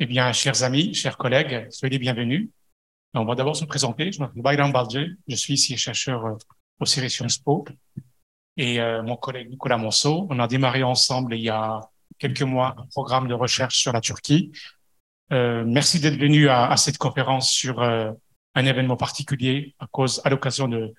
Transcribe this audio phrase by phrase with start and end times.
[0.00, 2.50] Eh bien, chers amis, chers collègues, soyez les bienvenus.
[3.14, 4.12] On va d'abord se présenter.
[4.12, 5.08] Je m'appelle Bayram Baldje.
[5.26, 6.34] Je suis ici chercheur euh,
[6.78, 7.64] au CERI Sciences Po.
[8.56, 11.80] Et euh, mon collègue Nicolas Monceau, on a démarré ensemble il y a
[12.16, 14.52] quelques mois un programme de recherche sur la Turquie.
[15.32, 18.14] Euh, merci d'être venu à, cette conférence sur un
[18.54, 20.94] événement particulier à cause, à l'occasion de,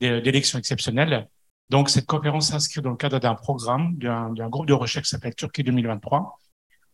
[0.00, 1.26] d'élections exceptionnelles.
[1.70, 5.34] Donc, cette conférence s'inscrit dans le cadre d'un programme, d'un groupe de recherche qui s'appelle
[5.34, 6.38] Turquie 2023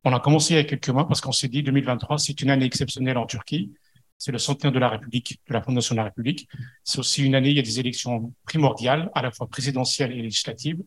[0.05, 2.51] on a commencé il y a quelques mois parce qu'on s'est dit 2023, c'est une
[2.51, 3.73] année exceptionnelle en Turquie.
[4.19, 6.49] C'est le centenaire de la République, de la fondation de la République.
[6.85, 10.23] C'est aussi une année, il y a des élections primordiales, à la fois présidentielles et
[10.23, 10.81] législatives.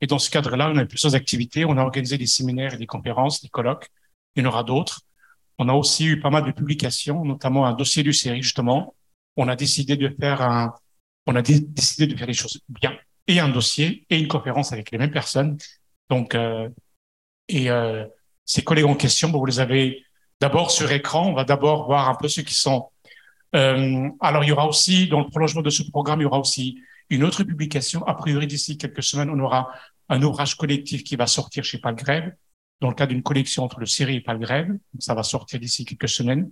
[0.00, 1.64] Et dans ce cadre-là, on a plusieurs activités.
[1.64, 3.88] On a organisé des séminaires et des conférences, des colloques.
[4.34, 5.02] Il y en aura d'autres.
[5.58, 8.94] On a aussi eu pas mal de publications, notamment un dossier du série, justement.
[9.36, 10.74] On a décidé de faire un,
[11.26, 12.96] on a décidé de faire les choses bien.
[13.26, 15.58] Et un dossier et une conférence avec les mêmes personnes.
[16.08, 16.68] Donc, euh,
[17.48, 18.06] et, euh,
[18.50, 20.04] ces collègues en question, vous les avez
[20.40, 21.28] d'abord sur écran.
[21.28, 22.88] On va d'abord voir un peu ceux qui sont.
[23.54, 26.40] Euh, alors, il y aura aussi, dans le prolongement de ce programme, il y aura
[26.40, 28.04] aussi une autre publication.
[28.08, 29.70] A priori, d'ici quelques semaines, on aura
[30.08, 32.34] un ouvrage collectif qui va sortir chez Palgrève,
[32.80, 34.76] dans le cadre d'une collection entre le Syrie et Palgrève.
[34.98, 36.50] Ça va sortir d'ici quelques semaines.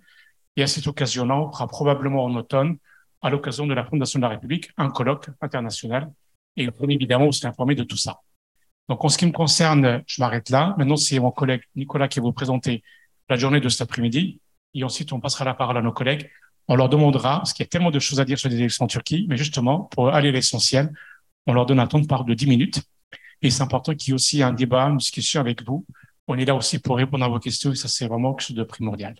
[0.55, 2.77] Et à cette occasion-là, on fera probablement en automne,
[3.23, 6.12] à l'occasion de la Fondation de la République, un colloque international.
[6.57, 8.21] Et on évidemment aussi informer de tout ça.
[8.89, 10.75] Donc, en ce qui me concerne, je m'arrête là.
[10.78, 12.83] Maintenant, c'est mon collègue Nicolas qui va vous présenter
[13.28, 14.41] la journée de cet après-midi.
[14.75, 16.31] Et ensuite, on passera la parole à nos collègues.
[16.69, 18.84] On leur demandera, parce qu'il y a tellement de choses à dire sur les élections
[18.84, 20.92] en Turquie, mais justement, pour aller à l'essentiel,
[21.47, 22.83] on leur donne un temps de parole de 10 minutes.
[23.41, 25.86] Et c'est important qu'il y ait aussi un débat, une discussion avec vous.
[26.27, 28.56] On est là aussi pour répondre à vos questions et ça, c'est vraiment quelque chose
[28.56, 29.14] de primordial.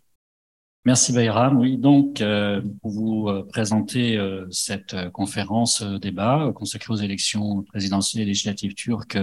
[0.85, 1.59] Merci Bayram.
[1.59, 7.63] Oui, donc euh, pour vous euh, présenter euh, cette euh, conférence débat consacrée aux élections
[7.65, 9.19] présidentielles et législatives turques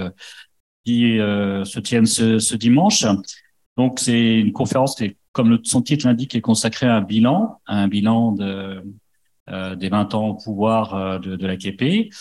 [0.85, 3.07] qui se tiennent ce, ce, dimanche.
[3.75, 7.59] Donc c'est une conférence qui, comme le, son titre l'indique, est consacrée à un bilan,
[7.65, 8.83] un bilan de,
[9.75, 12.11] des 20 ans au pouvoir de, de l'AKP,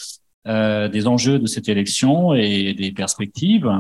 [0.47, 3.71] des enjeux de cette élection et des perspectives.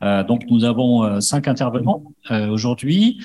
[0.00, 3.18] donc nous avons cinq intervenants aujourd'hui.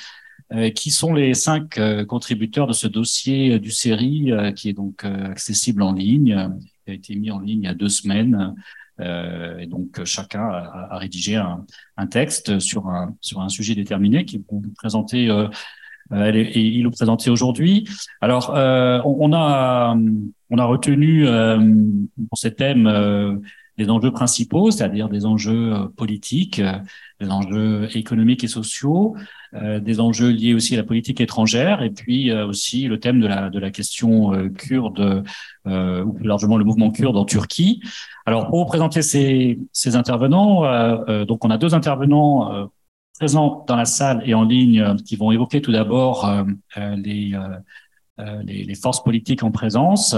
[0.51, 4.73] Euh, qui sont les cinq euh, contributeurs de ce dossier euh, du série qui est
[4.73, 6.49] donc accessible en ligne,
[6.83, 8.55] qui a été mis en ligne il y a deux semaines.
[8.99, 11.65] et donc chacun a, a rédigé un,
[11.97, 15.29] un, texte sur un sur un sujet déterminé qui vont vous présenter
[16.11, 17.87] et il nous présenter aujourd'hui.
[18.19, 18.49] Alors
[19.05, 19.95] on, on, a
[20.49, 21.25] on a retenu
[22.27, 22.87] pour ces thèmes
[23.79, 26.61] les enjeux principaux, c'est-à-dire des enjeux politiques,
[27.19, 29.15] des enjeux économiques et sociaux,
[29.55, 33.19] euh, des enjeux liés aussi à la politique étrangère, et puis euh, aussi le thème
[33.19, 35.23] de la, question euh, kurde,
[35.65, 37.81] ou plus largement le mouvement kurde en Turquie.
[38.25, 39.57] Alors, pour vous présenter ces,
[39.95, 42.69] intervenants, donc on a deux intervenants
[43.19, 46.31] présents dans la salle et en ligne qui vont évoquer tout d'abord
[46.77, 47.35] les,
[48.81, 50.15] forces politiques en présence.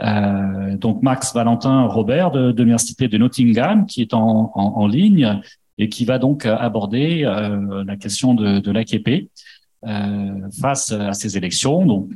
[0.00, 4.86] Euh, donc Max Valentin Robert de, de l'université de Nottingham qui est en, en, en
[4.86, 5.40] ligne
[5.78, 9.30] et qui va donc euh, aborder euh, la question de, de l'AKP
[9.84, 11.84] euh, face à ces élections.
[11.86, 12.10] Donc,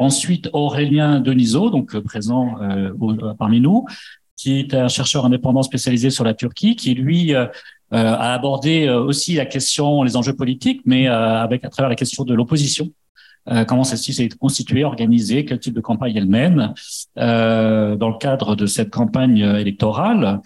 [0.00, 2.56] ensuite, Aurélien Denisot, donc présent
[3.38, 3.86] parmi nous,
[4.36, 7.52] qui est un chercheur indépendant spécialisé sur la Turquie, qui lui a
[7.92, 12.90] abordé aussi la question, les enjeux politiques, mais avec à travers la question de l'opposition.
[13.66, 16.74] Comment celle-ci s'est constituée, organisée, quel type de campagne elle mène
[17.16, 20.40] dans le cadre de cette campagne électorale.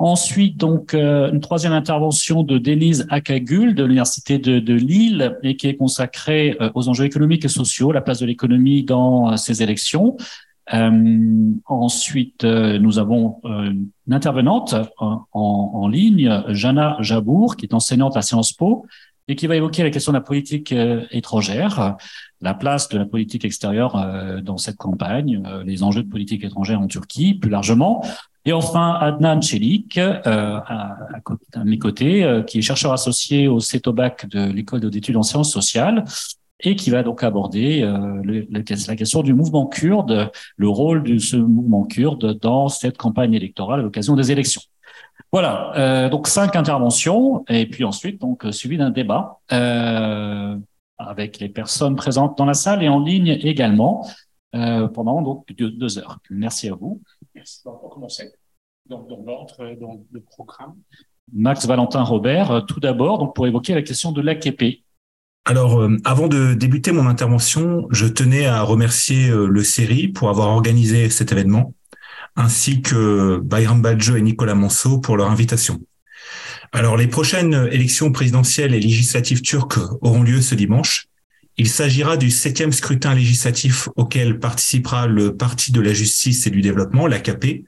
[0.00, 5.66] Ensuite, donc, euh, une troisième intervention de Denise Akagul de l'Université de, Lille et qui
[5.66, 9.62] est consacrée euh, aux enjeux économiques et sociaux, la place de l'économie dans euh, ces
[9.62, 10.16] élections.
[11.66, 18.54] ensuite, nous avons une intervenante en, en, ligne, Jana Jabour, qui est enseignante à Sciences
[18.54, 18.86] Po
[19.30, 20.74] et qui va évoquer la question de la politique
[21.10, 21.96] étrangère,
[22.40, 23.96] la place de la politique extérieure
[24.42, 28.02] dans cette campagne, les enjeux de politique étrangère en Turquie, plus largement.
[28.46, 29.40] Et enfin, Adnan
[29.98, 30.96] euh, à,
[31.64, 36.04] mes côtés, euh, qui est chercheur associé au CETOBAC de l'École d'études en sciences sociales
[36.62, 41.36] et qui va donc aborder euh, la question du mouvement kurde, le rôle de ce
[41.36, 44.62] mouvement kurde dans cette campagne électorale à l'occasion des élections.
[45.32, 50.56] Voilà, euh, donc cinq interventions et puis ensuite donc suivi d'un débat euh,
[50.98, 54.06] avec les personnes présentes dans la salle et en ligne également
[54.54, 56.18] euh, pendant donc deux, deux heures.
[56.30, 57.00] Merci à vous.
[57.34, 57.62] Merci.
[57.64, 58.32] Donc, on commencer.
[58.88, 60.74] Donc, dans l'ordre, dans le programme.
[61.32, 64.82] Max Valentin Robert, euh, tout d'abord, donc pour évoquer la question de l'AKP.
[65.44, 70.28] Alors, euh, avant de débuter mon intervention, je tenais à remercier euh, le CERI pour
[70.28, 71.72] avoir organisé cet événement,
[72.36, 75.80] ainsi que Bayram Badjo et Nicolas Monceau pour leur invitation.
[76.72, 81.06] Alors, les prochaines élections présidentielles et législatives turques auront lieu ce dimanche.
[81.56, 86.60] Il s'agira du septième scrutin législatif auquel participera le Parti de la justice et du
[86.60, 87.64] développement, l'AKP,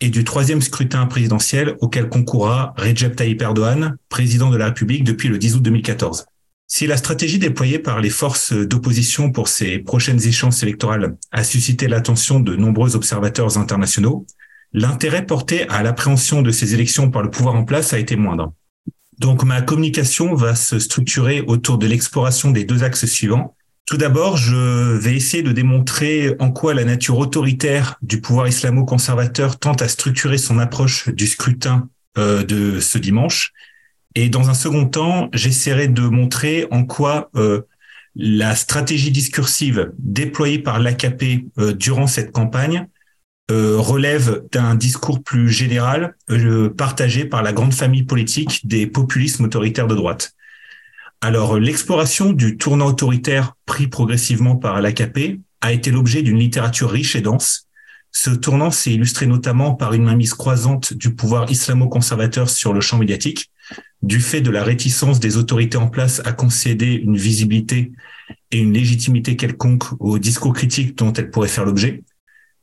[0.00, 5.28] et du troisième scrutin présidentiel auquel concourra Recep Tayyip Erdogan, président de la République depuis
[5.28, 6.26] le 10 août 2014.
[6.68, 11.86] Si la stratégie déployée par les forces d'opposition pour ces prochaines échéances électorales a suscité
[11.86, 14.26] l'attention de nombreux observateurs internationaux,
[14.72, 18.52] l'intérêt porté à l'appréhension de ces élections par le pouvoir en place a été moindre.
[19.18, 23.54] Donc ma communication va se structurer autour de l'exploration des deux axes suivants.
[23.86, 29.60] Tout d'abord, je vais essayer de démontrer en quoi la nature autoritaire du pouvoir islamo-conservateur
[29.60, 31.88] tente à structurer son approche du scrutin
[32.18, 33.52] euh, de ce dimanche.
[34.16, 37.60] Et dans un second temps, j'essaierai de montrer en quoi euh,
[38.14, 42.88] la stratégie discursive déployée par l'AKP euh, durant cette campagne
[43.50, 49.44] euh, relève d'un discours plus général euh, partagé par la grande famille politique des populismes
[49.44, 50.32] autoritaires de droite.
[51.20, 57.16] Alors, l'exploration du tournant autoritaire pris progressivement par l'AKP a été l'objet d'une littérature riche
[57.16, 57.68] et dense.
[58.12, 62.96] Ce tournant s'est illustré notamment par une mainmise croisante du pouvoir islamo-conservateur sur le champ
[62.96, 63.50] médiatique,
[64.02, 67.92] du fait de la réticence des autorités en place à concéder une visibilité
[68.50, 72.04] et une légitimité quelconque aux discours critiques dont elles pourraient faire l'objet,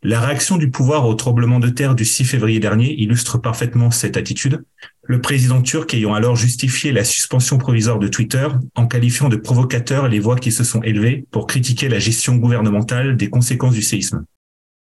[0.06, 4.18] la réaction du pouvoir au tremblement de terre du 6 février dernier illustre parfaitement cette
[4.18, 4.66] attitude.
[5.04, 10.10] Le président turc ayant alors justifié la suspension provisoire de Twitter en qualifiant de provocateurs
[10.10, 14.26] les voix qui se sont élevées pour critiquer la gestion gouvernementale des conséquences du séisme.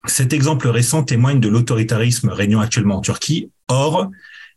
[0.05, 3.51] Cet exemple récent témoigne de l'autoritarisme régnant actuellement en Turquie.
[3.67, 4.09] Or,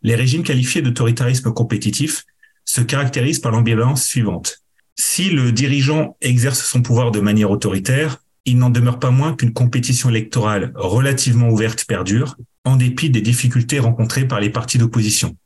[0.04, 2.24] les régimes qualifiés d'autoritarisme compétitif
[2.64, 4.62] se caractérisent par l'ambivalence suivante.
[4.96, 9.52] Si le dirigeant exerce son pouvoir de manière autoritaire, il n'en demeure pas moins qu'une
[9.52, 15.36] compétition électorale relativement ouverte perdure, en dépit des difficultés rencontrées par les partis d'opposition.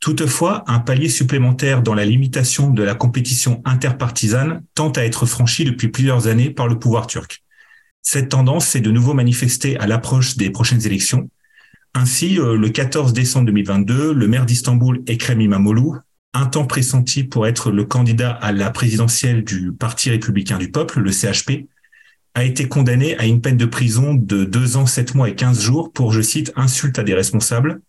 [0.00, 5.64] Toutefois, un palier supplémentaire dans la limitation de la compétition interpartisane tente à être franchi
[5.64, 7.42] depuis plusieurs années par le pouvoir turc.
[8.02, 11.30] Cette tendance s'est de nouveau manifestée à l'approche des prochaines élections.
[11.94, 16.00] Ainsi, euh, le 14 décembre 2022, le maire d'Istanbul, Ekrem İmamoğlu,
[16.34, 20.98] un temps pressenti pour être le candidat à la présidentielle du Parti républicain du peuple,
[20.98, 21.68] le CHP,
[22.34, 25.62] a été condamné à une peine de prison de deux ans, sept mois et quinze
[25.62, 27.80] jours pour, je cite, insulte à des responsables,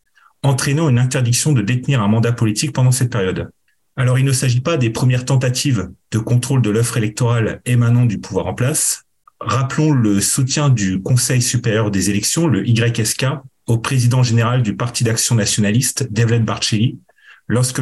[0.44, 3.50] entraînant une interdiction de détenir un mandat politique pendant cette période.
[3.98, 8.20] Alors, il ne s'agit pas des premières tentatives de contrôle de l'offre électorale émanant du
[8.20, 9.05] pouvoir en place.
[9.40, 13.26] Rappelons le soutien du Conseil supérieur des élections, le YSK,
[13.68, 17.00] au président général du Parti d'action nationaliste, Devlet Barcelli,
[17.48, 17.78] lorsque,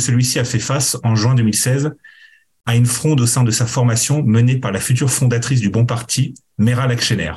[0.00, 1.92] celui-ci a fait face en juin 2016
[2.66, 5.86] à une fronde au sein de sa formation menée par la future fondatrice du Bon
[5.86, 7.32] Parti, Meral Akşener.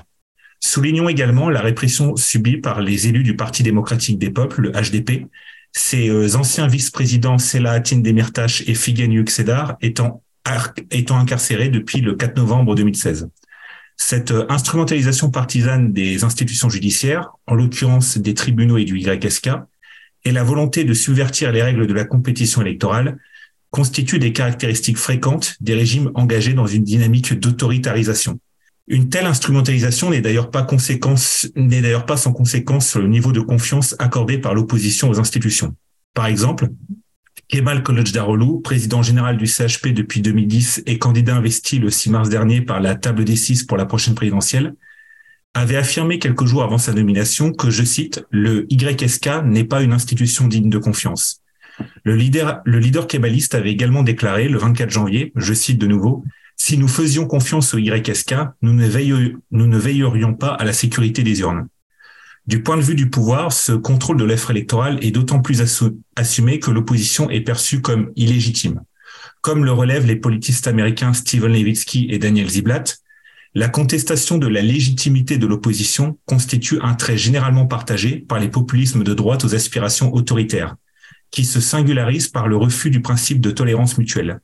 [0.59, 5.27] Soulignons également la répression subie par les élus du Parti démocratique des peuples, le HDP,
[5.71, 10.21] ces euh, anciens vice-présidents Selahattin Demirtas et Figen Yüksekdar étant,
[10.91, 13.29] étant incarcérés depuis le 4 novembre 2016.
[13.97, 19.49] Cette euh, instrumentalisation partisane des institutions judiciaires, en l'occurrence des tribunaux et du YSK,
[20.25, 23.17] et la volonté de subvertir les règles de la compétition électorale
[23.69, 28.39] constituent des caractéristiques fréquentes des régimes engagés dans une dynamique d'autoritarisation.
[28.88, 30.67] Une telle instrumentalisation n'est d'ailleurs pas
[31.55, 35.75] n'est d'ailleurs pas sans conséquence sur le niveau de confiance accordé par l'opposition aux institutions.
[36.13, 36.67] Par exemple,
[37.51, 42.62] Kemal Kılıçdaroğlu, président général du CHP depuis 2010 et candidat investi le 6 mars dernier
[42.62, 44.74] par la table des six pour la prochaine présidentielle,
[45.53, 49.91] avait affirmé quelques jours avant sa nomination que, je cite, le YSK n'est pas une
[49.91, 51.41] institution digne de confiance.
[52.05, 56.24] Le leader, le kébaliste avait également déclaré le 24 janvier, je cite de nouveau,
[56.55, 58.88] si nous faisions confiance au YSK, nous ne,
[59.51, 61.67] nous ne veillerions pas à la sécurité des urnes.
[62.48, 65.62] Du point de vue du pouvoir, ce contrôle de l'offre électorale est d'autant plus
[66.15, 68.81] assumé que l'opposition est perçue comme illégitime.
[69.41, 73.01] Comme le relèvent les politistes américains Steven Levitsky et Daniel Ziblatt,
[73.53, 79.03] la contestation de la légitimité de l'opposition constitue un trait généralement partagé par les populismes
[79.03, 80.75] de droite aux aspirations autoritaires,
[81.31, 84.39] qui se singularise par le refus du principe de tolérance mutuelle.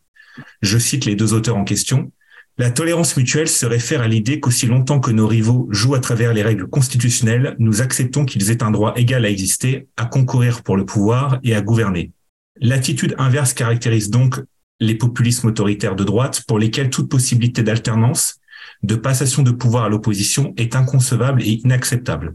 [0.61, 2.11] Je cite les deux auteurs en question.
[2.59, 6.33] La tolérance mutuelle se réfère à l'idée qu'aussi longtemps que nos rivaux jouent à travers
[6.33, 10.75] les règles constitutionnelles, nous acceptons qu'ils aient un droit égal à exister, à concourir pour
[10.75, 12.11] le pouvoir et à gouverner.
[12.59, 14.41] L'attitude inverse caractérise donc
[14.79, 18.39] les populismes autoritaires de droite pour lesquels toute possibilité d'alternance,
[18.81, 22.33] de passation de pouvoir à l'opposition est inconcevable et inacceptable.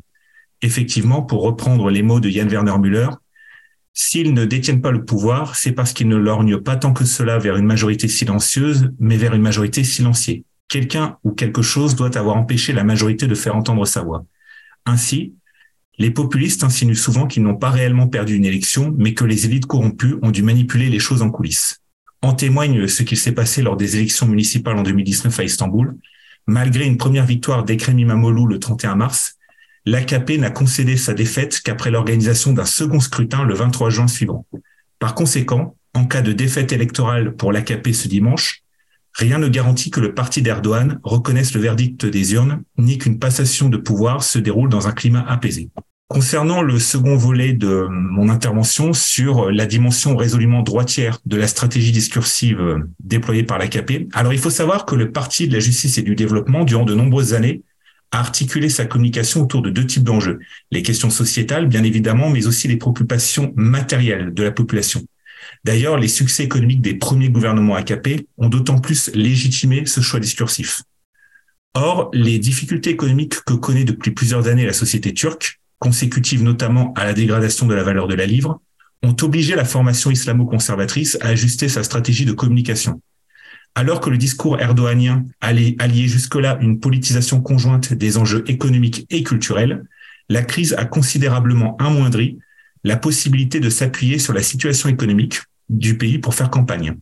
[0.61, 3.09] Effectivement, pour reprendre les mots de Jan Werner Müller,
[3.95, 7.39] S'ils ne détiennent pas le pouvoir, c'est parce qu'ils ne lorgnent pas tant que cela
[7.39, 10.45] vers une majorité silencieuse, mais vers une majorité silenciée.
[10.69, 14.25] Quelqu'un ou quelque chose doit avoir empêché la majorité de faire entendre sa voix.
[14.87, 15.35] Ainsi,
[15.99, 19.67] Les populistes insinuent souvent qu'ils n'ont pas réellement perdu une élection, mais que les élites
[19.67, 21.81] corrompues ont dû manipuler les choses en coulisses.
[22.23, 25.97] En témoigne ce qu'il s'est passé lors des élections municipales en 2019 à Istanbul.
[26.47, 29.37] Malgré une première victoire d'Ekrem Imamoglu le 31 mars,
[29.85, 34.47] l'AKP n'a concédé sa défaite qu'après l'organisation d'un second scrutin le 23 juin suivant.
[34.99, 38.63] Par conséquent, en cas de défaite électorale pour l'AKP ce dimanche,
[39.15, 43.69] rien ne garantit que le parti d'Erdogan reconnaisse le verdict des urnes, ni qu'une passation
[43.69, 45.71] de pouvoir se déroule dans un climat apaisé.
[46.09, 51.91] Concernant le second volet de mon intervention sur la dimension résolument droitière de la stratégie
[51.91, 52.61] discursive
[53.01, 56.15] déployée par l'AKP, alors il faut savoir que le Parti de la justice et du
[56.15, 57.63] développement, durant de nombreuses années,
[58.13, 60.39] a articulé sa communication autour de deux types d'enjeux.
[60.71, 65.03] Les questions sociétales, bien évidemment, mais aussi les préoccupations matérielles de la population.
[65.65, 70.83] D'ailleurs, les succès économiques des premiers gouvernements AKP ont d'autant plus légitimé ce choix discursif.
[71.75, 77.05] Or, les difficultés économiques que connaît depuis plusieurs années la société turque consécutives notamment à
[77.05, 78.61] la dégradation de la valeur de la livre,
[79.03, 83.01] ont obligé la formation islamo-conservatrice à ajuster sa stratégie de communication.
[83.75, 89.23] Alors que le discours erdoganien allait allier jusque-là une politisation conjointe des enjeux économiques et
[89.23, 89.85] culturels,
[90.29, 92.39] la crise a considérablement amoindri
[92.85, 96.97] la possibilité de s'appuyer sur la situation économique du pays pour faire campagne.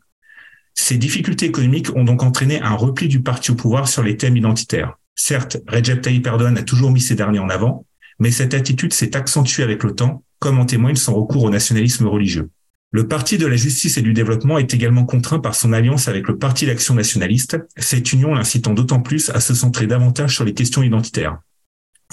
[0.75, 4.37] Ces difficultés économiques ont donc entraîné un repli du parti au pouvoir sur les thèmes
[4.37, 4.97] identitaires.
[5.15, 7.85] Certes, Recep Tayyip Erdogan a toujours mis ces derniers en avant,
[8.19, 12.07] mais cette attitude s'est accentuée avec le temps, comme en témoigne son recours au nationalisme
[12.07, 12.51] religieux.
[12.93, 16.27] Le Parti de la justice et du développement est également contraint par son alliance avec
[16.27, 20.55] le Parti d'action nationaliste, cette union l'incitant d'autant plus à se centrer davantage sur les
[20.55, 21.39] questions identitaires.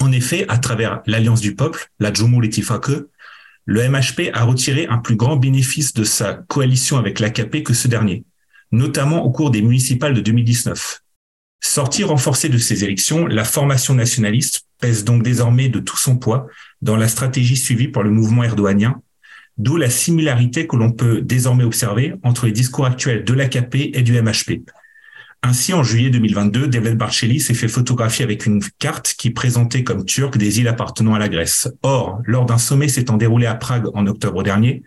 [0.00, 2.92] En effet, à travers l'Alliance du peuple, la Jumhur Itifake,
[3.64, 7.88] le MHP a retiré un plus grand bénéfice de sa coalition avec l'AKP que ce
[7.88, 8.24] dernier,
[8.70, 11.00] notamment au cours des municipales de 2019.
[11.60, 16.46] Sortie renforcée de ces élections, la formation nationaliste pèse donc désormais de tout son poids
[16.82, 19.02] dans la stratégie suivie par le mouvement erdoganien,
[19.58, 24.02] d'où la similarité que l'on peut désormais observer entre les discours actuels de l'AKP et
[24.02, 24.62] du MHP.
[25.42, 30.04] Ainsi, en juillet 2022, Devlet Barceli s'est fait photographier avec une carte qui présentait comme
[30.04, 31.68] turque des îles appartenant à la Grèce.
[31.82, 34.82] Or, lors d'un sommet s'étant déroulé à Prague en octobre dernier,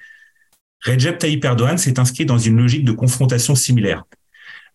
[0.85, 4.03] Recep Tayyip Erdogan s'est inscrit dans une logique de confrontation similaire.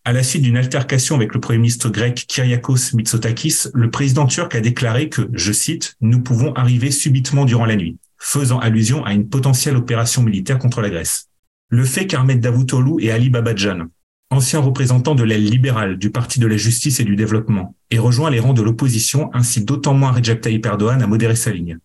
[0.03, 4.55] À la suite d'une altercation avec le Premier ministre grec Kyriakos Mitsotakis, le président turc
[4.55, 9.13] a déclaré que, je cite, Nous pouvons arriver subitement durant la nuit, faisant allusion à
[9.13, 11.29] une potentielle opération militaire contre la Grèce.
[11.69, 13.87] Le fait qu'Ahmed Davutoglu et Ali Babadjan,
[14.29, 18.29] anciens représentants de l'aile libérale du Parti de la justice et du développement, aient rejoint
[18.29, 21.77] les rangs de l'opposition incite d'autant moins Recep Tayyip Erdogan à modérer sa ligne.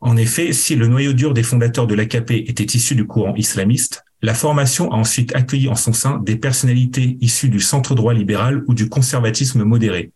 [0.00, 4.04] En effet, si le noyau dur des fondateurs de l'AKP était issu du courant islamiste,
[4.20, 8.64] la formation a ensuite accueilli en son sein des personnalités issues du centre droit libéral
[8.66, 10.12] ou du conservatisme modéré,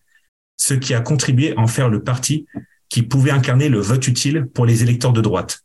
[0.56, 2.47] ce qui a contribué à en faire le parti
[2.88, 5.61] qui pouvait incarner le vote utile pour les électeurs de droite.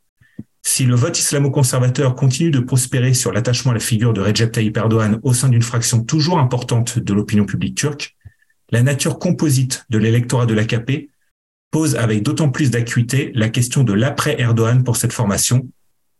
[0.63, 4.77] Si le vote islamo-conservateur continue de prospérer sur l'attachement à la figure de Recep Tayyip
[4.77, 8.15] Erdogan au sein d'une fraction toujours importante de l'opinion publique turque,
[8.69, 11.09] la nature composite de l'électorat de l'AKP
[11.71, 15.67] pose avec d'autant plus d'acuité la question de l'après-Erdogan pour cette formation,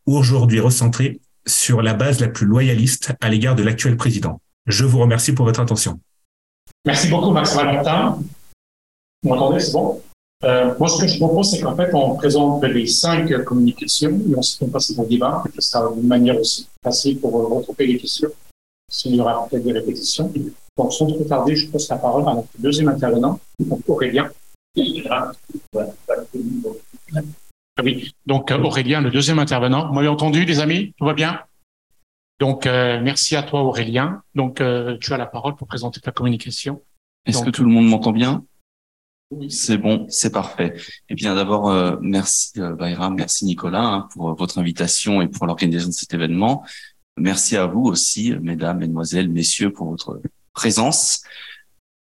[0.05, 4.41] aujourd'hui recentrée sur la base la plus loyaliste à l'égard de l'actuel président.
[4.65, 6.00] Je vous remercie pour votre attention.
[6.86, 8.17] Merci beaucoup, Max Valentin.
[9.24, 10.01] Vous m'entendez, c'est bon?
[10.43, 14.36] Euh, Moi, ce que je propose, c'est qu'en fait, on présente les cinq communications et
[14.36, 15.43] on se passe au débat.
[15.55, 18.29] Ce sera une manière aussi facile pour retrouver les questions,
[18.89, 20.31] s'il y aura peut-être des répétitions.
[20.77, 23.39] Donc, sans trop tarder, je passe la parole à notre deuxième intervenant,
[23.88, 24.29] Aurélien.
[27.77, 29.88] Ah oui, donc euh, Aurélien, le deuxième intervenant.
[29.88, 30.93] Vous m'avez entendu, les amis?
[30.98, 31.41] Tout va bien?
[32.39, 34.24] Donc, euh, merci à toi, Aurélien.
[34.33, 36.81] Donc, euh, tu as la parole pour présenter ta communication.
[37.25, 38.43] Est-ce que tout le monde m'entend bien?
[39.50, 40.76] C'est bon, c'est parfait.
[41.10, 45.94] Eh bien, d'abord, merci Bayram, merci Nicolas hein, pour votre invitation et pour l'organisation de
[45.94, 46.64] cet événement.
[47.18, 50.22] Merci à vous aussi, mesdames, mesdemoiselles, messieurs, pour votre
[50.54, 51.24] présence.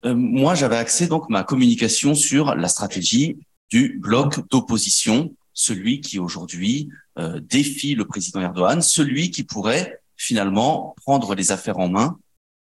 [0.04, 3.38] moi, j'avais axé donc ma communication sur la stratégie
[3.70, 10.96] du bloc d'opposition celui qui aujourd'hui euh, défie le président Erdogan, celui qui pourrait finalement
[11.04, 12.18] prendre les affaires en main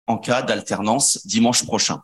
[0.08, 2.02] en cas d'alternance dimanche prochain.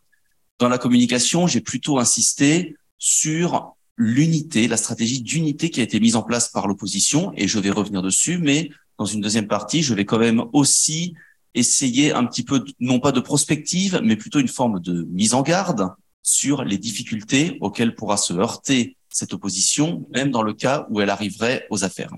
[0.60, 6.16] Dans la communication, j'ai plutôt insisté sur l'unité, la stratégie d'unité qui a été mise
[6.16, 9.94] en place par l'opposition, et je vais revenir dessus, mais dans une deuxième partie, je
[9.94, 11.14] vais quand même aussi
[11.54, 15.42] essayer un petit peu, non pas de prospective, mais plutôt une forme de mise en
[15.42, 15.90] garde
[16.24, 21.10] sur les difficultés auxquelles pourra se heurter cette opposition, même dans le cas où elle
[21.10, 22.12] arriverait aux affaires.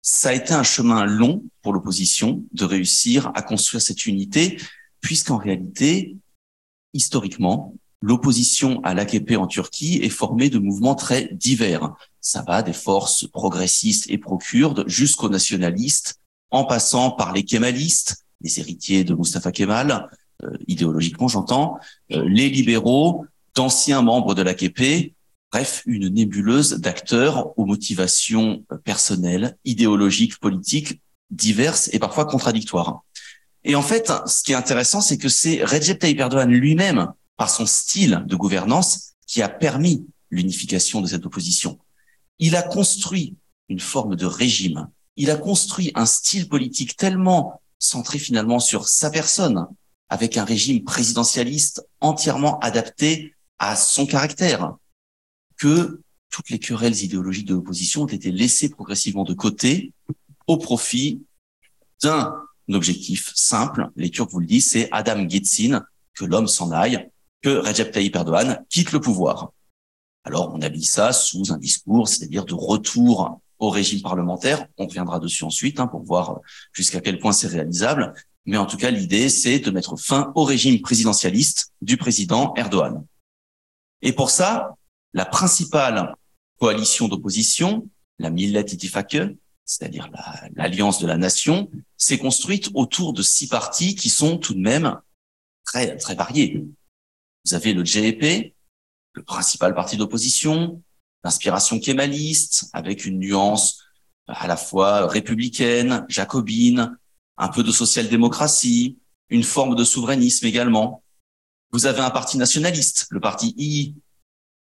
[0.00, 4.58] Ça a été un chemin long pour l'opposition de réussir à construire cette unité,
[5.00, 6.16] puisqu'en réalité,
[6.94, 11.94] historiquement, l'opposition à l'AKP en Turquie est formée de mouvements très divers.
[12.20, 16.20] ça va des forces progressistes et pro-kurdes jusqu'aux nationalistes,
[16.50, 20.08] en passant par les kémalistes, les héritiers de Mustafa Kemal,
[20.44, 21.78] euh, idéologiquement j'entends,
[22.12, 25.14] euh, les libéraux, d'anciens membres de l'AKP,
[25.50, 33.02] bref, une nébuleuse d'acteurs aux motivations personnelles, idéologiques, politiques diverses et parfois contradictoires.
[33.64, 37.50] Et en fait, ce qui est intéressant, c'est que c'est Recep Tayyip Erdogan lui-même, par
[37.50, 41.78] son style de gouvernance, qui a permis l'unification de cette opposition.
[42.38, 43.36] Il a construit
[43.68, 44.88] une forme de régime.
[45.16, 49.66] Il a construit un style politique tellement centré finalement sur sa personne,
[50.08, 54.74] avec un régime présidentialiste entièrement adapté à son caractère,
[55.56, 59.92] que toutes les querelles idéologiques de l'opposition ont été laissées progressivement de côté
[60.46, 61.22] au profit
[62.02, 62.34] d'un
[62.70, 63.88] objectif simple.
[63.96, 65.82] Les Turcs vous le disent, c'est Adam Gitsin,
[66.14, 67.10] que l'homme s'en aille,
[67.42, 69.52] que Recep Tayyip Erdogan quitte le pouvoir.
[70.24, 74.66] Alors, on habille ça sous un discours, c'est-à-dire de retour au régime parlementaire.
[74.78, 76.40] On reviendra dessus ensuite hein, pour voir
[76.72, 78.14] jusqu'à quel point c'est réalisable.
[78.46, 83.04] Mais en tout cas, l'idée, c'est de mettre fin au régime présidentialiste du président Erdogan.
[84.00, 84.74] Et pour ça,
[85.12, 86.14] la principale
[86.58, 87.88] coalition d'opposition,
[88.18, 89.36] la Millet Ittifake,
[89.72, 90.10] c'est-à-dire
[90.54, 95.00] l'alliance de la nation, s'est construite autour de six partis qui sont tout de même
[95.64, 96.62] très très variés.
[97.44, 98.54] Vous avez le JEP,
[99.14, 100.82] le principal parti d'opposition,
[101.24, 103.82] d'inspiration kémaliste, avec une nuance
[104.26, 106.96] à la fois républicaine, jacobine,
[107.38, 108.98] un peu de social-démocratie,
[109.30, 111.02] une forme de souverainisme également.
[111.70, 113.94] Vous avez un parti nationaliste, le parti II,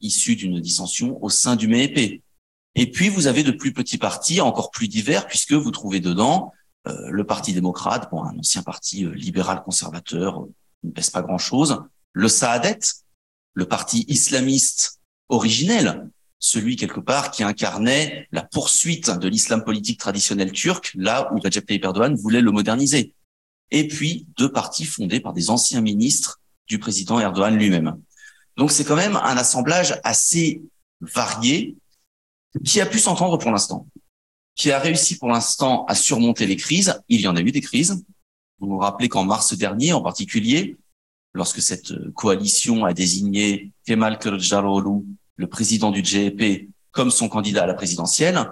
[0.01, 2.23] issu d'une dissension au sein du MEP.
[2.75, 6.53] Et puis, vous avez de plus petits partis, encore plus divers, puisque vous trouvez dedans
[6.87, 10.53] euh, le Parti démocrate, bon, un ancien parti euh, libéral-conservateur, euh,
[10.83, 12.81] ne pèse pas grand-chose, le Saadet,
[13.55, 20.53] le parti islamiste originel, celui quelque part qui incarnait la poursuite de l'islam politique traditionnel
[20.53, 23.15] turc, là où Recep Tayyip Erdogan voulait le moderniser.
[23.71, 27.99] Et puis, deux partis fondés par des anciens ministres du président Erdogan lui-même.
[28.57, 30.63] Donc, c'est quand même un assemblage assez
[31.01, 31.77] varié
[32.65, 33.87] qui a pu s'entendre pour l'instant,
[34.55, 37.01] qui a réussi pour l'instant à surmonter les crises.
[37.09, 38.05] Il y en a eu des crises.
[38.61, 40.77] Vous vous rappelez qu'en mars dernier, en particulier,
[41.33, 45.05] lorsque cette coalition a désigné Kemal Kılıçdaroğlu,
[45.37, 48.49] le président du GEP, comme son candidat à la présidentielle,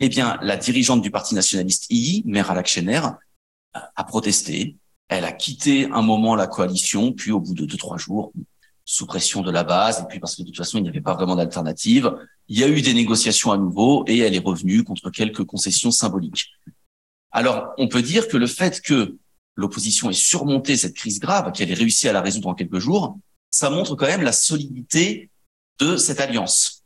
[0.00, 3.00] eh bien, la dirigeante du Parti nationaliste II, Meral Akşener,
[3.72, 4.76] a protesté.
[5.08, 8.32] Elle a quitté un moment la coalition, puis au bout de deux, trois jours,
[8.90, 11.00] sous pression de la base, et puis parce que de toute façon, il n'y avait
[11.00, 12.12] pas vraiment d'alternative,
[12.48, 15.92] il y a eu des négociations à nouveau et elle est revenue contre quelques concessions
[15.92, 16.50] symboliques.
[17.30, 19.16] Alors, on peut dire que le fait que
[19.54, 23.16] l'opposition ait surmonté cette crise grave, qu'elle ait réussi à la résoudre en quelques jours,
[23.52, 25.30] ça montre quand même la solidité
[25.78, 26.82] de cette alliance.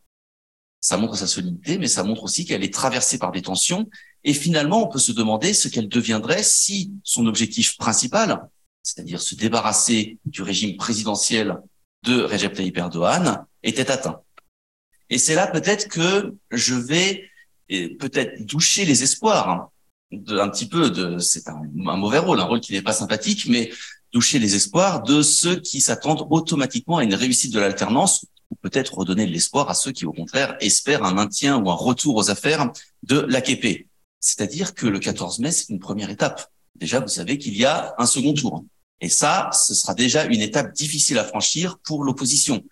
[0.83, 3.89] Ça montre sa solidité, mais ça montre aussi qu'elle est traversée par des tensions.
[4.25, 8.47] Et finalement, on peut se demander ce qu'elle deviendrait si son objectif principal,
[8.83, 11.63] c'est-à-dire se débarrasser du régime présidentiel
[12.05, 12.79] de Recep Tayyip
[13.63, 14.21] était atteint.
[15.11, 17.31] Et c'est là peut-être que je vais
[17.69, 19.69] peut-être doucher les espoirs hein,
[20.13, 23.47] de, un petit peu de, c'est un, mauvais rôle, un rôle qui n'est pas sympathique,
[23.49, 23.71] mais
[24.13, 28.99] doucher les espoirs de ceux qui s'attendent automatiquement à une réussite de l'alternance ou peut-être
[28.99, 32.31] redonner de l'espoir à ceux qui, au contraire, espèrent un maintien ou un retour aux
[32.31, 32.71] affaires
[33.03, 33.89] de l'AKP.
[34.21, 36.51] C'est-à-dire que le 14 mai, c'est une première étape.
[36.77, 38.65] Déjà, vous savez qu'il y a un second tour.
[39.05, 42.65] Et ça, ce sera déjà une étape difficile à franchir pour l'opposition.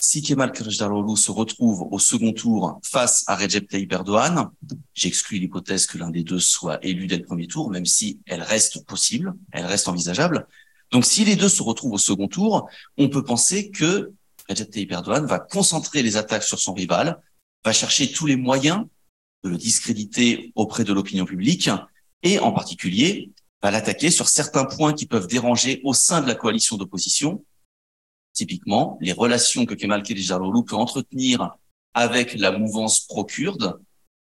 [0.00, 4.48] Si Kemal Kılıçdaroğlu se retrouve au second tour face à Recep Tayyip Erdogan,
[4.94, 8.40] j'exclus l'hypothèse que l'un des deux soit élu dès le premier tour, même si elle
[8.40, 10.46] reste possible, elle reste envisageable.
[10.90, 14.12] Donc si les deux se retrouvent au second tour, on peut penser que
[14.48, 17.20] Recep Tayyip Erdogan va concentrer les attaques sur son rival,
[17.62, 18.86] va chercher tous les moyens
[19.44, 21.68] de le discréditer auprès de l'opinion publique
[22.22, 26.34] et en particulier va l'attaquer sur certains points qui peuvent déranger au sein de la
[26.34, 27.44] coalition d'opposition,
[28.32, 31.56] typiquement les relations que Kemal Kılıçdaroğlu peut entretenir
[31.94, 33.80] avec la mouvance pro-kurde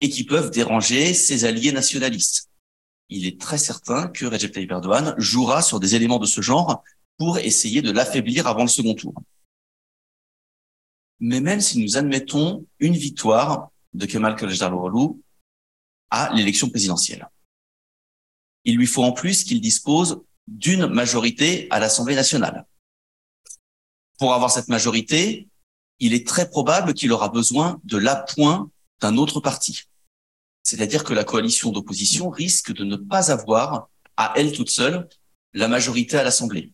[0.00, 2.50] et qui peuvent déranger ses alliés nationalistes.
[3.08, 6.82] Il est très certain que Recep Tayyip Erdogan jouera sur des éléments de ce genre
[7.18, 9.14] pour essayer de l'affaiblir avant le second tour.
[11.18, 15.20] Mais même si nous admettons une victoire de Kemal Kılıçdaroğlu
[16.10, 17.28] à l'élection présidentielle,
[18.66, 22.66] il lui faut en plus qu'il dispose d'une majorité à l'Assemblée nationale
[24.18, 25.48] pour avoir cette majorité,
[25.98, 29.84] il est très probable qu'il aura besoin de l'appoint d'un autre parti.
[30.62, 35.08] C'est-à-dire que la coalition d'opposition risque de ne pas avoir, à elle toute seule,
[35.52, 36.72] la majorité à l'Assemblée.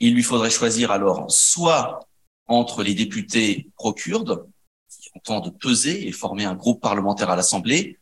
[0.00, 2.00] Il lui faudrait choisir alors soit
[2.46, 4.46] entre les députés pro-kurdes,
[4.88, 7.98] qui entendent peser et former un groupe parlementaire à l'Assemblée,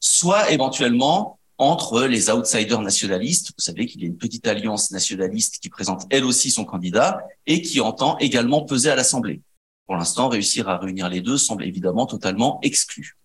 [0.00, 3.52] soit éventuellement entre les outsiders nationalistes.
[3.56, 7.20] Vous savez qu'il y a une petite alliance nationaliste qui présente elle aussi son candidat
[7.46, 9.42] et qui entend également peser à l'Assemblée.
[9.86, 13.16] Pour l'instant, réussir à réunir les deux semble évidemment totalement exclu.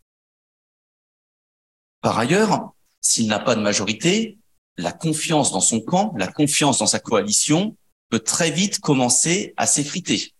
[2.01, 4.37] Par ailleurs, s'il n'a pas de majorité,
[4.77, 7.75] la confiance dans son camp, la confiance dans sa coalition
[8.09, 10.33] peut très vite commencer à s'effriter.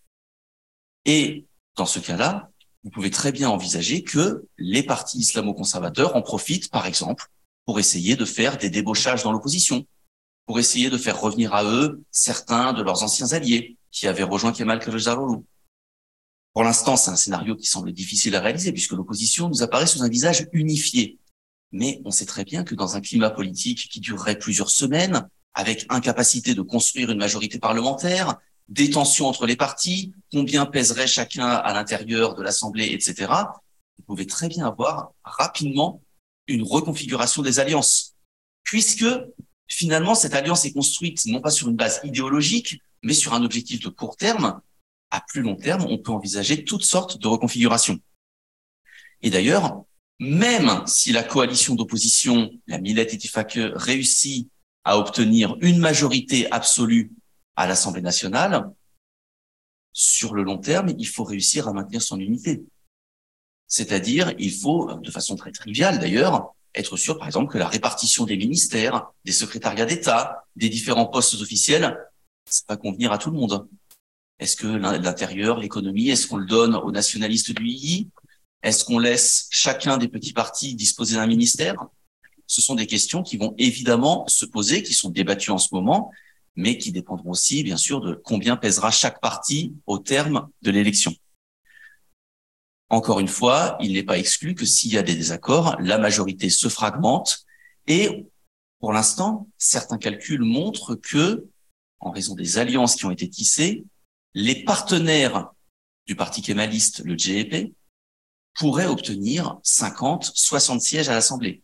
[1.04, 2.50] Et dans ce cas-là,
[2.84, 7.28] vous pouvez très bien envisager que les partis islamo-conservateurs en profitent, par exemple,
[7.66, 9.86] pour essayer de faire des débauchages dans l'opposition,
[10.46, 14.52] pour essayer de faire revenir à eux certains de leurs anciens alliés qui avaient rejoint
[14.52, 15.44] Kemal Kılıçdaroğlu.
[16.52, 20.02] Pour l'instant, c'est un scénario qui semble difficile à réaliser puisque l'opposition nous apparaît sous
[20.02, 21.18] un visage unifié.
[21.72, 25.86] Mais on sait très bien que dans un climat politique qui durerait plusieurs semaines, avec
[25.88, 28.36] incapacité de construire une majorité parlementaire,
[28.68, 33.32] des tensions entre les partis, combien pèserait chacun à l'intérieur de l'Assemblée, etc.
[33.98, 36.02] Vous pouvez très bien avoir rapidement
[36.50, 38.14] une reconfiguration des alliances,
[38.62, 39.06] puisque
[39.68, 43.80] finalement cette alliance est construite non pas sur une base idéologique, mais sur un objectif
[43.80, 44.60] de court terme.
[45.10, 47.98] À plus long terme, on peut envisager toutes sortes de reconfigurations.
[49.22, 49.84] Et d'ailleurs,
[50.20, 54.48] même si la coalition d'opposition, la Millet Itifake, réussit
[54.84, 57.12] à obtenir une majorité absolue
[57.56, 58.70] à l'Assemblée nationale,
[59.92, 62.62] sur le long terme, il faut réussir à maintenir son unité.
[63.70, 68.24] C'est-à-dire, il faut, de façon très triviale d'ailleurs, être sûr, par exemple, que la répartition
[68.24, 71.96] des ministères, des secrétariats d'État, des différents postes officiels,
[72.46, 73.68] ça va convenir à tout le monde.
[74.40, 78.08] Est-ce que l'intérieur, l'économie, est-ce qu'on le donne aux nationalistes du II
[78.64, 81.76] Est-ce qu'on laisse chacun des petits partis disposer d'un ministère?
[82.48, 86.10] Ce sont des questions qui vont évidemment se poser, qui sont débattues en ce moment,
[86.56, 91.14] mais qui dépendront aussi, bien sûr, de combien pèsera chaque parti au terme de l'élection.
[92.90, 96.50] Encore une fois, il n'est pas exclu que s'il y a des désaccords, la majorité
[96.50, 97.46] se fragmente
[97.86, 98.26] et
[98.80, 101.46] pour l'instant, certains calculs montrent que,
[102.00, 103.84] en raison des alliances qui ont été tissées,
[104.34, 105.52] les partenaires
[106.06, 107.72] du parti kémaliste, le GEP,
[108.54, 111.62] pourraient obtenir 50, 60 sièges à l'Assemblée.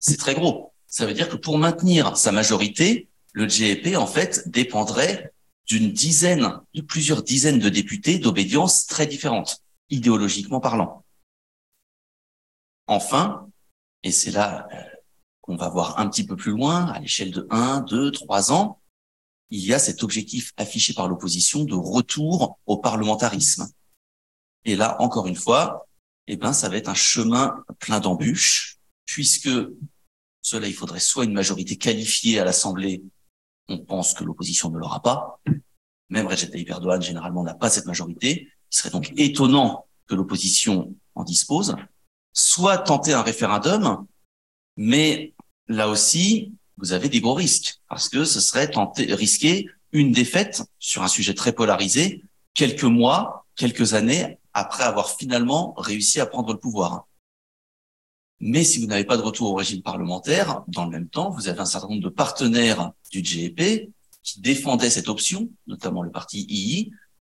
[0.00, 0.74] C'est très gros.
[0.86, 5.32] Ça veut dire que pour maintenir sa majorité, le GEP, en fait, dépendrait
[5.66, 11.04] d'une dizaine, de plusieurs dizaines de députés d'obédience très différentes, idéologiquement parlant.
[12.86, 13.48] Enfin,
[14.02, 14.82] et c'est là euh,
[15.40, 18.80] qu'on va voir un petit peu plus loin, à l'échelle de 1, 2, 3 ans,
[19.50, 23.68] il y a cet objectif affiché par l'opposition de retour au parlementarisme.
[24.64, 25.86] Et là, encore une fois,
[26.26, 29.50] eh ben, ça va être un chemin plein d'embûches, puisque
[30.42, 33.02] cela, il faudrait soit une majorité qualifiée à l'Assemblée
[33.68, 35.40] on pense que l'opposition ne l'aura pas.
[36.08, 38.48] Même Recep Tayyip Erdogan, généralement, n'a pas cette majorité.
[38.72, 41.76] Il serait donc étonnant que l'opposition en dispose.
[42.32, 44.06] Soit tenter un référendum,
[44.76, 45.34] mais
[45.68, 50.62] là aussi, vous avez des gros risques, parce que ce serait tenter, risquer une défaite
[50.78, 52.22] sur un sujet très polarisé
[52.54, 57.06] quelques mois, quelques années après avoir finalement réussi à prendre le pouvoir.
[58.40, 61.48] Mais si vous n'avez pas de retour au régime parlementaire, dans le même temps, vous
[61.48, 63.90] avez un certain nombre de partenaires du GEP
[64.22, 66.90] qui défendaient cette option, notamment le parti II,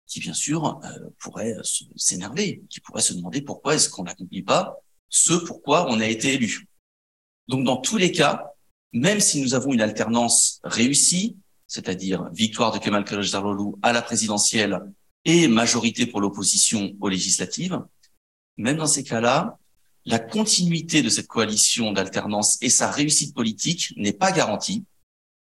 [0.09, 1.55] qui bien sûr euh, pourrait
[1.97, 6.35] s'énerver, qui pourrait se demander pourquoi est-ce qu'on n'accomplit pas ce pourquoi on a été
[6.35, 6.67] élu.
[7.47, 8.53] Donc dans tous les cas,
[8.93, 14.81] même si nous avons une alternance réussie, c'est-à-dire victoire de Kemal Kılıçdaroğlu à la présidentielle
[15.25, 17.81] et majorité pour l'opposition aux législatives,
[18.57, 19.59] même dans ces cas-là,
[20.05, 24.85] la continuité de cette coalition d'alternance et sa réussite politique n'est pas garantie.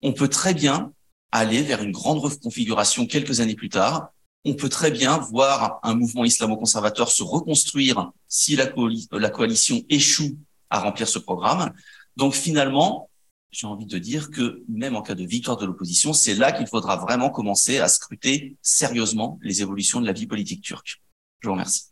[0.02, 0.94] On peut très bien
[1.32, 4.13] aller vers une grande reconfiguration quelques années plus tard.
[4.46, 8.70] On peut très bien voir un mouvement islamo-conservateur se reconstruire si la,
[9.12, 10.38] la coalition échoue
[10.70, 11.74] à remplir ce programme.
[12.18, 13.10] Donc finalement,
[13.52, 16.68] j'ai envie de dire que même en cas de victoire de l'opposition, c'est là qu'il
[16.68, 21.02] faudra vraiment commencer à scruter sérieusement les évolutions de la vie politique turque.
[21.40, 21.86] Je vous remercie.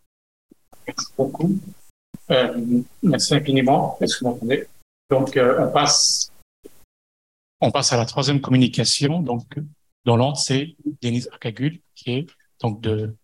[0.88, 1.60] Merci beaucoup.
[2.32, 3.98] Euh, merci infiniment.
[4.02, 4.68] Est-ce que vous m'entendez?
[5.10, 6.32] Donc, euh, on passe,
[7.60, 9.22] on passe à la troisième communication.
[9.22, 9.46] Donc,
[10.06, 12.28] dont l'ordre c'est Denis Arkagul, qui est
[12.62, 13.16] donc de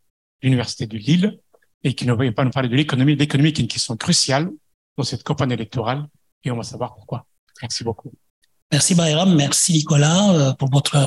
[0.42, 1.40] l'université de Lille
[1.84, 3.16] et qui ne va pas nous parler de l'économie.
[3.16, 4.50] L'économie est une question cruciale
[4.98, 6.08] dans cette campagne électorale
[6.44, 7.26] et on va savoir pourquoi.
[7.62, 8.12] Merci beaucoup.
[8.72, 10.98] Merci Bayram, merci Nicolas euh, pour votre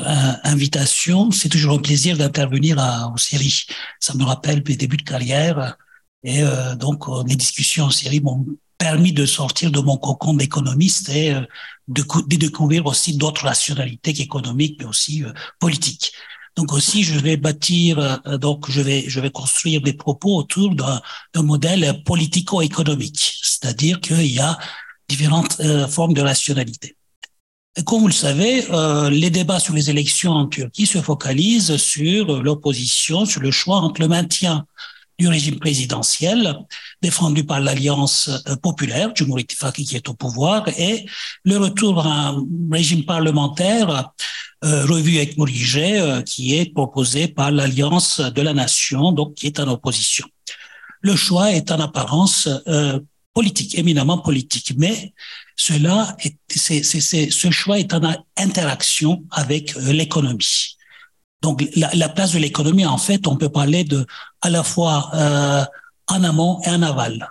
[0.43, 1.29] invitation.
[1.29, 2.77] C'est toujours un plaisir d'intervenir
[3.13, 3.65] aux séries.
[3.99, 5.77] Ça me rappelle mes débuts de carrière
[6.23, 8.45] et euh, donc, euh, les discussions en série m'ont
[8.77, 11.41] permis de sortir de mon cocon d'économiste et euh,
[11.87, 12.03] de,
[12.37, 15.23] découvrir aussi d'autres rationalités qu'économiques, mais aussi
[15.59, 16.13] politiques.
[16.55, 21.01] Donc aussi, je vais bâtir, donc je vais, je vais construire des propos autour d'un
[21.43, 24.57] modèle politico-économique, c'est-à-dire qu'il y a
[25.07, 26.97] différentes formes de rationalité.
[27.85, 32.41] Comme vous le savez, euh, les débats sur les élections en Turquie se focalisent sur
[32.41, 34.65] l'opposition, sur le choix entre le maintien
[35.17, 36.57] du régime présidentiel
[37.01, 41.05] défendu par l'Alliance euh, populaire, du Ittifaqi qui est au pouvoir, et
[41.45, 44.11] le retour à un régime parlementaire
[44.63, 49.47] euh, revu et corrigé euh, qui est proposé par l'Alliance de la Nation, donc qui
[49.47, 50.25] est en opposition.
[51.01, 52.99] Le choix est en apparence euh,
[53.33, 55.13] politique, éminemment politique, mais
[55.55, 58.01] cela est, c'est, c'est, ce choix est en
[58.37, 60.77] interaction avec l'économie.
[61.41, 64.05] Donc la, la, place de l'économie, en fait, on peut parler de
[64.41, 65.63] à la fois euh,
[66.07, 67.27] en amont et en aval.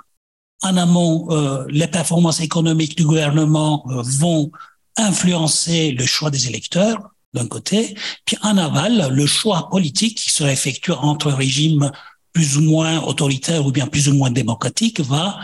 [0.62, 4.50] En amont, euh, les performances économiques du gouvernement vont
[4.96, 10.52] influencer le choix des électeurs d'un côté, puis en aval, le choix politique qui sera
[10.52, 11.90] effectué entre régimes
[12.32, 15.38] plus ou moins autoritaires ou bien plus ou moins démocratiques va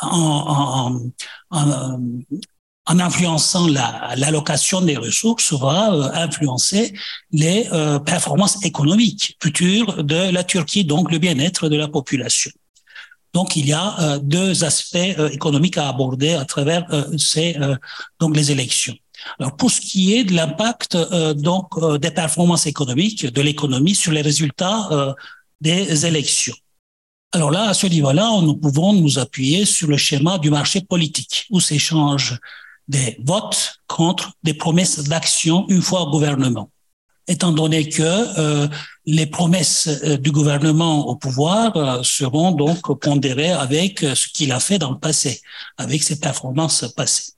[0.00, 1.00] en,
[1.50, 1.98] en,
[2.86, 6.92] en influençant l'allocation des ressources, va euh, influencer
[7.30, 12.50] les euh, performances économiques futures de la Turquie, donc le bien-être de la population.
[13.34, 14.96] Donc il y a euh, deux aspects
[15.30, 17.56] économiques à aborder à travers ces
[18.20, 18.96] donc les élections.
[19.38, 20.96] Alors pour ce qui est de l'impact
[21.34, 21.68] donc
[22.00, 25.14] des performances économiques de l'économie sur les résultats
[25.60, 26.54] des élections.
[27.34, 31.46] Alors là, à ce niveau-là, nous pouvons nous appuyer sur le schéma du marché politique,
[31.50, 32.38] où s'échangent
[32.88, 36.70] des votes contre des promesses d'action une fois au gouvernement.
[37.26, 38.68] Étant donné que euh,
[39.06, 44.60] les promesses euh, du gouvernement au pouvoir euh, seront donc pondérées avec ce qu'il a
[44.60, 45.40] fait dans le passé,
[45.78, 47.32] avec ses performances passées.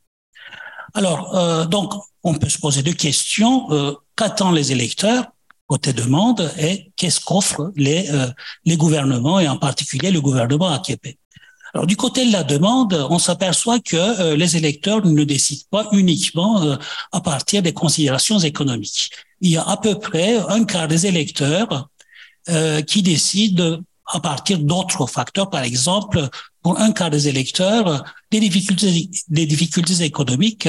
[0.95, 3.69] Alors, donc, on peut se poser deux questions.
[4.17, 5.25] Qu'attendent les électeurs
[5.67, 8.29] côté demande et qu'est-ce qu'offrent les, euh,
[8.77, 11.19] gouvernements et en particulier le gouvernement AKP.
[11.73, 15.89] Alors du côté de la demande, on s'aperçoit que euh, les électeurs ne décident pas
[15.93, 16.77] uniquement euh,
[17.13, 19.11] à partir des considérations économiques.
[19.41, 21.89] Il y a à peu près un quart des électeurs
[22.87, 25.51] qui décident à partir d'autres facteurs.
[25.51, 26.29] Par exemple,
[26.63, 30.69] pour un quart des électeurs, des difficultés, des difficultés économiques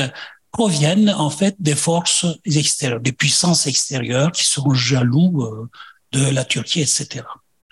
[0.51, 5.69] proviennent en fait des forces extérieures, des puissances extérieures qui sont jaloux euh,
[6.13, 7.25] de la Turquie, etc.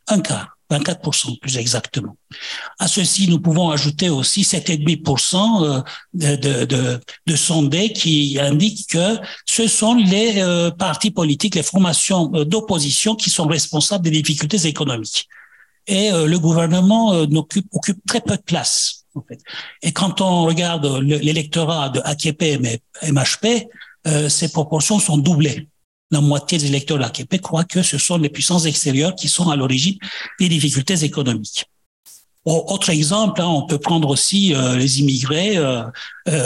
[0.08, 2.18] Un quart, 24% plus exactement.
[2.80, 5.82] À ceci, nous pouvons ajouter aussi 7,5% euh,
[6.14, 11.64] de, de, de, de sondés qui indiquent que ce sont les euh, partis politiques, les
[11.64, 15.30] formations d'opposition qui sont responsables des difficultés économiques.
[15.88, 19.04] Et le gouvernement occupe, occupe très peu de place
[19.82, 23.68] et quand on regarde l'électorat de AKP et MHP,
[24.08, 25.68] euh, ces proportions sont doublées.
[26.12, 29.50] La moitié des électeurs de l'AKP croient que ce sont les puissances extérieures qui sont
[29.50, 29.98] à l'origine
[30.40, 31.66] des difficultés économiques.
[32.46, 35.86] Autre exemple, hein, on peut prendre aussi euh, les immigrés euh,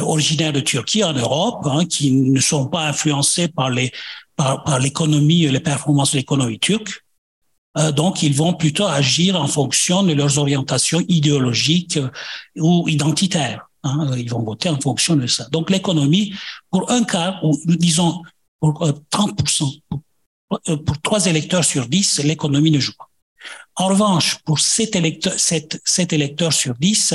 [0.03, 3.91] originaires de Turquie en Europe, hein, qui ne sont pas influencés par les
[4.35, 7.06] par, par l'économie, les performances de l'économie turque, euh,
[7.75, 12.09] donc, ils vont plutôt agir en fonction de leurs orientations idéologiques euh,
[12.55, 13.69] ou identitaires.
[13.83, 14.09] Hein.
[14.17, 15.47] Ils vont voter en fonction de ça.
[15.51, 16.33] Donc, l'économie,
[16.71, 18.21] pour un quart, disons
[18.59, 19.79] pour 30%,
[20.69, 23.09] euh, pour, trois électeurs sur dix, l'économie ne joue pas.
[23.75, 27.13] En revanche, pour sept électeurs, sept électeurs sur dix,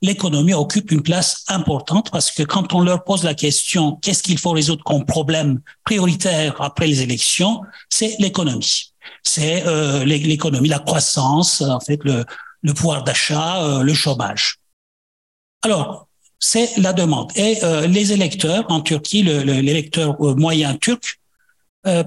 [0.00, 4.38] l'économie occupe une place importante parce que quand on leur pose la question qu'est-ce qu'il
[4.38, 11.62] faut résoudre comme problème prioritaire après les élections, c'est l'économie c'est euh, l'économie, la croissance,
[11.62, 12.24] en fait, le,
[12.62, 14.58] le pouvoir d'achat, euh, le chômage.
[15.62, 17.32] Alors, c'est la demande.
[17.36, 21.20] Et euh, les électeurs en Turquie, l'électeur moyen turc,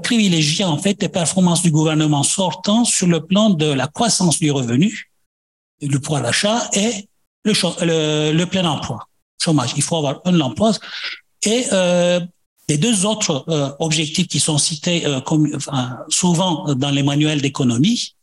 [0.01, 4.49] privilégie en fait les performances du gouvernement sortant sur le plan de la croissance du
[4.49, 5.11] revenu,
[5.79, 7.07] du pouvoir d'achat et
[7.43, 7.53] le,
[7.85, 9.07] le, le, plein emploi,
[9.39, 9.73] chômage.
[9.75, 10.71] Il faut avoir un emploi.
[11.43, 11.65] Et
[12.69, 17.41] les deux autres euh, objectifs qui sont cités euh, comme, enfin, souvent dans les manuels
[17.41, 18.15] d'économie,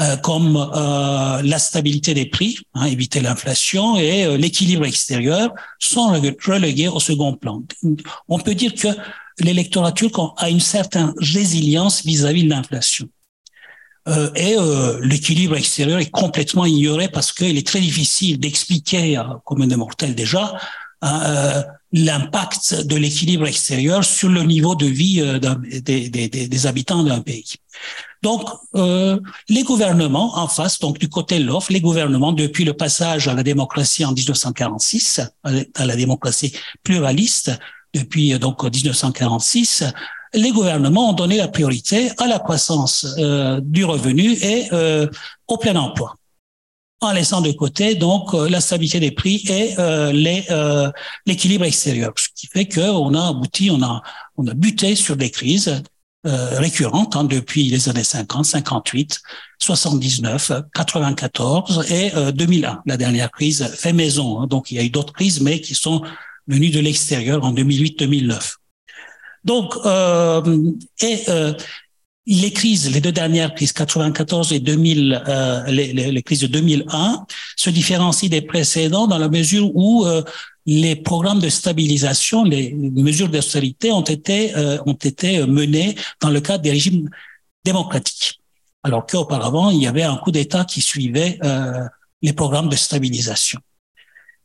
[0.00, 6.08] euh, comme euh, la stabilité des prix, hein, éviter l'inflation et euh, l'équilibre extérieur, sont
[6.44, 7.62] relégués au second plan.
[8.28, 8.88] On peut dire que
[9.38, 13.08] l'électorat turc a une certaine résilience vis-à-vis de l'inflation.
[14.34, 14.56] et
[15.02, 20.14] l'équilibre extérieur est complètement ignoré parce qu'il est très difficile d'expliquer, comme un des mortels
[20.14, 20.58] déjà,
[21.92, 27.54] l'impact de l'équilibre extérieur sur le niveau de vie euh, des, habitants d'un pays.
[28.22, 32.72] Donc, euh, les gouvernements en face, donc du côté de l'offre, les gouvernements, depuis le
[32.72, 37.52] passage à la démocratie en 1946, à la démocratie pluraliste,
[37.94, 39.84] depuis euh, donc 1946,
[40.34, 45.06] les gouvernements ont donné la priorité à la croissance euh, du revenu et euh,
[45.46, 46.16] au plein emploi,
[47.04, 49.74] en laissant de côté euh, la stabilité des prix et
[50.12, 50.44] les
[51.26, 54.02] l'équilibre extérieur, ce qui fait qu'on a abouti, on a
[54.54, 55.82] buté sur des crises
[56.24, 59.20] récurrentes hein, depuis les années 50, 58,
[59.58, 64.40] 79, 94 et 2001, la dernière crise fait maison.
[64.40, 64.46] Hein.
[64.46, 66.02] donc il y a eu d'autres crises, mais qui sont
[66.46, 68.56] venues de l'extérieur en 2008-2009.
[69.44, 71.52] Donc, euh, et euh,
[72.26, 77.26] les crises, les deux dernières crises, 94 et 2000, euh, les, les, crises de 2001,
[77.56, 80.22] se différencient des précédents dans la mesure où euh,
[80.64, 86.40] les programmes de stabilisation, les mesures d'austérité ont été euh, ont été menées dans le
[86.40, 87.10] cadre des régimes
[87.64, 88.40] démocratiques,
[88.82, 91.38] alors qu'auparavant il y avait un coup d'État qui suivait
[92.22, 93.60] les programmes de stabilisation.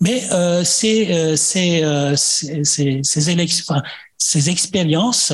[0.02, 0.22] Mais
[0.64, 1.84] ces, ces,
[2.16, 3.76] ces, ces, élections,
[4.18, 5.34] ces expériences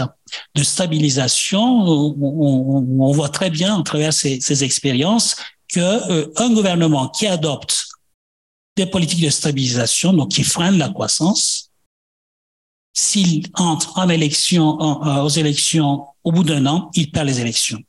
[0.56, 5.36] de stabilisation, on, voit très bien à travers ces, ces expériences
[5.68, 7.88] que euh, un gouvernement qui adopte
[8.76, 11.72] des politiques de stabilisation, donc qui freine la croissance,
[12.94, 17.80] s'il entre en élection, aux élections au bout d'un an, il perd les élections.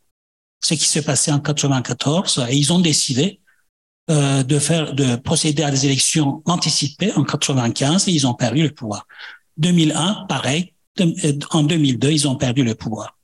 [0.62, 3.40] Ce qui s'est passé en 94, et ils ont décidé
[4.10, 8.62] euh, de faire, de procéder à des élections anticipées en 95 et ils ont perdu
[8.62, 9.06] le pouvoir.
[9.56, 10.74] 2001, pareil,
[11.50, 13.16] en 2002, ils ont perdu le pouvoir.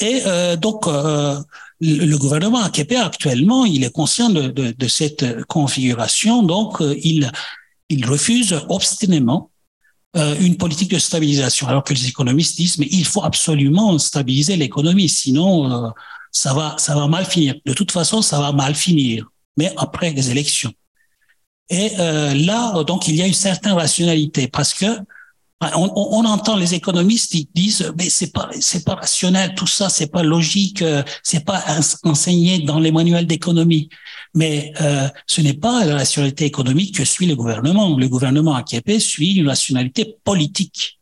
[0.00, 1.36] Et euh, donc, euh,
[1.82, 7.30] le, gouvernement Québec actuellement, il est conscient de, cette configuration, donc euh, il,
[8.06, 9.50] refuse obstinément
[10.16, 14.56] euh, une politique de stabilisation, alors que les économistes disent mais il faut absolument stabiliser
[14.56, 15.88] l'économie, sinon euh,
[16.30, 17.54] ça va ça va mal finir.
[17.66, 20.72] De toute façon, ça va mal finir, mais après les élections.
[21.68, 24.86] Et là, donc, il y a une certaine rationalité parce que
[25.74, 30.10] on, entend les économistes ils disent mais c'est pas c'est pas rationnel tout ça c'est
[30.10, 31.62] pas logique euh, c'est pas
[32.04, 33.88] enseigné dans les manuels d'économie.
[34.34, 37.96] Mais euh, ce n'est pas la rationalité économique que suit le gouvernement.
[37.96, 40.98] Le gouvernement Québec suit une rationalité politique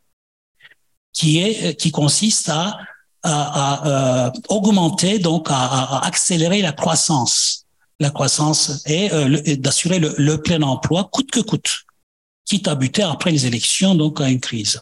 [1.13, 2.77] qui est euh, qui consiste à,
[3.23, 7.67] à, augmenter donc à, accélérer la croissance.
[8.01, 9.11] La croissance et
[9.59, 11.85] d'assurer le plein emploi coûte que coûte
[12.51, 14.75] quitte à buter après les élections, donc à une crise.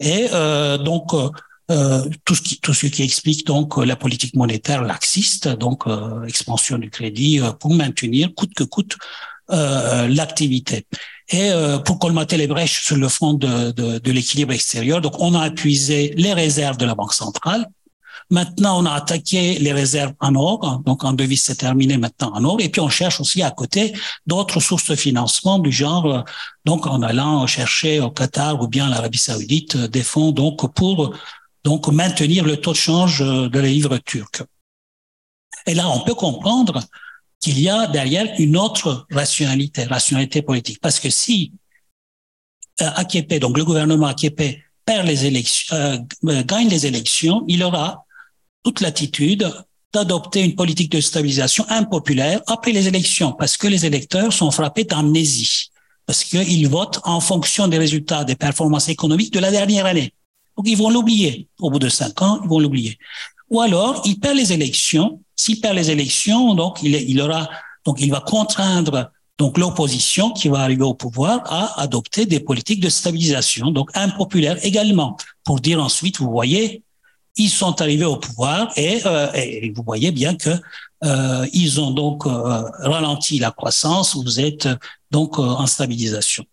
[0.00, 1.30] Et euh, donc euh,
[1.70, 6.32] euh, tout ce qui tout ce qui explique donc la politique monétaire laxiste, donc euh,
[6.32, 8.94] expansion du crédit euh, pour maintenir coûte que coûte
[9.50, 10.76] euh, l'activité.
[11.40, 11.50] Et
[11.84, 15.42] pour colmater les brèches sur le front de, de, de l'équilibre extérieur, donc on a
[15.52, 17.62] épuisé les réserves de la Banque centrale,
[18.30, 22.44] Maintenant, on a attaqué les réserves en or, donc en devise c'est terminé maintenant en
[22.44, 23.92] or, et puis on cherche aussi à côté
[24.26, 26.22] d'autres sources de financement du genre, euh,
[26.64, 31.14] donc en allant chercher au Qatar ou bien l'Arabie Saoudite euh, des fonds donc pour
[31.62, 34.42] donc maintenir le taux de change euh, de la livre turque.
[35.64, 36.82] Et là, on peut comprendre
[37.38, 41.52] qu'il y a derrière une autre rationalité, rationalité politique, parce que si
[42.80, 48.05] Akepe, donc le gouvernement Akepe perd les élections, gagne les élections, il aura
[48.66, 49.48] toute l'attitude
[49.94, 54.82] d'adopter une politique de stabilisation impopulaire après les élections, parce que les électeurs sont frappés
[54.82, 55.70] d'amnésie,
[56.04, 60.12] parce qu'ils votent en fonction des résultats des performances économiques de la dernière année.
[60.56, 61.46] Donc ils vont l'oublier.
[61.60, 62.98] Au bout de cinq ans, ils vont l'oublier.
[63.50, 65.20] Ou alors, il perd les élections.
[65.36, 67.48] S'il perd les élections, donc il, il aura,
[67.84, 72.80] donc il va contraindre donc l'opposition qui va arriver au pouvoir à adopter des politiques
[72.80, 76.82] de stabilisation, donc impopulaires également, pour dire ensuite, vous voyez,
[77.36, 80.50] ils sont arrivés au pouvoir et, euh, et vous voyez bien que
[81.04, 82.30] euh, ils ont donc euh,
[82.80, 84.16] ralenti la croissance.
[84.16, 84.68] Vous êtes
[85.10, 86.44] donc en stabilisation.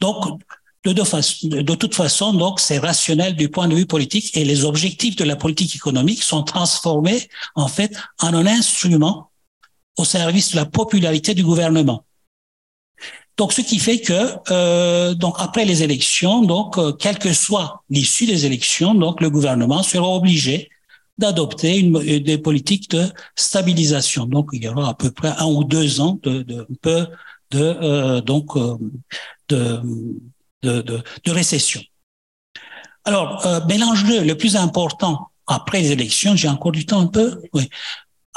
[0.00, 0.40] Donc
[0.84, 4.64] de, de, de, toute façon, donc c'est rationnel du point de vue politique et les
[4.64, 9.30] objectifs de la politique économique sont transformés en fait en un instrument
[9.96, 12.04] au service de la popularité du gouvernement.
[13.36, 17.82] Donc, ce qui fait que euh, donc après les élections, donc euh, quelle que soit
[17.90, 20.70] l'issue des élections, donc le gouvernement sera obligé
[21.18, 24.26] d'adopter une, euh, des politiques de stabilisation.
[24.26, 27.06] Donc, il y aura à peu près un ou deux ans de, de peu
[27.50, 28.76] de euh, donc euh,
[29.48, 29.80] de,
[30.62, 31.80] de, de, récession.
[33.04, 37.40] Alors, mais l'enjeu le plus important après les élections, j'ai encore du temps un peu.
[37.52, 37.68] Oui.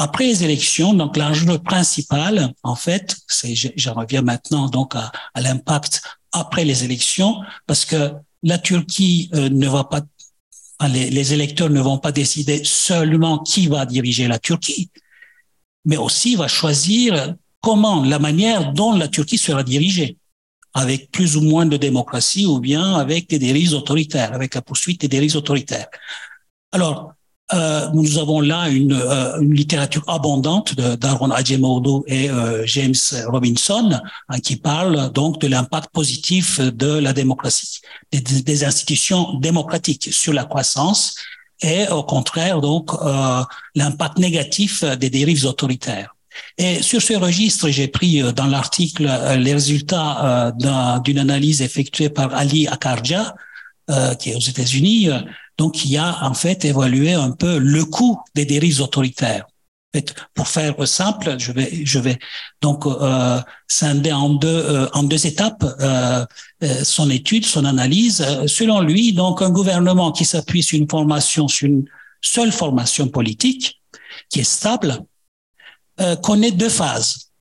[0.01, 6.01] Après les élections, donc l'enjeu principal, en fait, c'est, je, reviens maintenant donc à, l'impact
[6.31, 9.99] après les élections, parce que la Turquie euh, ne va pas,
[10.87, 14.89] les, électeurs ne vont pas décider seulement qui va diriger la Turquie,
[15.83, 20.17] mais aussi va choisir comment, la manière dont la Turquie sera dirigée,
[20.73, 25.01] avec plus ou moins de démocratie ou bien avec des dérives autoritaires, avec la poursuite
[25.01, 25.89] des dérives autoritaires.
[26.71, 27.15] Alors,
[27.93, 32.93] nous avons là une, euh, une littérature abondante d'Aaron Ajemodo et euh, James
[33.27, 37.81] Robinson hein, qui parlent donc de l'impact positif de la démocratie,
[38.11, 41.15] des, institutions démocratiques sur la croissance
[41.61, 43.41] et au contraire donc euh,
[43.75, 46.15] l'impact négatif des dérives autoritaires.
[46.57, 50.53] Et sur ce registre, j'ai pris dans l'article les résultats
[51.03, 53.35] d'une analyse effectuée par Ali Akarja,
[54.19, 55.09] qui est aux États-Unis,
[55.57, 59.45] donc, qui a en fait évalué un peu le coût des dérives autoritaires.
[60.35, 62.19] Pour faire simple, je vais, je vais
[62.61, 66.25] donc euh, scinder en deux, euh, en deux étapes euh,
[66.63, 68.23] euh, son étude, son analyse.
[68.45, 71.85] Selon lui, donc un gouvernement qui s'appuie sur une formation, sur une
[72.21, 73.81] seule formation politique,
[74.29, 74.99] qui est stable,
[75.99, 77.31] euh, connaît deux phases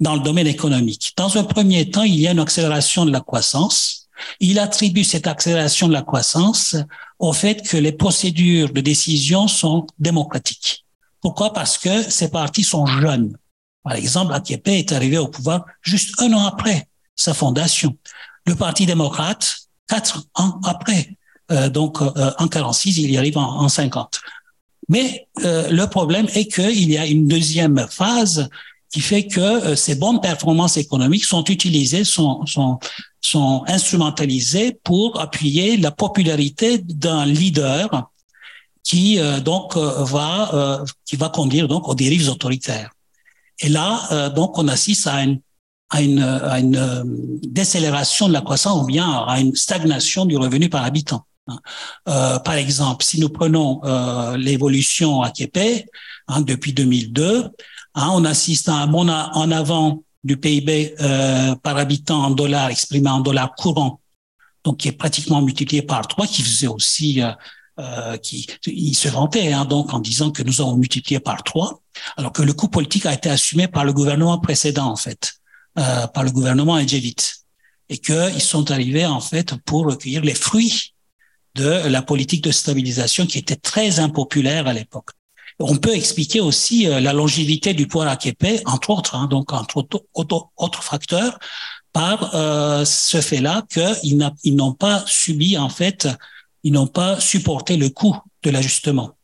[0.00, 1.12] dans le domaine économique.
[1.16, 3.97] Dans un premier temps, il y a une accélération de la croissance
[4.40, 6.76] il attribue cette accélération de la croissance
[7.18, 10.84] au fait que les procédures de décision sont démocratiques.
[11.20, 11.52] Pourquoi?
[11.52, 13.36] Parce que ces partis sont jeunes.
[13.82, 17.96] Par exemple, Akepe est arrivé au pouvoir juste un an après sa fondation.
[18.46, 19.56] Le Parti démocrate,
[19.88, 21.16] quatre ans après.
[21.50, 24.20] Euh, donc, euh, en 46, il y arrive en, en 50.
[24.88, 28.48] Mais euh, le problème est qu'il y a une deuxième phase
[28.90, 32.78] qui fait que euh, ces bonnes performances économiques sont utilisées, sont, sont,
[33.20, 38.10] sont instrumentalisées pour appuyer la popularité d'un leader
[38.82, 42.90] qui euh, donc euh, va qui va conduire donc aux dérives autoritaires.
[43.60, 45.40] Et là, donc, on assiste à une
[45.90, 50.68] à une, à une décélération de la croissance ou bien à une stagnation du revenu
[50.68, 51.24] par habitant.
[52.08, 55.88] Euh, par exemple, si nous prenons euh, l'évolution à Québec
[56.28, 57.48] hein, depuis 2002,
[57.98, 62.70] Hein, on assiste à un bond en avant du PIB euh, par habitant en dollars,
[62.70, 64.00] exprimé en dollars courants,
[64.62, 67.32] donc qui est pratiquement multiplié par trois, qui faisait aussi, euh,
[67.80, 71.80] euh, qui il se vantait hein, donc en disant que nous avons multiplié par trois,
[72.16, 75.32] alors que le coût politique a été assumé par le gouvernement précédent en fait,
[75.80, 77.16] euh, par le gouvernement Edgevit,
[77.88, 80.94] et qu'ils sont arrivés en fait pour recueillir les fruits
[81.56, 85.10] de la politique de stabilisation qui était très impopulaire à l'époque.
[85.60, 89.78] On peut expliquer aussi euh, la longévité du pouvoir Akepe, entre autres, hein, donc entre
[89.78, 91.38] autres, autres facteurs,
[91.92, 96.08] par euh, ce fait-là qu'ils n'ont pas subi, en fait,
[96.62, 99.18] ils n'ont pas supporté le coût de l'ajustement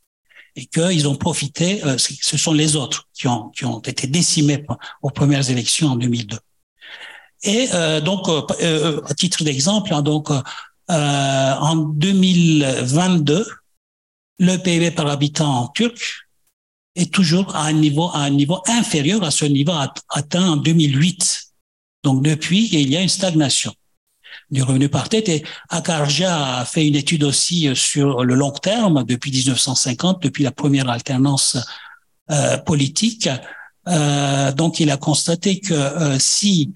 [0.57, 4.65] et qu'ils ont profité, euh, ce sont les autres qui ont, qui ont été décimés
[5.03, 6.39] aux premières élections en 2002.
[7.43, 10.31] Et euh, donc, euh, à titre d'exemple, hein, donc
[10.89, 13.47] en 2022,
[14.39, 16.24] le PIB par habitant turc
[16.97, 19.73] est toujours à un niveau, à un niveau inférieur à ce niveau
[20.11, 21.45] atteint en 2008.
[22.03, 23.73] Donc depuis, il y a une stagnation
[24.51, 25.29] du revenu par tête.
[25.29, 30.53] Et Akarja a fait une étude aussi sur le long terme, depuis 1950, depuis la
[30.53, 31.57] première alternance
[32.31, 33.29] euh, politique.
[33.89, 36.73] Euh, donc il a constaté que euh, si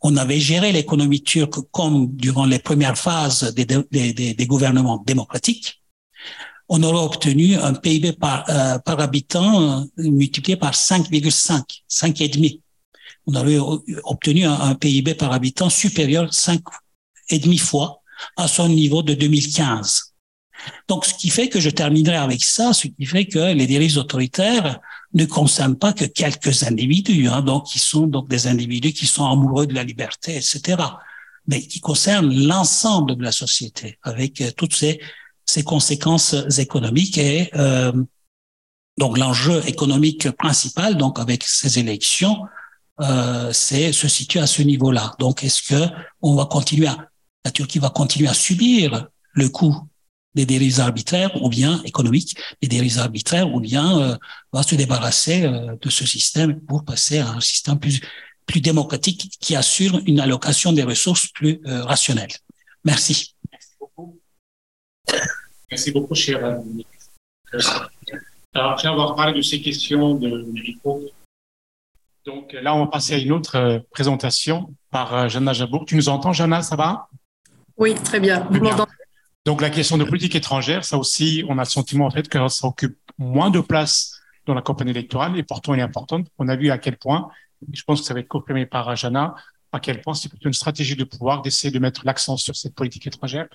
[0.00, 5.82] on avait géré l'économie turque comme durant les premières phases des, des, des gouvernements démocratiques,
[6.74, 12.60] on aurait obtenu un PIB par, euh, par habitant euh, multiplié par 5,5, 5,5.
[13.26, 13.58] On aurait
[14.02, 18.02] obtenu un, PIB par habitant supérieur 5,5 fois
[18.36, 20.14] à son niveau de 2015.
[20.88, 23.96] Donc, ce qui fait que je terminerai avec ça, ce qui fait que les dérives
[23.98, 24.80] autoritaires
[25.12, 29.26] ne concernent pas que quelques individus, hein, donc qui sont donc des individus qui sont
[29.26, 30.82] amoureux de la liberté, etc.,
[31.46, 34.98] mais qui concernent l'ensemble de la société avec euh, toutes ces
[35.46, 37.92] ses conséquences économiques et euh,
[38.98, 42.38] donc l'enjeu économique principal donc avec ces élections
[43.00, 45.14] euh, c'est se situe à ce niveau-là.
[45.18, 45.90] Donc est-ce que
[46.22, 47.08] on va continuer à
[47.44, 49.76] la Turquie va continuer à subir le coût
[50.34, 54.16] des dérives arbitraires ou bien économiques des dérives arbitraires ou bien euh,
[54.52, 58.00] va se débarrasser euh, de ce système pour passer à un système plus
[58.46, 62.32] plus démocratique qui assure une allocation des ressources plus euh, rationnelle?
[62.84, 63.34] Merci.
[65.70, 66.60] Merci beaucoup, cher.
[68.54, 71.02] Alors, après avoir parlé de ces questions de micro,
[72.24, 75.84] donc là, on va passer à une autre euh, présentation par euh, Jana Jabour.
[75.84, 77.08] Tu nous entends, Jana, ça va?
[77.76, 78.46] Oui, très bien.
[78.50, 78.90] Vous m'entendez?
[79.44, 82.48] Donc, la question de politique étrangère, ça aussi, on a le sentiment en fait que
[82.48, 86.26] ça occupe moins de place dans la campagne électorale et pourtant elle est importante.
[86.38, 87.28] On a vu à quel point,
[87.70, 89.34] et je pense que ça va être confirmé par Jana,
[89.72, 92.74] à quel point c'est plutôt une stratégie de pouvoir d'essayer de mettre l'accent sur cette
[92.74, 93.48] politique étrangère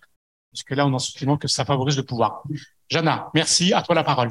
[0.52, 2.44] parce que là, on a sentiment que ça favorise le pouvoir.
[2.90, 3.74] Jana, merci.
[3.74, 4.30] À toi la parole.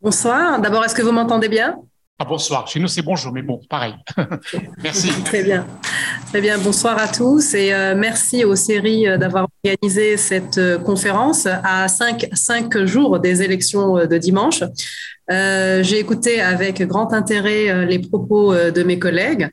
[0.00, 0.60] Bonsoir.
[0.60, 1.76] D'abord, est-ce que vous m'entendez bien?
[2.18, 2.66] Ah, bonsoir.
[2.66, 3.94] Chez nous, c'est bonjour, mais bon, pareil.
[4.82, 5.10] merci.
[5.24, 5.66] Très bien.
[6.28, 6.58] Très bien.
[6.58, 11.88] Bonsoir à tous et euh, merci aux séries euh, d'avoir organisé cette euh, conférence à
[11.88, 14.62] cinq, cinq jours des élections de dimanche.
[15.30, 19.48] Euh, j'ai écouté avec grand intérêt euh, les propos euh, de mes collègues.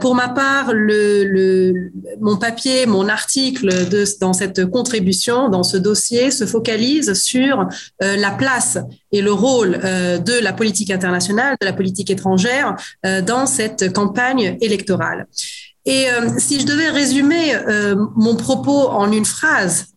[0.00, 5.76] pour ma part, le, le, mon papier, mon article de, dans cette contribution, dans ce
[5.76, 7.68] dossier, se focalise sur
[8.00, 8.78] la place
[9.12, 12.74] et le rôle de la politique internationale, de la politique étrangère
[13.26, 15.26] dans cette campagne électorale.
[15.84, 16.06] Et
[16.38, 17.52] si je devais résumer
[18.16, 19.88] mon propos en une phrase,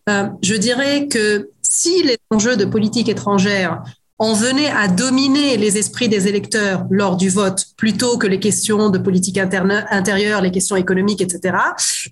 [0.42, 3.82] je dirais que si les enjeux de politique étrangère
[4.22, 8.90] on venait à dominer les esprits des électeurs lors du vote plutôt que les questions
[8.90, 11.56] de politique intérieure, les questions économiques, etc.,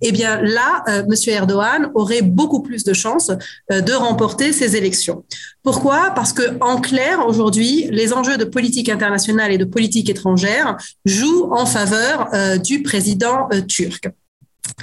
[0.00, 1.14] eh bien là, euh, M.
[1.26, 3.30] Erdogan aurait beaucoup plus de chances
[3.70, 5.24] euh, de remporter ces élections.
[5.62, 6.12] Pourquoi?
[6.14, 11.50] Parce que en clair, aujourd'hui, les enjeux de politique internationale et de politique étrangère jouent
[11.52, 14.08] en faveur euh, du président turc.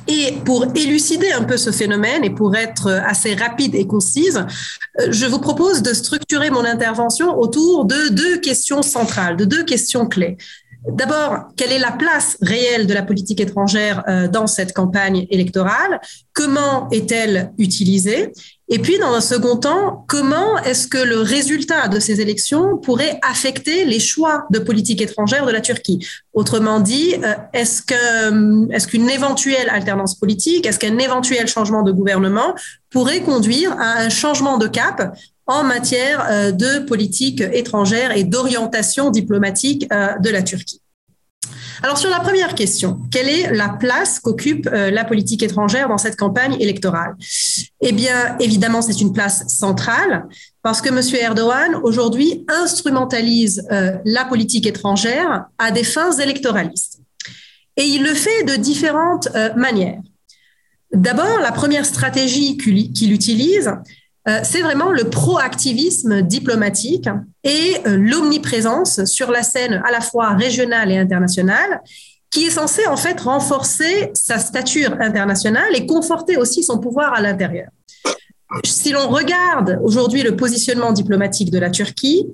[0.08, 4.46] Et pour élucider un peu ce phénomène et pour être assez rapide et concise,
[5.00, 9.64] euh, je vous propose de structurer mon intervention autour de deux questions centrales, de deux
[9.64, 10.38] questions clés.
[10.88, 16.00] D'abord, quelle est la place réelle de la politique étrangère euh, dans cette campagne électorale?
[16.34, 18.32] Comment est-elle utilisée?
[18.68, 23.20] Et puis, dans un second temps, comment est-ce que le résultat de ces élections pourrait
[23.22, 26.05] affecter les choix de politique étrangère de la Turquie?
[26.34, 31.91] Autrement dit, euh, est-ce que est-ce qu'une éventuelle alternance politique, est-ce qu'un éventuel changement de
[31.91, 32.55] gouvernement
[32.89, 39.11] pourrait conduire à un changement de cap en matière euh, de politique étrangère et d'orientation
[39.11, 40.82] diplomatique euh, de la Turquie?
[41.84, 45.97] Alors sur la première question, quelle est la place qu'occupe euh, la politique étrangère dans
[45.97, 47.15] cette campagne électorale?
[47.82, 50.26] Eh bien, évidemment, c'est une place centrale
[50.61, 51.01] parce que M.
[51.21, 57.01] Erdogan, aujourd'hui, instrumentalise la politique étrangère à des fins électoralistes.
[57.78, 59.99] Et il le fait de différentes manières.
[60.95, 63.73] D'abord, la première stratégie qu'il utilise, euh,
[64.43, 67.07] c'est vraiment le proactivisme diplomatique
[67.43, 71.82] et euh, l'omniprésence sur la scène à la fois régionale et internationale
[72.32, 77.21] qui est censé en fait renforcer sa stature internationale et conforter aussi son pouvoir à
[77.21, 77.69] l'intérieur.
[78.63, 82.28] Si l'on regarde aujourd'hui le positionnement diplomatique de la Turquie,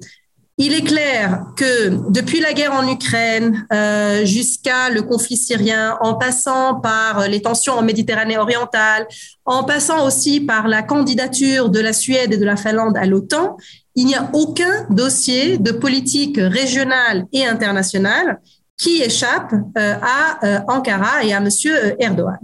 [0.64, 6.14] il est clair que depuis la guerre en Ukraine euh, jusqu'à le conflit syrien, en
[6.14, 9.08] passant par les tensions en Méditerranée orientale,
[9.46, 13.58] en passant aussi par la candidature de la Suède et de la Finlande à l'OTAN,
[13.96, 18.40] il n'y a aucun dossier de politique régionale et internationale
[18.78, 21.50] qui échappe euh, à euh, Ankara et à M.
[21.98, 22.38] Erdogan.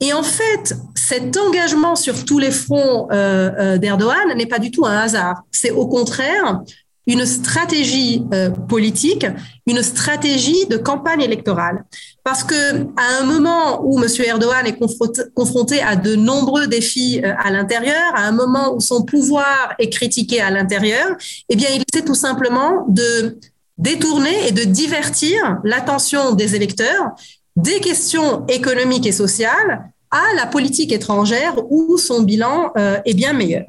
[0.00, 4.98] Et en fait, cet engagement sur tous les fronts d'Erdogan n'est pas du tout un
[4.98, 5.44] hasard.
[5.52, 6.62] C'est au contraire
[7.06, 9.26] une stratégie euh, politique,
[9.66, 11.84] une stratégie de campagne électorale.
[12.22, 14.08] Parce que à un moment où M.
[14.24, 14.78] Erdogan est
[15.34, 19.90] confronté, à de nombreux défis euh, à l'intérieur, à un moment où son pouvoir est
[19.90, 21.08] critiqué à l'intérieur,
[21.48, 23.38] eh bien, il essaie tout simplement de
[23.76, 27.14] détourner et de divertir l'attention des électeurs
[27.56, 33.32] des questions économiques et sociales à la politique étrangère où son bilan euh, est bien
[33.32, 33.66] meilleur.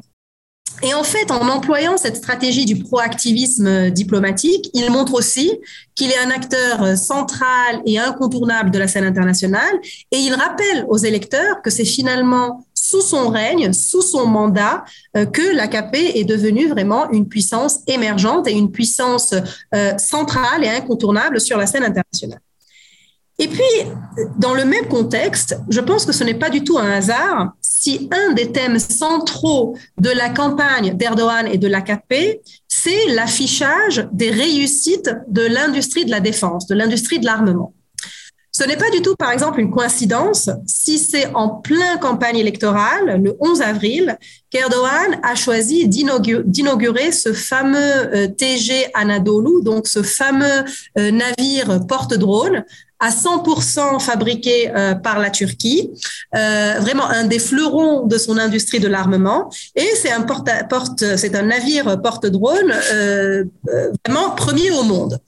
[0.83, 5.59] Et en fait, en employant cette stratégie du proactivisme diplomatique, il montre aussi
[5.95, 9.73] qu'il est un acteur central et incontournable de la scène internationale.
[10.11, 14.85] Et il rappelle aux électeurs que c'est finalement sous son règne, sous son mandat,
[15.17, 19.33] euh, que l'AKP est devenue vraiment une puissance émergente et une puissance
[19.73, 22.39] euh, centrale et incontournable sur la scène internationale.
[23.37, 23.63] Et puis,
[24.37, 28.09] dans le même contexte, je pense que ce n'est pas du tout un hasard si
[28.11, 35.11] un des thèmes centraux de la campagne d'Erdogan et de l'AKP, c'est l'affichage des réussites
[35.27, 37.73] de l'industrie de la défense, de l'industrie de l'armement.
[38.57, 43.21] Ce n'est pas du tout, par exemple, une coïncidence si c'est en plein campagne électorale,
[43.21, 44.17] le 11 avril,
[44.49, 50.63] qu'Erdogan a choisi d'inaugurer ce fameux euh, TG Anadolu, donc ce fameux
[50.97, 52.63] euh, navire porte-drone
[52.99, 55.89] à 100% fabriqué euh, par la Turquie,
[56.35, 59.49] euh, vraiment un des fleurons de son industrie de l'armement.
[59.75, 63.43] Et c'est un porte, porte c'est un navire porte-drone euh,
[64.05, 65.19] vraiment premier au monde.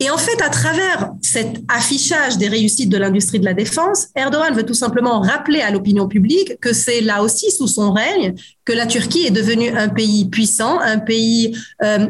[0.00, 4.52] Et en fait, à travers cet affichage des réussites de l'industrie de la défense, Erdogan
[4.52, 8.72] veut tout simplement rappeler à l'opinion publique que c'est là aussi sous son règne que
[8.72, 11.56] la Turquie est devenue un pays puissant, un pays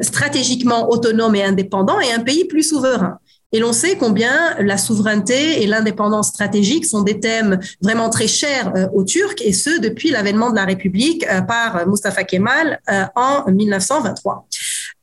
[0.00, 3.18] stratégiquement autonome et indépendant et un pays plus souverain.
[3.52, 8.72] Et l'on sait combien la souveraineté et l'indépendance stratégique sont des thèmes vraiment très chers
[8.74, 13.04] euh, aux Turcs, et ce, depuis l'avènement de la République euh, par Mustafa Kemal euh,
[13.14, 14.46] en 1923.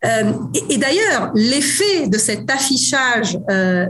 [0.06, 0.32] Euh,
[0.70, 3.38] et, d'ailleurs, l'effet de cet affichage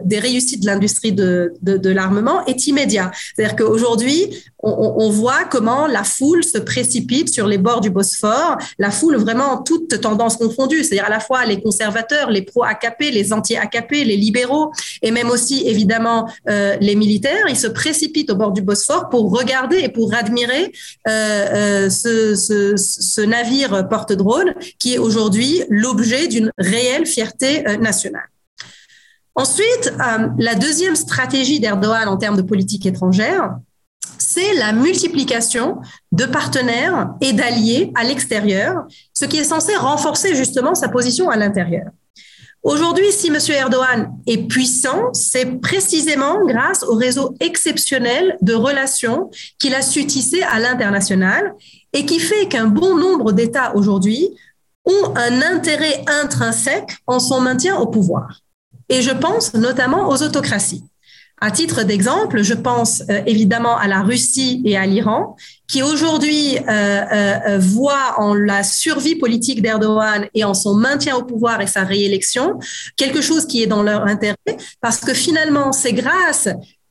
[0.06, 3.12] des réussites de l'industrie de l'armement est immédiat.
[3.36, 8.58] C'est-à-dire qu'aujourd'hui, on, on, voit comment la foule se précipite sur les bords du Bosphore,
[8.78, 13.32] la foule vraiment toutes tendances confondues, c'est-à-dire à la fois les conservateurs, les pro-AKP, les
[13.32, 17.46] anti-AKP, les libéraux, et même aussi évidemment euh, les militaires.
[17.48, 20.72] Ils se précipitent au bord du Bosphore pour regarder et pour admirer
[21.08, 27.78] euh, euh ce, ce, ce, navire porte-drone qui est aujourd'hui l'objet d'une réelle fierté euh,
[27.78, 28.30] nationale.
[29.36, 33.58] Ensuite, euh, la deuxième stratégie d'Erdogan en termes de politique étrangère,
[34.32, 35.78] c'est la multiplication
[36.12, 41.36] de partenaires et d'alliés à l'extérieur, ce qui est censé renforcer justement sa position à
[41.36, 41.88] l'intérieur.
[42.62, 43.38] Aujourd'hui, si M.
[43.50, 50.44] Erdogan est puissant, c'est précisément grâce au réseau exceptionnel de relations qu'il a su tisser
[50.44, 51.56] à l'international
[51.94, 54.30] et qui fait qu'un bon nombre d'États aujourd'hui
[54.86, 58.42] ont un intérêt intrinsèque en son maintien au pouvoir.
[58.90, 60.84] Et je pense notamment aux autocraties.
[61.42, 65.38] À titre d'exemple, je pense euh, évidemment à la Russie et à l'Iran,
[65.68, 71.24] qui aujourd'hui euh, euh, voient en la survie politique d'Erdogan et en son maintien au
[71.24, 72.60] pouvoir et sa réélection
[72.98, 74.36] quelque chose qui est dans leur intérêt,
[74.82, 76.50] parce que finalement, c'est grâce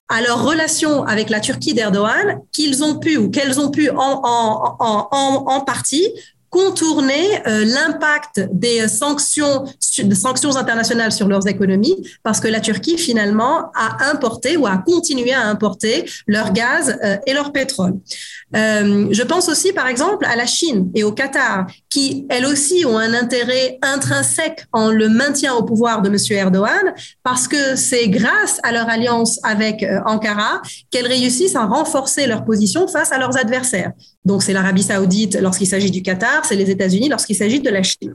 [0.08, 5.64] à leur relation avec la Turquie d'Erdogan qu'ils ont pu ou qu'elles ont pu en,
[5.66, 6.08] partie
[6.50, 9.64] contourner euh, l'impact des sanctions,
[9.98, 14.78] des sanctions internationales sur leurs économies parce que la Turquie finalement a importé ou a
[14.78, 17.94] continué à importer leur gaz euh, et leur pétrole.
[18.56, 22.84] Euh, je pense aussi par exemple à la Chine et au Qatar qui elles aussi
[22.86, 28.08] ont un intérêt intrinsèque en le maintien au pouvoir de monsieur Erdogan parce que c'est
[28.08, 33.36] grâce à leur alliance avec Ankara qu'elles réussissent à renforcer leur position face à leurs
[33.36, 33.92] adversaires.
[34.28, 37.82] Donc, c'est l'Arabie saoudite lorsqu'il s'agit du Qatar, c'est les États-Unis lorsqu'il s'agit de la
[37.82, 38.14] Chine.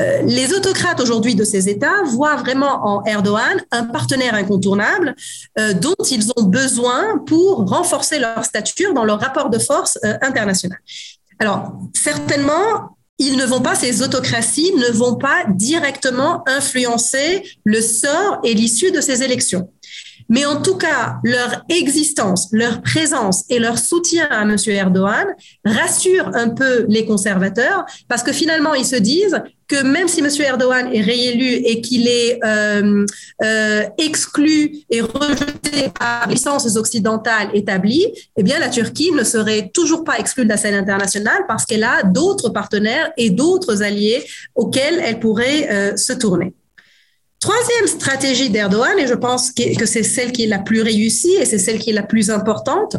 [0.00, 5.16] Euh, les autocrates aujourd'hui de ces États voient vraiment en Erdogan un partenaire incontournable
[5.58, 10.14] euh, dont ils ont besoin pour renforcer leur stature dans leur rapport de force euh,
[10.22, 10.78] international.
[11.40, 18.38] Alors, certainement, ils ne vont pas, ces autocraties ne vont pas directement influencer le sort
[18.44, 19.68] et l'issue de ces élections.
[20.32, 24.56] Mais en tout cas, leur existence, leur présence et leur soutien à M.
[24.66, 25.26] Erdogan
[25.62, 30.28] rassurent un peu les conservateurs parce que finalement, ils se disent que même si M.
[30.40, 33.04] Erdogan est réélu et qu'il est euh,
[33.44, 38.06] euh, exclu et rejeté par les licences occidentales établies,
[38.38, 41.84] eh bien, la Turquie ne serait toujours pas exclue de la scène internationale parce qu'elle
[41.84, 44.24] a d'autres partenaires et d'autres alliés
[44.54, 46.54] auxquels elle pourrait euh, se tourner.
[47.42, 51.44] Troisième stratégie d'Erdogan, et je pense que c'est celle qui est la plus réussie et
[51.44, 52.96] c'est celle qui est la plus importante,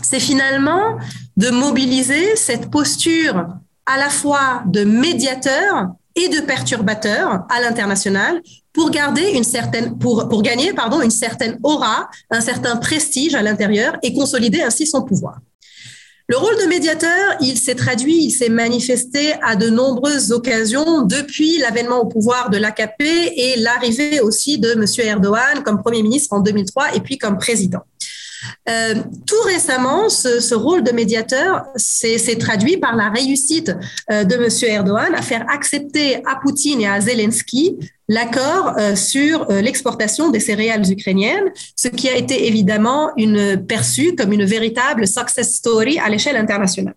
[0.00, 0.96] c'est finalement
[1.36, 3.48] de mobiliser cette posture
[3.84, 8.40] à la fois de médiateur et de perturbateur à l'international
[8.72, 13.42] pour garder une certaine pour pour gagner pardon une certaine aura, un certain prestige à
[13.42, 15.36] l'intérieur et consolider ainsi son pouvoir.
[16.32, 21.58] Le rôle de médiateur, il s'est traduit, il s'est manifesté à de nombreuses occasions depuis
[21.58, 24.86] l'avènement au pouvoir de l'AKP et l'arrivée aussi de M.
[25.06, 27.80] Erdogan comme Premier ministre en 2003 et puis comme président.
[28.68, 28.94] Euh,
[29.26, 33.72] tout récemment, ce, ce, rôle de médiateur s'est traduit par la réussite
[34.10, 34.48] euh, de M.
[34.70, 37.78] Erdogan à faire accepter à Poutine et à Zelensky
[38.08, 44.32] l'accord euh, sur l'exportation des céréales ukrainiennes, ce qui a été évidemment une, perçu comme
[44.32, 46.94] une véritable success story à l'échelle internationale.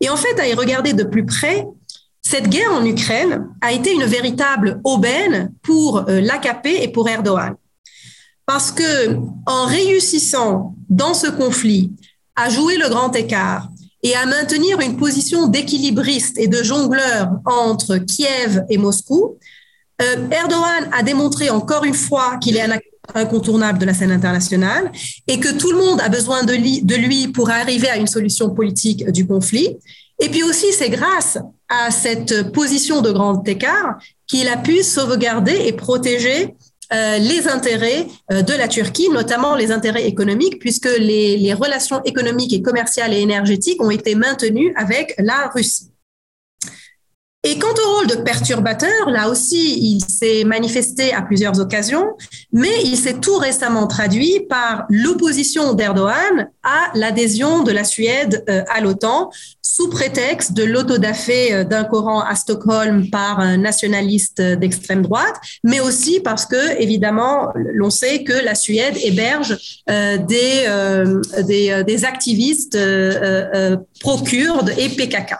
[0.00, 1.66] Et en fait, à y regarder de plus près,
[2.20, 7.56] cette guerre en Ukraine a été une véritable aubaine pour l'AKP et pour Erdogan.
[8.52, 11.90] Parce que en réussissant dans ce conflit
[12.36, 13.70] à jouer le grand écart
[14.02, 19.38] et à maintenir une position d'équilibriste et de jongleur entre Kiev et Moscou,
[20.02, 22.78] euh, Erdogan a démontré encore une fois qu'il est un
[23.14, 24.92] incontournable de la scène internationale
[25.26, 28.06] et que tout le monde a besoin de lui, de lui pour arriver à une
[28.06, 29.78] solution politique du conflit.
[30.20, 31.38] Et puis aussi, c'est grâce
[31.70, 33.96] à cette position de grand écart
[34.26, 36.54] qu'il a pu sauvegarder et protéger
[36.92, 42.02] euh, les intérêts euh, de la Turquie, notamment les intérêts économiques, puisque les, les relations
[42.04, 45.91] économiques et commerciales et énergétiques ont été maintenues avec la Russie.
[47.44, 52.16] Et quant au rôle de perturbateur, là aussi, il s'est manifesté à plusieurs occasions,
[52.52, 58.62] mais il s'est tout récemment traduit par l'opposition d'Erdogan à l'adhésion de la Suède euh,
[58.72, 59.30] à l'OTAN,
[59.60, 65.34] sous prétexte de l'autodafé euh, d'un Coran à Stockholm par un nationaliste d'extrême droite,
[65.64, 70.68] mais aussi parce que, évidemment, l'on sait que la Suède héberge euh, des,
[71.42, 72.78] des, des, activistes
[74.00, 75.34] pro-kurdes et PKK.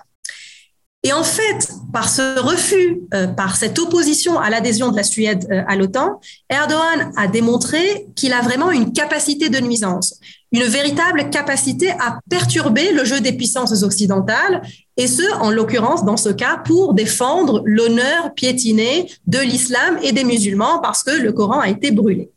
[1.05, 5.48] Et en fait, par ce refus, euh, par cette opposition à l'adhésion de la Suède
[5.50, 10.20] euh, à l'OTAN, Erdogan a démontré qu'il a vraiment une capacité de nuisance,
[10.53, 14.62] une véritable capacité à perturber le jeu des puissances occidentales,
[14.96, 20.22] et ce, en l'occurrence, dans ce cas, pour défendre l'honneur piétiné de l'islam et des
[20.22, 22.30] musulmans, parce que le Coran a été brûlé.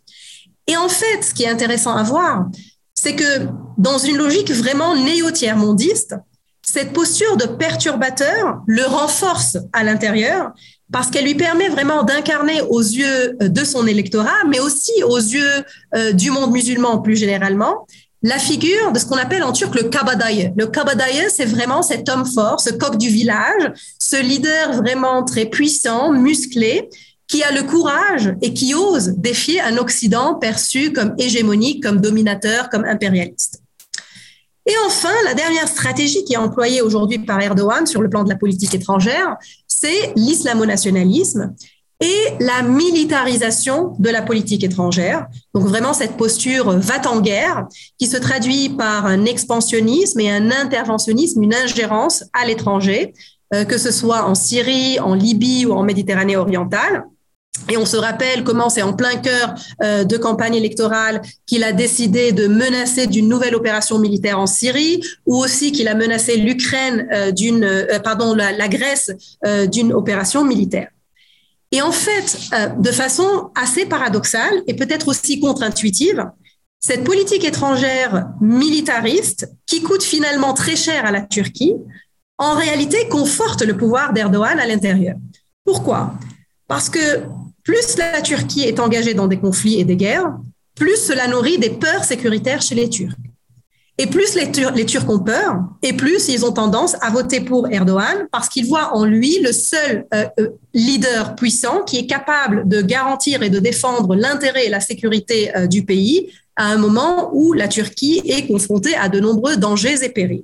[0.66, 2.48] Et en fait, ce qui est intéressant à voir,
[2.96, 3.48] c'est que
[3.78, 6.16] dans une logique vraiment néo-tiers-mondiste,
[6.66, 10.52] cette posture de perturbateur le renforce à l'intérieur
[10.92, 15.64] parce qu'elle lui permet vraiment d'incarner aux yeux de son électorat, mais aussi aux yeux
[15.96, 17.88] euh, du monde musulman plus généralement,
[18.22, 20.52] la figure de ce qu'on appelle en turc le kabadaye.
[20.58, 25.46] Le kabadaye, c'est vraiment cet homme fort, ce coq du village, ce leader vraiment très
[25.46, 26.90] puissant, musclé,
[27.28, 32.70] qui a le courage et qui ose défier un Occident perçu comme hégémonique, comme dominateur,
[32.70, 33.62] comme impérialiste.
[34.68, 38.30] Et enfin, la dernière stratégie qui est employée aujourd'hui par Erdogan sur le plan de
[38.30, 39.36] la politique étrangère,
[39.68, 41.54] c'est l'islamo-nationalisme
[42.02, 45.28] et la militarisation de la politique étrangère.
[45.54, 50.52] Donc vraiment cette posture va en guerre qui se traduit par un expansionnisme et un
[50.52, 53.14] interventionnisme, une ingérence à l'étranger,
[53.54, 57.06] euh, que ce soit en Syrie, en Libye ou en Méditerranée orientale.
[57.70, 61.72] Et on se rappelle comment c'est en plein cœur euh, de campagne électorale qu'il a
[61.72, 67.08] décidé de menacer d'une nouvelle opération militaire en Syrie, ou aussi qu'il a menacé l'Ukraine
[67.12, 69.12] euh, euh, pardon, la, Grèce
[69.72, 70.90] d'une opération militaire.
[71.72, 72.50] Et en fait,
[72.80, 76.26] de façon assez paradoxale et peut-être aussi contre-intuitive,
[76.80, 81.76] cette politique étrangère militariste, qui coûte finalement très cher à la Turquie,
[82.38, 85.16] en réalité conforte le pouvoir d'Erdogan à l'intérieur.
[85.64, 86.14] Pourquoi?
[86.68, 87.24] Parce que
[87.66, 90.38] plus la Turquie est engagée dans des conflits et des guerres,
[90.76, 93.16] plus cela nourrit des peurs sécuritaires chez les Turcs.
[93.98, 94.52] Et plus les,
[94.86, 98.94] Turcs ont peur, et plus ils ont tendance à voter pour Erdogan parce qu'ils voient
[98.94, 103.60] en lui le seul euh, euh, leader puissant qui est capable de garantir et de
[103.60, 108.48] défendre l'intérêt et la sécurité euh, du pays à un moment où la Turquie est
[108.48, 110.44] confrontée à de nombreux dangers et périls.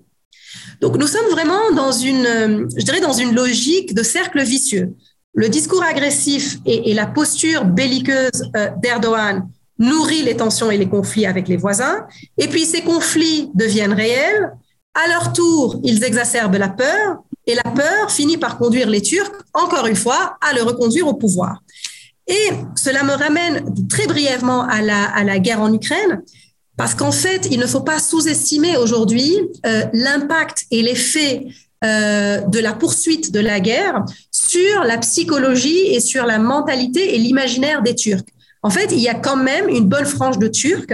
[0.79, 4.93] Donc nous sommes vraiment dans une, je dirais, dans une logique de cercle vicieux.
[5.33, 9.47] Le discours agressif et, la posture belliqueuse euh, d'Erdogan
[9.79, 12.05] nourrit les tensions et les conflits avec les voisins.
[12.37, 14.51] Et puis ces conflits deviennent réels.
[14.93, 17.23] À leur tour, ils exacerbent la peur.
[17.47, 21.13] Et la peur finit par conduire les Turcs, encore une fois, à le reconduire au
[21.13, 21.61] pouvoir.
[22.27, 26.21] Et cela me ramène très brièvement à la, guerre en Ukraine,
[26.77, 31.47] parce qu'en fait, il ne faut pas sous-estimer aujourd'hui euh, l'impact et l'effet
[31.83, 37.17] euh, de la poursuite de la guerre sur la psychologie et sur la mentalité et
[37.17, 38.25] l'imaginaire des Turcs.
[38.63, 40.93] En fait, il y a quand même une bonne frange de Turcs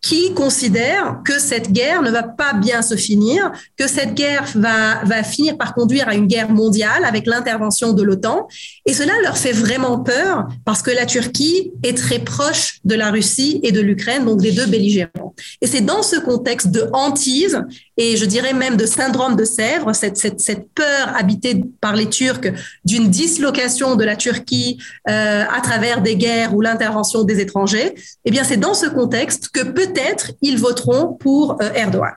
[0.00, 5.02] qui considèrent que cette guerre ne va pas bien se finir, que cette guerre va,
[5.04, 8.46] va finir par conduire à une guerre mondiale avec l'intervention de l'OTAN.
[8.86, 13.10] Et cela leur fait vraiment peur parce que la Turquie est très proche de la
[13.10, 15.34] Russie et de l'Ukraine, donc des deux belligérants.
[15.60, 17.60] Et c'est dans ce contexte de hantise
[17.98, 22.08] et je dirais même de syndrome de Sèvres, cette, cette, cette peur habitée par les
[22.08, 22.48] Turcs
[22.84, 28.30] d'une dislocation de la Turquie euh, à travers des guerres ou l'intervention des étrangers, eh
[28.30, 32.14] bien c'est dans ce contexte que peut-être ils voteront pour euh, Erdogan.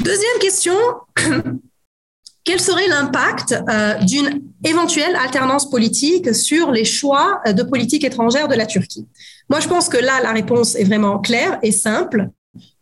[0.00, 0.74] Deuxième question,
[2.44, 8.56] quel serait l'impact euh, d'une éventuelle alternance politique sur les choix de politique étrangère de
[8.56, 9.06] la Turquie?
[9.48, 12.30] Moi, je pense que là, la réponse est vraiment claire et simple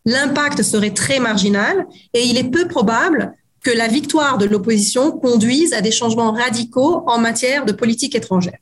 [0.05, 5.73] l'impact serait très marginal et il est peu probable que la victoire de l'opposition conduise
[5.73, 8.59] à des changements radicaux en matière de politique étrangère.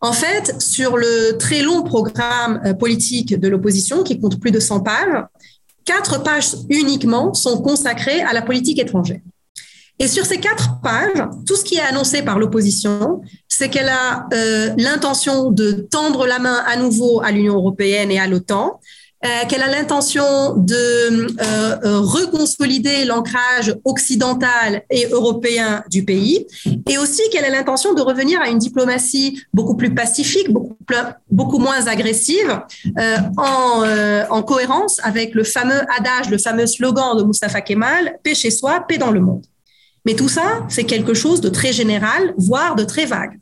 [0.00, 4.60] En fait, sur le très long programme euh, politique de l'opposition, qui compte plus de
[4.60, 5.24] 100 pages,
[5.84, 9.20] quatre pages uniquement sont consacrées à la politique étrangère.
[9.98, 14.28] Et sur ces quatre pages, tout ce qui est annoncé par l'opposition, c'est qu'elle a
[14.32, 18.78] euh, l'intention de tendre la main à nouveau à l'Union européenne et à l'OTAN,
[19.24, 26.46] euh, qu'elle a l'intention de euh, euh, reconsolider l'ancrage occidental et européen du pays,
[26.88, 30.48] et aussi qu'elle a l'intention de revenir à une diplomatie beaucoup plus pacifique,
[31.30, 32.60] beaucoup, moins agressive,
[33.36, 33.82] en,
[34.30, 38.84] en cohérence avec le fameux adage, le fameux slogan de Mustafa Kemal, paix chez soi,
[38.86, 39.44] paix dans le monde.
[40.04, 43.38] Mais tout ça, c'est quelque chose de très général, voire de très vague.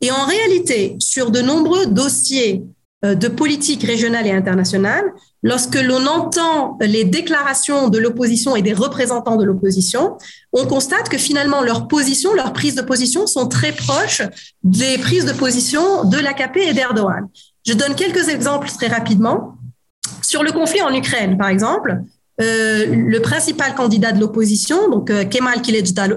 [0.00, 2.62] Et en réalité, sur de nombreux dossiers
[3.04, 5.04] de politique régionale et internationale,
[5.42, 10.16] lorsque l'on entend les déclarations de l'opposition et des représentants de l'opposition,
[10.52, 14.22] on constate que finalement leurs positions, leurs prises de position sont très proches
[14.62, 17.28] des prises de position de l'AKP et d'Erdogan.
[17.66, 19.56] Je donne quelques exemples très rapidement.
[20.22, 22.02] Sur le conflit en Ukraine, par exemple,
[22.40, 25.60] euh, le principal candidat de l'opposition, donc euh, Kemal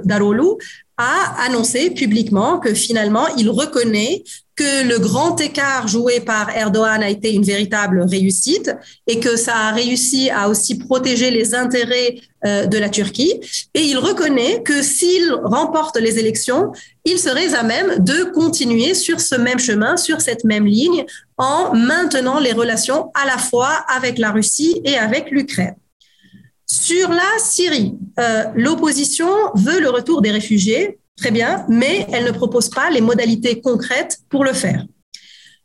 [0.04, 0.58] Daroglu,
[0.98, 4.24] a annoncé publiquement que finalement, il reconnaît
[4.56, 8.72] que le grand écart joué par Erdogan a été une véritable réussite
[9.06, 13.40] et que ça a réussi à aussi protéger les intérêts euh, de la Turquie.
[13.76, 16.72] Et il reconnaît que s'il remporte les élections,
[17.06, 21.06] il serait à même de continuer sur ce même chemin, sur cette même ligne,
[21.38, 25.76] en maintenant les relations à la fois avec la Russie et avec l'Ukraine.
[26.70, 32.32] Sur la Syrie, euh, l'opposition veut le retour des réfugiés, très bien, mais elle ne
[32.32, 34.86] propose pas les modalités concrètes pour le faire.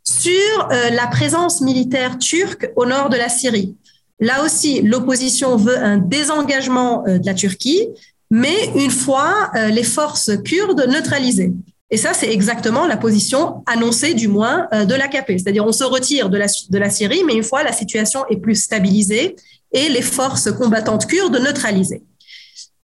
[0.04, 0.30] Sur
[0.70, 3.74] euh, la présence militaire turque au nord de la Syrie,
[4.20, 7.88] là aussi, l'opposition veut un désengagement euh, de la Turquie,
[8.30, 11.52] mais une fois les forces kurdes neutralisées.
[11.90, 15.32] Et ça, c'est exactement la position annoncée, du moins, de l'AKP.
[15.32, 18.38] C'est-à-dire, on se retire de la, de la Syrie, mais une fois la situation est
[18.38, 19.36] plus stabilisée
[19.72, 22.02] et les forces combattantes kurdes neutralisées.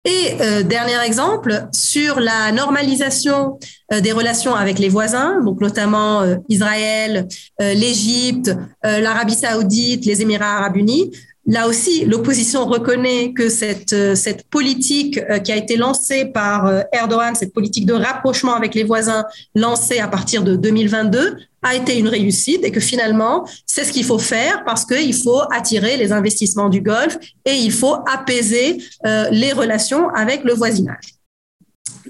[0.07, 3.59] Et euh, dernier exemple, sur la normalisation
[3.93, 7.27] euh, des relations avec les voisins, donc notamment euh, Israël,
[7.59, 11.11] l'Égypte, l'Arabie saoudite, les Émirats arabes unis,
[11.49, 17.53] Là aussi, l'opposition reconnaît que cette, cette politique qui a été lancée par Erdogan, cette
[17.53, 19.25] politique de rapprochement avec les voisins
[19.55, 24.05] lancée à partir de 2022, a été une réussite et que finalement, c'est ce qu'il
[24.05, 29.29] faut faire parce qu'il faut attirer les investissements du Golfe et il faut apaiser euh,
[29.31, 31.17] les relations avec le voisinage.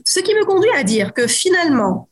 [0.04, 2.08] Ce qui me conduit à dire que finalement,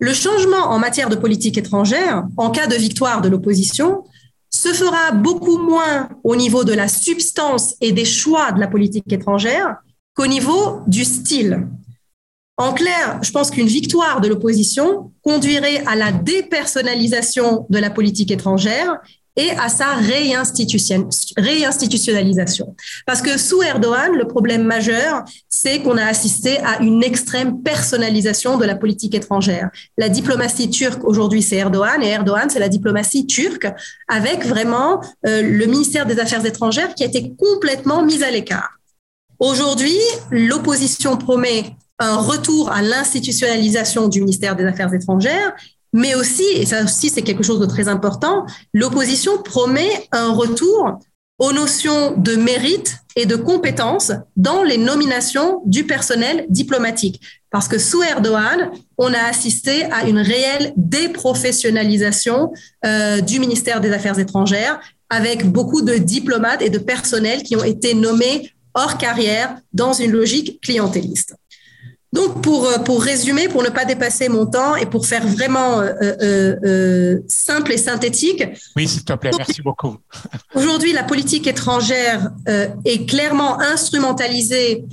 [0.00, 4.02] le changement en matière de politique étrangère, en cas de victoire de l'opposition,
[4.50, 9.10] se fera beaucoup moins au niveau de la substance et des choix de la politique
[9.12, 9.76] étrangère
[10.14, 11.68] qu'au niveau du style.
[12.62, 18.30] En clair, je pense qu'une victoire de l'opposition conduirait à la dépersonnalisation de la politique
[18.30, 19.00] étrangère
[19.34, 22.76] et à sa réinstitutionnalisation.
[23.04, 28.58] Parce que sous Erdogan, le problème majeur, c'est qu'on a assisté à une extrême personnalisation
[28.58, 29.68] de la politique étrangère.
[29.98, 33.66] La diplomatie turque, aujourd'hui, c'est Erdogan, et Erdogan, c'est la diplomatie turque,
[34.06, 38.78] avec vraiment euh, le ministère des Affaires étrangères qui a été complètement mis à l'écart.
[39.40, 39.98] Aujourd'hui,
[40.30, 45.54] l'opposition promet un retour à l'institutionnalisation du ministère des Affaires étrangères,
[45.92, 50.98] mais aussi, et ça aussi c'est quelque chose de très important, l'opposition promet un retour
[51.38, 57.20] aux notions de mérite et de compétence dans les nominations du personnel diplomatique.
[57.50, 62.52] Parce que sous Erdogan, on a assisté à une réelle déprofessionnalisation
[62.86, 64.80] euh, du ministère des Affaires étrangères,
[65.10, 70.12] avec beaucoup de diplomates et de personnels qui ont été nommés hors carrière dans une
[70.12, 71.34] logique clientéliste.
[72.12, 75.80] Donc, pour, euh, pour résumer, pour ne pas dépasser mon temps et pour faire vraiment
[75.80, 78.44] euh, euh, euh simple et synthétique.
[78.76, 79.96] Oui, s'il te plaît, merci beaucoup.
[80.54, 84.84] Aujourd'hui, la politique étrangère euh, est clairement instrumentalisée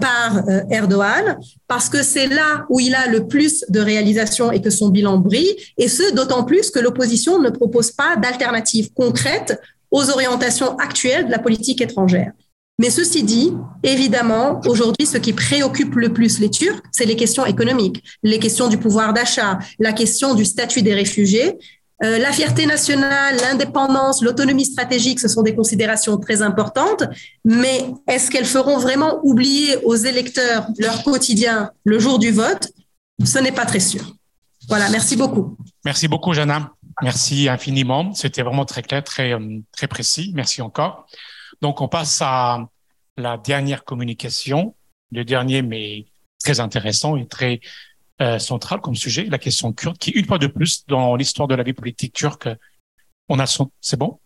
[0.00, 1.36] par Erdogan
[1.66, 5.18] parce que c'est là où il a le plus de réalisations et que son bilan
[5.18, 9.60] brille, et ce, d'autant plus que l'opposition ne propose pas d'alternative concrète
[9.90, 12.32] aux orientations actuelles de la politique étrangère.
[12.78, 13.52] Mais ceci dit,
[13.82, 18.68] évidemment, aujourd'hui, ce qui préoccupe le plus les Turcs, c'est les questions économiques, les questions
[18.68, 21.56] du pouvoir d'achat, la question du statut des réfugiés.
[22.04, 27.04] Euh, la fierté nationale, l'indépendance, l'autonomie stratégique, ce sont des considérations très importantes,
[27.46, 32.68] mais est-ce qu'elles feront vraiment oublier aux électeurs leur quotidien le jour du vote?
[33.24, 34.02] Ce n'est pas très sûr.
[34.68, 35.56] Voilà, merci beaucoup.
[35.86, 36.72] Merci beaucoup, Jana.
[37.02, 38.12] Merci infiniment.
[38.12, 40.32] C'était vraiment très clair, très, euh, très précis.
[40.34, 41.06] Merci encore.
[41.62, 42.68] Donc, on passe à
[43.16, 44.74] la dernière communication,
[45.12, 46.06] le dernier, mais
[46.42, 47.60] très intéressant et très
[48.20, 51.54] euh, central comme sujet, la question kurde, qui une fois de plus dans l'histoire de
[51.54, 52.48] la vie politique turque,
[53.28, 54.20] on a son, c'est bon,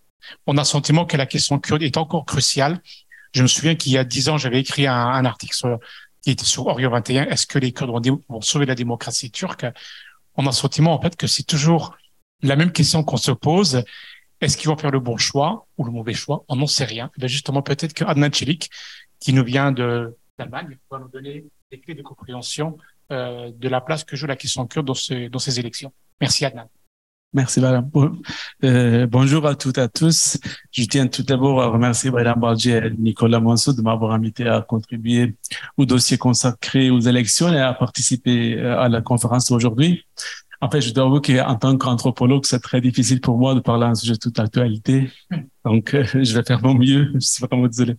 [0.47, 2.81] on a sentiment que la question kurde est encore cruciale.
[3.33, 5.78] Je me souviens qu'il y a dix ans, j'avais écrit un, article sur,
[6.22, 7.24] qui était sur Orient 21.
[7.26, 9.66] Est-ce que les Kurdes vont, vont sauver la démocratie turque?
[10.35, 11.97] On a sentiment en fait que c'est toujours
[12.43, 13.85] la même question qu'on se pose
[14.41, 16.45] est-ce qu'ils vont faire le bon choix ou le mauvais choix?
[16.49, 17.11] On n'en sait rien.
[17.18, 21.95] Ben justement, peut-être que Adnan qui nous vient de d'Allemagne, va nous donner des clés
[21.95, 22.78] de compréhension
[23.12, 24.95] euh, de la place que joue la question kurde dans
[25.38, 25.93] ces élections.
[26.20, 26.68] Merci Adnan.
[27.32, 27.88] Merci madame.
[28.64, 30.36] Euh, bonjour à toutes et à tous.
[30.72, 34.62] Je tiens tout d'abord à remercier Madame Bardier et Nicolas Monceau de m'avoir invité à
[34.62, 35.36] contribuer
[35.76, 40.05] au dossier consacré aux élections et à participer euh, à la conférence aujourd'hui.
[40.62, 43.86] En fait, je dois avouer qu'en tant qu'anthropologue, c'est très difficile pour moi de parler
[43.86, 45.11] d'un sujet de toute actualité.
[45.64, 47.11] Donc, euh, je vais faire mon mieux.
[47.14, 47.96] Je suis vraiment désolé.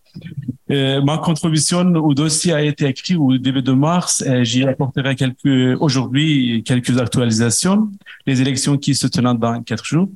[0.70, 4.24] Euh, ma contribution au dossier a été écrite au début de mars.
[4.44, 7.92] J'y apporterai quelques, aujourd'hui, quelques actualisations.
[8.28, 10.10] Les élections qui se tiennent dans quatre jours.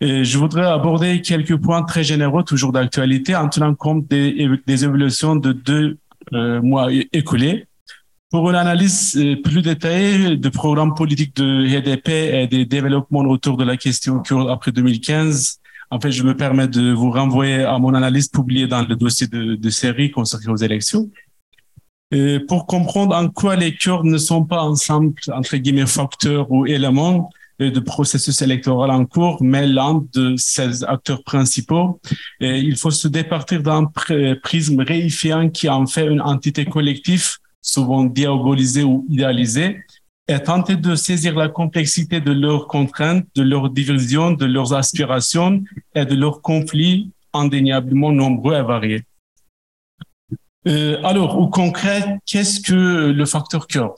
[0.00, 4.84] Et je voudrais aborder quelques points très généraux, toujours d'actualité, en tenant compte des, des
[4.84, 5.98] évolutions de deux
[6.32, 7.66] euh, mois écoulés
[8.30, 13.64] Pour une analyse plus détaillée du programme politique de HDP et des développements autour de
[13.64, 15.60] la question kurde après 2015,
[15.90, 19.26] en fait, je me permets de vous renvoyer à mon analyse publiée dans le dossier
[19.26, 21.10] de, série consacré aux élections.
[22.12, 26.66] Et pour comprendre en quoi les Kurdes ne sont pas ensemble, entre guillemets, facteurs ou
[26.66, 32.00] éléments de processus électoral en cours, mais l'un de ces acteurs principaux.
[32.40, 33.90] Il faut se départir d'un
[34.42, 39.80] prisme réifiant qui en fait une entité collective, souvent diabolisée ou idéalisée,
[40.28, 45.62] et tenter de saisir la complexité de leurs contraintes, de leurs divisions, de leurs aspirations
[45.94, 49.02] et de leurs conflits indéniablement nombreux et variés.
[50.68, 53.94] Euh, alors, au concret, qu'est-ce que le facteur kurde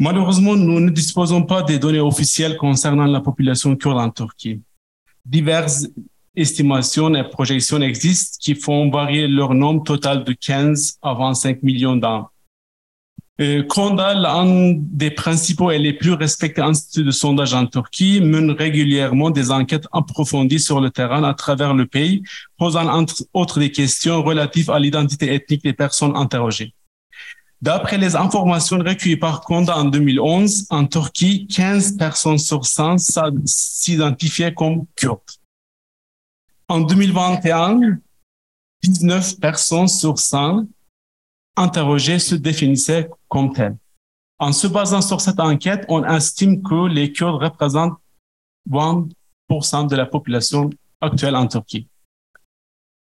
[0.00, 4.60] Malheureusement, nous ne disposons pas des données officielles concernant la population kurde en Turquie.
[5.24, 5.86] Diverses
[6.34, 11.96] estimations et projections existent qui font varier leur nombre total de 15 à 25 millions
[11.96, 12.26] d'âmes.
[13.40, 18.52] Euh, Konda, l'un des principaux et les plus respectés instituts de sondage en Turquie, mène
[18.52, 22.22] régulièrement des enquêtes approfondies sur le terrain à travers le pays,
[22.56, 26.74] posant entre autres des questions relatives à l'identité ethnique des personnes interrogées.
[27.60, 32.98] D'après les informations recueillies par Konda en 2011, en Turquie, 15 personnes sur 100
[33.46, 35.18] s'identifiaient comme kurdes.
[36.68, 37.98] En 2021,
[38.82, 40.66] 19 personnes sur 100
[41.56, 43.76] interrogés se définissaient comme tels.
[44.38, 47.98] En se basant sur cette enquête, on estime que les Kurdes représentent
[48.70, 51.86] 20% de la population actuelle en Turquie.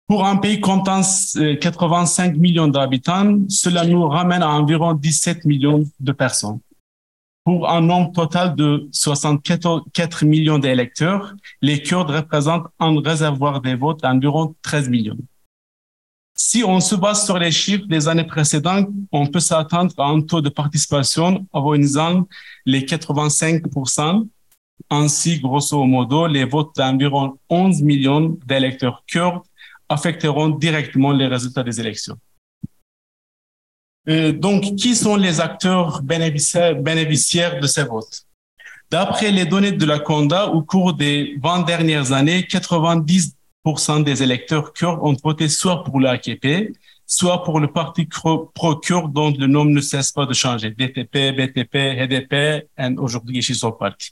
[0.07, 5.85] Pour un pays comptant 85 euh, millions d'habitants, cela nous ramène à environ 17 millions
[6.01, 6.59] de personnes.
[7.45, 14.01] Pour un nombre total de 64 millions d'électeurs, les Kurdes représentent un réservoir des votes
[14.01, 15.17] d'environ 13 millions.
[16.33, 20.21] Si on se base sur les chiffres des années précédentes, on peut s'attendre à un
[20.21, 22.27] taux de participation avoisinant
[22.65, 24.27] les 85%.
[24.89, 29.43] Ainsi, grosso modo, les votes d'environ 11 millions d'électeurs kurdes
[29.87, 32.17] affecteront directement les résultats des élections.
[34.33, 38.25] donc, qui sont les acteurs bénéficiaires de ces votes?
[38.89, 43.35] D'après les données de la CONDA, au cours des 20 dernières années, 90
[44.03, 46.73] des électeurs kurdes ont voté soit pour l'AKP,
[47.05, 51.75] soit pour le parti pro-kurde dont le nom ne cesse pas de changer, DTP, BTP,
[52.07, 52.33] HDP
[52.77, 54.11] et aujourd'hui son Parti.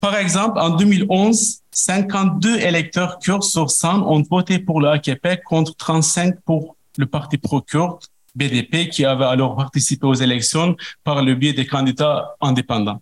[0.00, 6.40] Par exemple, en 2011, 52 électeurs kurdes sur 100 ont voté pour l'AKP contre 35
[6.40, 8.00] pour le parti pro-kurde,
[8.34, 13.00] BDP, qui avait alors participé aux élections par le biais des candidats indépendants.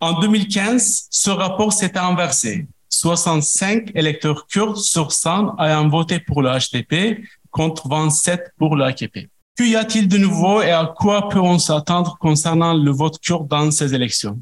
[0.00, 2.66] En 2015, ce rapport s'était inversé.
[2.94, 9.28] 65 électeurs kurdes sur 100 ayant voté pour le HDP contre 27 pour le AKP.
[9.56, 13.94] Qu'y a-t-il de nouveau et à quoi peut-on s'attendre concernant le vote kurde dans ces
[13.94, 14.40] élections?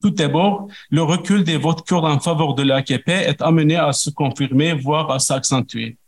[0.00, 4.10] Tout d'abord, le recul des votes kurdes en faveur de l'AKP est amené à se
[4.10, 5.98] confirmer, voire à s'accentuer.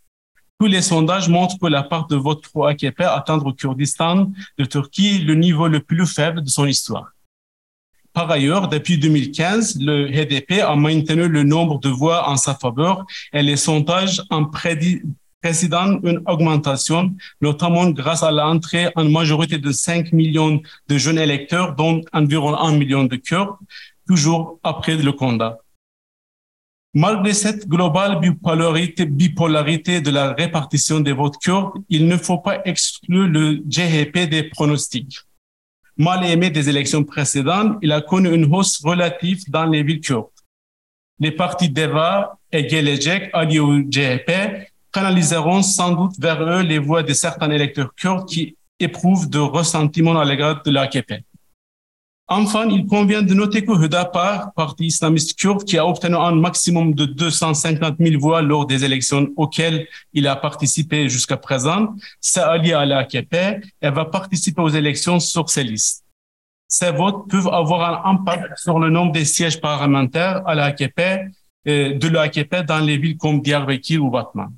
[0.61, 5.18] Tous les sondages montrent que la part de vote pro-AKP atteindre au Kurdistan de Turquie
[5.18, 7.12] le niveau le plus faible de son histoire.
[8.12, 13.06] Par ailleurs, depuis 2015, le HDP a maintenu le nombre de voix en sa faveur
[13.32, 20.12] et les sondages en président une augmentation, notamment grâce à l'entrée en majorité de 5
[20.12, 23.56] millions de jeunes électeurs, dont environ 1 million de Kurdes,
[24.06, 25.58] toujours après le combat.
[26.92, 32.61] Malgré cette globale bipolarité, bipolarité de la répartition des votes kurdes, il ne faut pas
[32.64, 35.20] exclure le GHP des pronostics
[36.01, 40.28] mal aimé des élections précédentes, il a connu une hausse relative dans les villes kurdes.
[41.18, 43.78] Les partis DEVA et Gelecek, alliés au
[44.90, 50.18] canaliseront sans doute vers eux les voix de certains électeurs kurdes qui éprouvent de ressentiment
[50.18, 51.22] à l'égard de l'AKP.
[52.32, 56.94] Enfin, il convient de noter que Hudapar, parti islamiste kurde, qui a obtenu un maximum
[56.94, 62.72] de 250 000 voix lors des élections auxquelles il a participé jusqu'à présent, s'est allié
[62.72, 63.34] à l'AKP
[63.82, 66.04] et va participer aux élections sur ces listes.
[66.68, 71.00] Ces votes peuvent avoir un impact sur le nombre des sièges parlementaires à l'AKP,
[71.66, 74.50] euh, de l'AKP dans les villes comme Diyarbakir ou Batman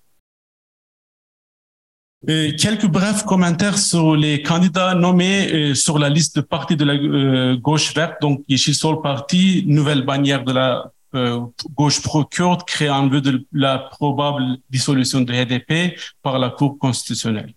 [2.26, 6.94] quelques brefs commentaires sur les candidats nommés euh, sur la liste de partis de la
[6.94, 11.40] euh, gauche verte, donc Sol Parti, nouvelle bannière de la euh,
[11.74, 17.54] gauche pro-kurde créée en vue de la probable dissolution de HDP par la Cour constitutionnelle.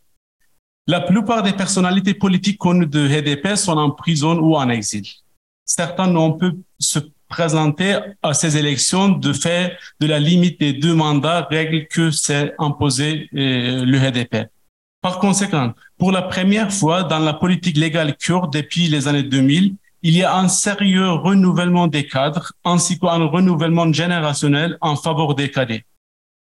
[0.88, 5.06] La plupart des personnalités politiques connues de HDP sont en prison ou en exil.
[5.64, 10.94] Certains n'ont pu se présenter à ces élections de fait de la limite des deux
[10.94, 14.48] mandats, règle que s'est imposée le HDP.
[15.06, 19.76] Par conséquent, Pour la première fois dans la politique légale kurde depuis les années 2000,
[20.02, 25.52] il y a un sérieux renouvellement des cadres ainsi qu'un renouvellement générationnel en faveur des
[25.52, 25.86] cadets.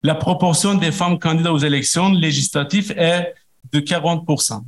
[0.02, 3.36] La proportion des femmes candidates aux élections législatives est
[3.72, 4.64] de 40%.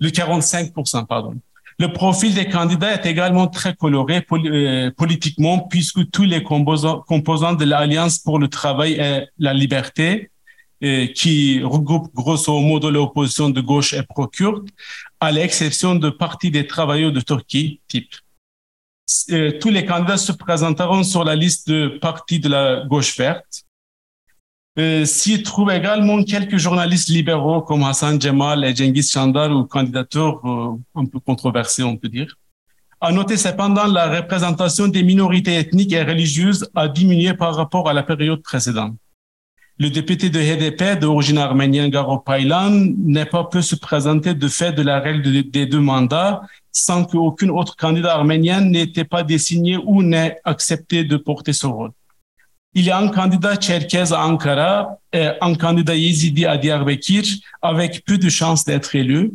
[0.00, 1.36] Le 45%, pardon.
[1.78, 7.54] Le profil des candidats est également très coloré euh, politiquement puisque tous les composants, composants
[7.54, 10.30] de l'Alliance pour le travail et la liberté,
[11.14, 14.68] qui regroupe grosso modo l'opposition de gauche et pro-kurde,
[15.20, 18.14] à l'exception de partis des travailleurs de Turquie, type.
[19.30, 23.64] Euh, tous les candidats se présenteront sur la liste de partis de la gauche verte.
[24.78, 30.40] Euh, S'y trouvent également quelques journalistes libéraux comme Hassan Jamal et Cengiz Chandar ou candidatures
[30.44, 32.34] euh, un peu controversées, on peut dire.
[33.00, 37.92] À noter cependant, la représentation des minorités ethniques et religieuses a diminué par rapport à
[37.92, 38.96] la période précédente.
[39.76, 44.72] Le député de HDP d'origine arménienne Garo Paylan n'est pas pu se présenter de fait
[44.72, 50.04] de la règle des deux mandats sans qu'aucune autre candidat arménienne n'ait pas désigné ou
[50.04, 51.90] n'ait accepté de porter ce rôle.
[52.74, 57.24] Il y a un candidat tcherkez à Ankara et un candidat yézidi à Diyarbakir
[57.60, 59.32] avec peu de chances d'être élu.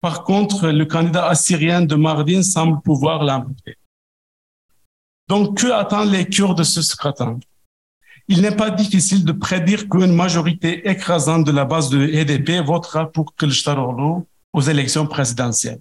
[0.00, 3.76] Par contre, le candidat assyrien de Mardin semble pouvoir l'emporter.
[5.28, 7.38] Donc, que attendent les Kurdes de ce scrutin?
[8.26, 13.12] Il n'est pas difficile de prédire qu'une majorité écrasante de la base de HDP votera
[13.12, 15.80] pour Kılıçdaroğlu aux élections présidentielles.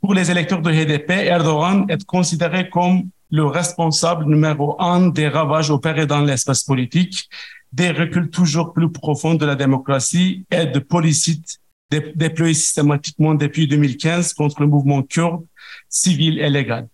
[0.00, 5.70] Pour les électeurs de HDP, Erdogan est considéré comme le responsable numéro un des ravages
[5.70, 7.30] opérés dans l'espace politique,
[7.72, 11.58] des reculs toujours plus profonds de la démocratie et de politiques
[11.90, 15.44] déployés systématiquement depuis 2015 contre le mouvement kurde,
[15.88, 16.88] civil et légal.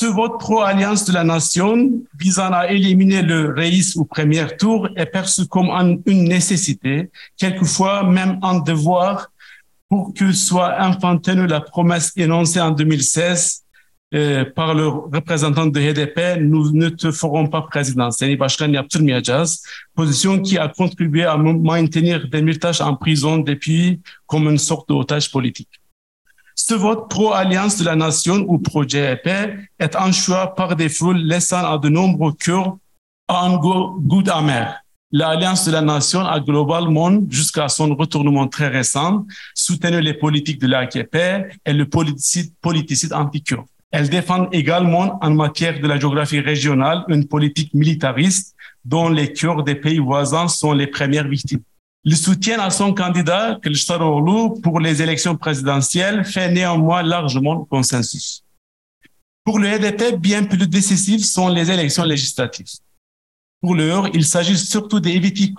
[0.00, 5.04] Ce vote pro-alliance de la nation visant à éliminer le reis au premier tour est
[5.04, 5.68] perçu comme
[6.06, 9.30] une nécessité, quelquefois même un devoir
[9.90, 13.62] pour que soit enfin tenue la promesse énoncée en 2016
[14.14, 18.10] euh, par le représentant de HDP, nous ne te ferons pas président.
[18.10, 18.72] Seni başkan.
[19.94, 25.68] Position qui a contribué à maintenir Demirtas en prison depuis comme une sorte d'otage politique.
[26.62, 29.26] Ce vote pro-alliance de la nation ou pro-GEP
[29.78, 32.76] est un choix par défaut laissant à de nombreux Kurdes
[33.28, 34.76] un goût amer.
[35.10, 40.66] L'Alliance de la Nation a globalement, jusqu'à son retournement très récent, soutenu les politiques de
[40.66, 41.16] l'AKP
[41.64, 43.66] et le politicide, politicide anti-kurde.
[43.90, 48.54] Elle défend également en matière de la géographie régionale une politique militariste
[48.84, 51.62] dont les cœurs des pays voisins sont les premières victimes.
[52.02, 58.42] Le soutien à son candidat, Kılıçdaroğlu, pour les élections présidentielles fait néanmoins largement consensus.
[59.44, 62.78] Pour le HDP, bien plus décisives sont les élections législatives.
[63.60, 65.52] Pour l'heure, il s'agit surtout d'éviter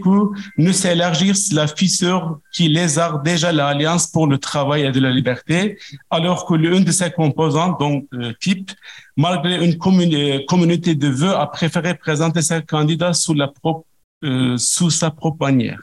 [0.00, 0.10] que,
[0.58, 5.78] ne s'élargisse la fissure qui lézarde déjà l'Alliance pour le travail et de la liberté,
[6.10, 8.72] alors que l'une de ses composantes, donc euh, type,
[9.16, 9.76] malgré une
[10.14, 13.86] euh, communauté de vœux, a préféré présenter ses candidats sous, la propre,
[14.24, 15.80] euh, sous sa propre bannière.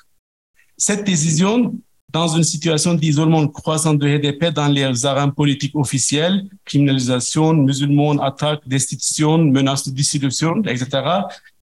[0.78, 1.74] Cette décision
[2.16, 8.66] dans une situation d'isolement croissant de HDP dans les arènes politiques officielles, criminalisation, musulmans, attaques,
[8.66, 10.86] destitution, menaces de dissolution, etc.,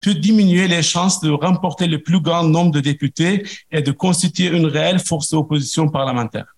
[0.01, 4.49] peut diminuer les chances de remporter le plus grand nombre de députés et de constituer
[4.49, 6.57] une réelle force d'opposition parlementaire.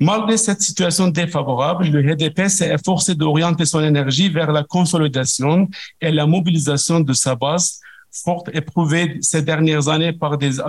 [0.00, 5.68] Malgré cette situation défavorable, le HDP s'est efforcé d'orienter son énergie vers la consolidation
[6.00, 7.80] et la mobilisation de sa base,
[8.12, 10.60] forte éprouvée ces dernières années par des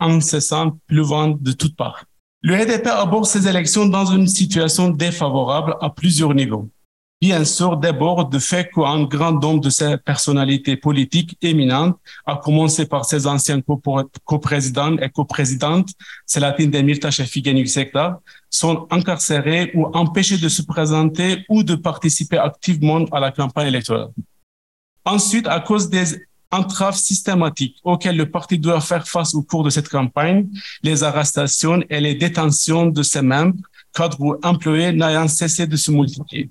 [0.00, 2.04] incessant pleuvant de toutes parts.
[2.42, 6.68] Le HDP aborde ces élections dans une situation défavorable à plusieurs niveaux.
[7.20, 11.96] Bien sûr, d'abord, de fait qu'un grand nombre de ces personnalités politiques éminentes,
[12.26, 13.60] à commencer par ses anciens
[14.24, 15.90] coprésidents et coprésidentes,
[16.26, 18.20] Selahattin Demirtas et Figen Yüksekdağ,
[18.50, 24.10] sont incarcérés ou empêchés de se présenter ou de participer activement à la campagne électorale.
[25.04, 26.06] Ensuite, à cause des
[26.52, 30.48] entraves systématiques auxquelles le parti doit faire face au cours de cette campagne,
[30.82, 33.58] les arrestations et les détentions de ses membres,
[33.92, 36.50] cadres ou employés n'ayant cessé de se multiplier.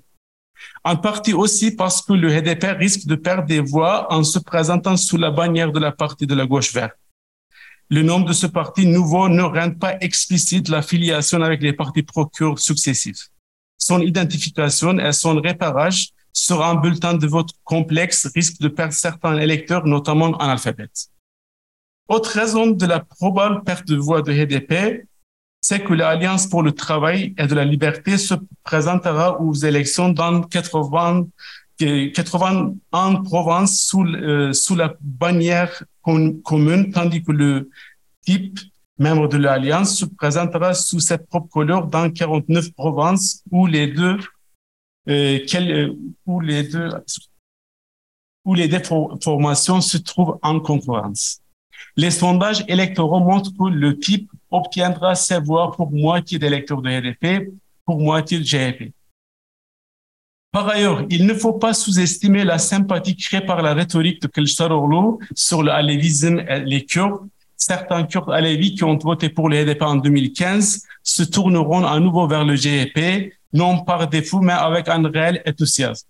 [0.84, 4.96] En partie aussi parce que le HDP risque de perdre des voix en se présentant
[4.96, 6.96] sous la bannière de la partie de la gauche verte.
[7.88, 12.02] Le nom de ce parti nouveau ne rend pas explicite la filiation avec les partis
[12.02, 13.28] procureurs successifs.
[13.78, 19.36] Son identification et son réparage sur un bulletin de vote complexe risque de perdre certains
[19.38, 21.08] électeurs, notamment analphabètes.
[22.08, 25.06] Autre raison de la probable perte de voix de HDP,
[25.60, 28.34] c'est que l'Alliance pour le travail et de la liberté se
[28.64, 31.28] présentera aux élections dans 80,
[31.78, 37.70] 81 provinces sous, euh, sous la bannière commune, tandis que le
[38.22, 38.58] type
[38.98, 44.18] membre de l'Alliance, se présentera sous cette propre couleur dans 49 provinces où les deux,
[45.06, 45.94] quel,
[46.26, 46.90] où les deux,
[48.44, 48.82] où les deux
[49.22, 51.40] formations se trouvent en concurrence.
[51.96, 57.52] Les sondages électoraux montrent que le type obtiendra ses voix pour moitié d'électeurs de RDP,
[57.84, 58.92] pour moitié de GFP.
[60.52, 65.24] Par ailleurs, il ne faut pas sous-estimer la sympathie créée par la rhétorique de Kılıçdaroğlu
[65.34, 67.26] sur le alévisme et les Kurdes.
[67.56, 72.26] Certains Kurdes alévis qui ont voté pour le HDP en 2015 se tourneront à nouveau
[72.26, 76.08] vers le GEP, non par défaut, mais avec un réel enthousiasme.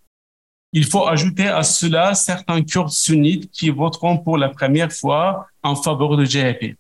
[0.73, 5.77] Il faut ajouter à cela certains Kurdes sunnites qui voteront pour la première fois en
[5.77, 6.77] faveur du GEP.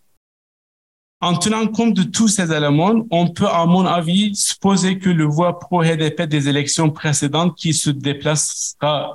[1.20, 5.24] En tenant compte de tous ces éléments, on peut, à mon avis, supposer que le
[5.24, 9.14] voix pro-HDP des élections précédentes qui se déplaceront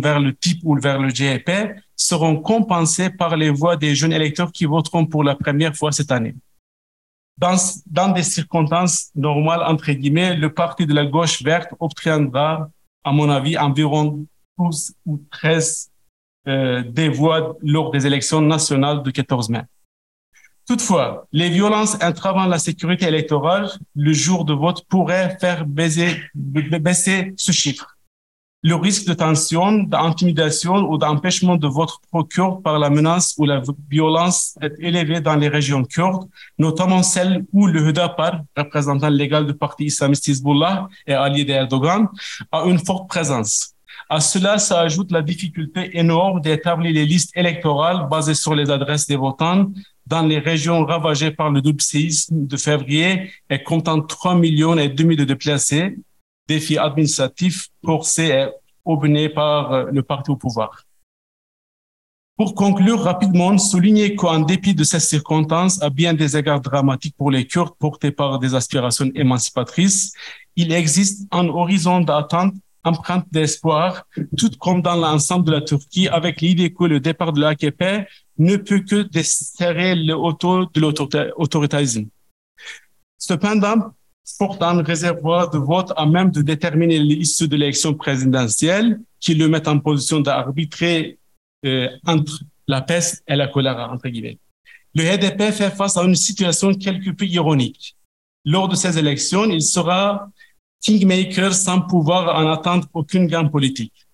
[0.00, 1.50] vers le type ou vers le GEP
[1.94, 6.10] seront compensées par les voix des jeunes électeurs qui voteront pour la première fois cette
[6.10, 6.34] année.
[7.40, 7.56] Dans,
[7.86, 12.68] dans des circonstances normales, entre guillemets, le parti de la gauche verte obtiendra,
[13.02, 14.26] à mon avis, environ
[14.58, 15.90] 12 ou 13
[16.48, 19.62] euh, des voix lors des élections nationales du 14 mai.
[20.66, 27.32] Toutefois, les violences entravant la sécurité électorale le jour de vote pourraient faire baisser, baisser
[27.36, 27.96] ce chiffre.
[28.62, 33.62] Le risque de tension, d'intimidation ou d'empêchement de vote pro-kurde par la menace ou la
[33.88, 36.28] violence est élevé dans les régions kurdes,
[36.58, 42.08] notamment celles où le Hudapar, représentant légal du parti islamiste Hezbollah et allié d'Erdogan,
[42.52, 43.72] a une forte présence.
[44.10, 49.16] À cela s'ajoute la difficulté énorme d'établir les listes électorales basées sur les adresses des
[49.16, 49.70] votants
[50.06, 54.88] dans les régions ravagées par le double séisme de février et comptant 3 millions et
[54.88, 55.96] demi de déplacés,
[56.52, 58.46] défis administratifs forcés et
[58.84, 60.70] obtenus par euh, le parti au pouvoir.
[62.36, 67.30] Pour conclure rapidement, souligner qu'en dépit de ces circonstances, à bien des égards dramatiques pour
[67.30, 70.12] les Kurdes portés par des aspirations émancipatrices,
[70.56, 74.06] il existe un horizon d'attente empreinte d'espoir,
[74.38, 77.82] tout comme dans l'ensemble de la Turquie, avec l'idée que le départ de l'AKP
[78.38, 82.06] ne peut que desserrer le auto de l'autoritarisme.
[83.18, 83.92] Cependant,
[84.38, 89.48] porte un réservoir de vote à même de déterminer l'issue de l'élection présidentielle qui le
[89.48, 91.18] met en position d'arbitrer
[91.66, 94.38] euh, entre la peste et la choléra, entre guillemets.
[94.94, 97.96] Le HDP fait face à une situation quelque peu ironique.
[98.44, 100.28] Lors de ces élections, il sera
[100.82, 104.06] kingmaker sans pouvoir en attendre aucune gamme politique.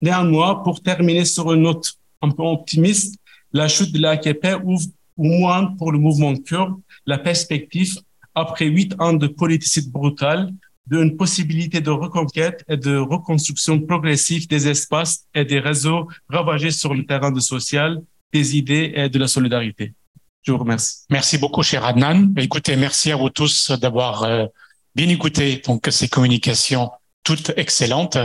[0.00, 3.16] Néanmoins, pour terminer sur une note un peu optimiste,
[3.52, 4.86] la chute de l'AKP ouvre
[5.16, 6.74] au moins pour le mouvement kurde
[7.06, 7.98] la perspective,
[8.34, 10.52] après huit ans de politicité brutale,
[10.86, 16.94] d'une possibilité de reconquête et de reconstruction progressive des espaces et des réseaux ravagés sur
[16.94, 18.00] le terrain de social,
[18.32, 19.94] des idées et de la solidarité.
[20.42, 21.04] Je vous remercie.
[21.08, 22.34] Merci beaucoup, cher Adnan.
[22.36, 24.46] Écoutez, merci à vous tous d'avoir euh,
[24.94, 26.90] bien écouté donc ces communications
[27.22, 28.18] toutes excellentes.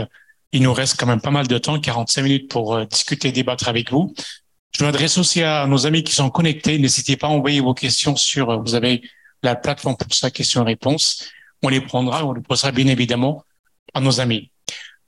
[0.50, 3.68] Il nous reste quand même pas mal de temps, 45 minutes pour euh, discuter, débattre
[3.68, 4.14] avec vous.
[4.76, 6.78] Je m'adresse aussi à nos amis qui sont connectés.
[6.78, 9.02] N'hésitez pas à envoyer vos questions sur, vous avez
[9.42, 11.28] la plateforme pour sa question-réponse.
[11.62, 13.44] On les prendra, on les posera bien évidemment
[13.94, 14.50] à nos amis.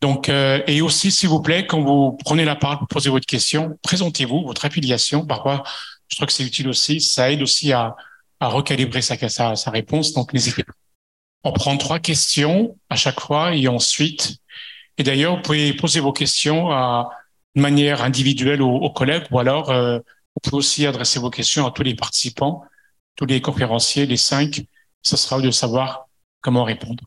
[0.01, 3.27] Donc, euh, et aussi, s'il vous plaît, quand vous prenez la parole pour poser votre
[3.27, 5.27] question, présentez-vous, votre affiliation.
[5.27, 5.63] Parfois,
[6.09, 7.01] je trouve que c'est utile aussi.
[7.01, 7.97] Ça aide aussi à,
[8.41, 10.13] à recalibrer sa, sa, sa réponse.
[10.15, 10.73] Donc, n'hésitez pas.
[11.45, 14.39] On prend trois questions à chaque fois et ensuite,
[14.99, 17.11] et d'ailleurs, vous pouvez poser vos questions à,
[17.57, 21.71] de manière individuelle aux, collègues ou alors euh, vous pouvez aussi adresser vos questions à
[21.71, 22.63] tous les participants,
[23.21, 24.63] tous les conférenciers, les cinq.
[25.03, 26.07] Ce sera de savoir
[26.41, 27.05] comment répondre.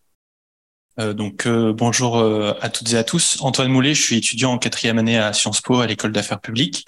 [0.99, 3.38] Euh, donc euh, bonjour euh, à toutes et à tous.
[3.41, 6.85] Antoine Moulet, je suis étudiant en quatrième année à Sciences Po à l'école d'affaires publiques,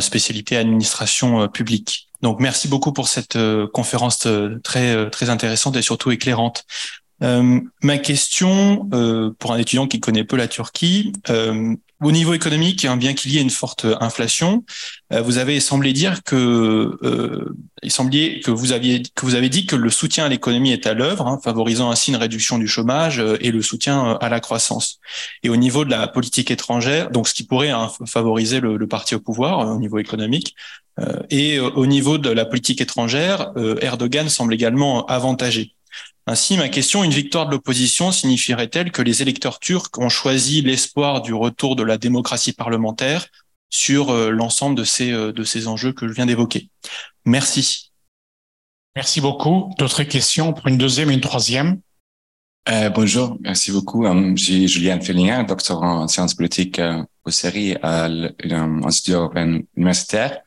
[0.00, 2.10] spécialité administration publique.
[2.20, 3.38] Donc merci beaucoup pour cette
[3.72, 4.28] conférence
[4.62, 6.64] très très intéressante et surtout éclairante.
[7.20, 8.88] ma question
[9.38, 11.12] pour un étudiant qui connaît peu la Turquie,
[12.02, 14.64] au niveau économique, hein, bien qu'il y ait une forte inflation,
[15.12, 19.76] euh, vous avez semblé dire que euh, que vous aviez que vous avez dit que
[19.76, 23.36] le soutien à l'économie est à l'œuvre, hein, favorisant ainsi une réduction du chômage euh,
[23.40, 24.98] et le soutien à la croissance.
[25.42, 28.86] Et au niveau de la politique étrangère, donc ce qui pourrait hein, favoriser le, le,
[28.86, 30.54] parti au pouvoir au niveau économique,
[31.28, 35.74] et au niveau de la politique étrangère, Erdogan semble également avantagé.
[36.26, 41.20] Ainsi, ma question, une victoire de l'opposition signifierait-elle que les électeurs turcs ont choisi l'espoir
[41.20, 43.26] du retour de la démocratie parlementaire
[43.68, 46.70] sur euh, l'ensemble de ces, euh, de ces enjeux que je viens d'évoquer?
[47.26, 47.92] Merci.
[48.96, 49.74] Merci beaucoup.
[49.78, 51.80] D'autres questions pour une deuxième et une troisième?
[52.70, 54.06] Euh, Bonjour, merci beaucoup.
[54.06, 56.80] je suis Julien Fellinger, doctorant en sciences politiques
[57.24, 60.40] au série à l'Institut européen universitaire.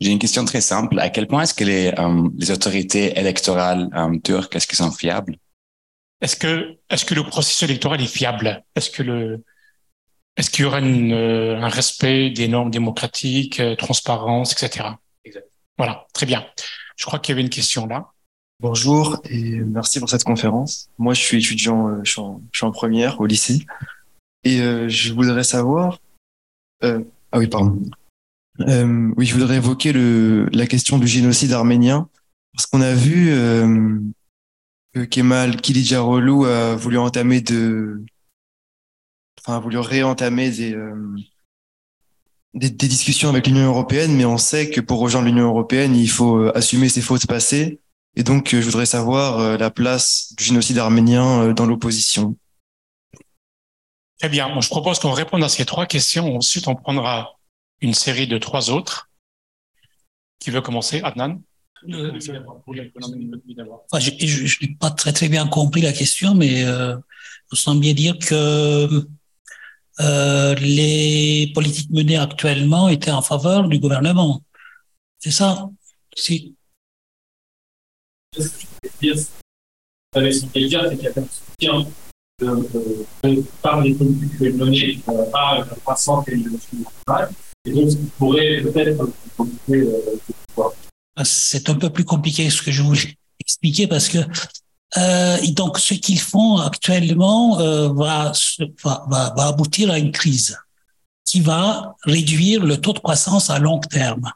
[0.00, 0.98] J'ai une question très simple.
[0.98, 4.90] À quel point est-ce que les, euh, les autorités électorales euh, turques, est-ce qu'elles sont
[4.90, 5.36] fiables?
[6.20, 8.64] Est-ce que, le processus électoral est fiable?
[8.74, 9.44] Est-ce que le,
[10.36, 14.88] est-ce qu'il y aura une, euh, un respect des normes démocratiques, euh, transparence, etc.
[15.76, 16.44] Voilà, très bien.
[16.96, 18.10] Je crois qu'il y avait une question là.
[18.60, 20.88] Bonjour et merci pour cette conférence.
[20.96, 23.66] Moi, je suis étudiant, euh, je, suis en, je suis en première au lycée
[24.44, 25.98] et euh, je voudrais savoir.
[26.84, 27.02] Euh,
[27.32, 27.82] ah oui, pardon.
[28.60, 32.08] Euh, oui, je voudrais évoquer le, la question du génocide arménien
[32.52, 33.98] parce qu'on a vu euh,
[34.94, 38.04] que Kemal Kılıçdaroğlu a voulu entamer de,
[39.40, 41.16] enfin, a voulu réentamer des, euh,
[42.54, 46.36] des, discussions avec l'Union européenne, mais on sait que pour rejoindre l'Union européenne, il faut
[46.36, 47.80] euh, assumer ses fautes passées.
[48.16, 52.36] Et donc, euh, je voudrais savoir la place du génocide arménien dans l'opposition.
[54.20, 54.48] Très bien.
[54.48, 56.36] Moi, je propose qu'on réponde à ces trois questions.
[56.36, 57.32] Ensuite, on prendra
[57.84, 59.10] une série de trois autres.
[60.40, 61.40] Qui veut commencer Adnan?
[63.86, 66.96] Enfin, je je n'ai pas très très bien compris la question, mais euh,
[67.50, 69.06] vous sembliez dire que
[70.00, 74.42] euh, les politiques menées actuellement étaient en faveur du gouvernement.
[75.18, 75.68] C'est ça?
[76.16, 76.54] Si.
[78.36, 78.48] ce
[78.98, 79.16] qu'il dire,
[80.14, 81.86] c'est qu'il y avait un soutien
[82.40, 87.30] de, de, de, par les politiques menées euh, par la croissance et nationale,
[87.66, 88.62] euh,
[90.48, 90.72] pouvoir.
[91.24, 94.18] C'est un peu plus compliqué ce que je voulais expliquer parce que
[94.96, 98.32] euh, donc ce qu'ils font actuellement euh, va,
[99.38, 100.58] aboutir à une crise
[101.24, 104.30] qui va réduire le taux de croissance à long terme.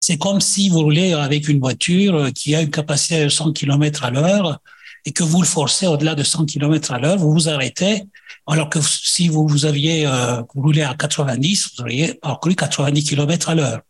[0.00, 4.04] C'est comme si vous roulez avec une voiture qui a une capacité de 100 km
[4.04, 4.58] à l'heure
[5.04, 8.04] et que vous le forcez au-delà de 100 km à l'heure, vous vous arrêtez,
[8.46, 13.48] alors que si vous, vous aviez euh, roulez à 90, vous auriez parcouru 90 km
[13.48, 13.80] à l'heure.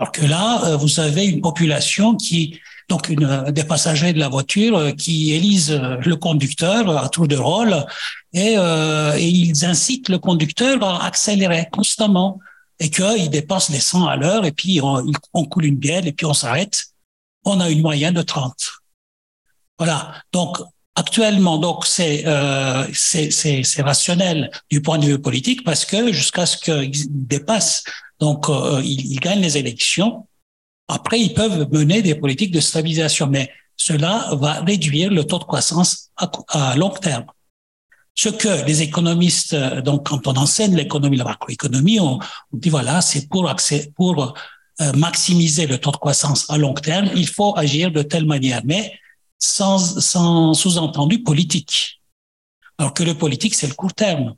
[0.00, 2.58] Alors que là, euh, vous avez une population qui,
[2.88, 7.36] donc une, des passagers de la voiture euh, qui élisent le conducteur à tour de
[7.36, 7.84] rôle
[8.32, 12.40] et, euh, et ils incitent le conducteur à accélérer constamment
[12.78, 15.04] et qu'il dépasse les 100 à l'heure et puis on,
[15.34, 16.86] on coule une bielle et puis on s'arrête.
[17.44, 18.54] On a une moyenne de 30.
[19.80, 20.12] Voilà.
[20.32, 20.58] Donc
[20.94, 22.84] actuellement, donc c'est euh,
[23.78, 27.82] rationnel du point de vue politique parce que jusqu'à ce qu'ils dépassent,
[28.20, 30.26] donc euh, ils, gagnent les élections.
[30.86, 35.44] Après, ils peuvent mener des politiques de stabilisation, mais cela va réduire le taux de
[35.44, 37.24] croissance à, long terme.
[38.14, 42.18] Ce que les économistes, donc quand on enseigne l'économie, la macroéconomie, on,
[42.52, 44.34] on dit voilà, c'est pour accès, pour
[44.82, 48.62] euh, maximiser le taux de croissance à long terme, il faut agir de telle manière.
[48.64, 48.92] Mais
[49.40, 52.00] sans, sans sous-entendu politique.
[52.78, 54.34] Alors que le politique, c'est le court terme.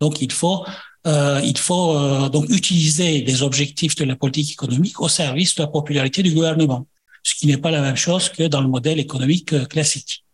[0.00, 0.64] Donc, il faut,
[1.06, 5.62] euh, il faut euh, donc utiliser les objectifs de la politique économique au service de
[5.62, 6.86] la popularité du gouvernement,
[7.22, 10.24] ce qui n'est pas la même chose que dans le modèle économique euh, classique.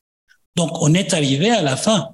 [0.56, 2.10] Donc, on est arrivé à la fin.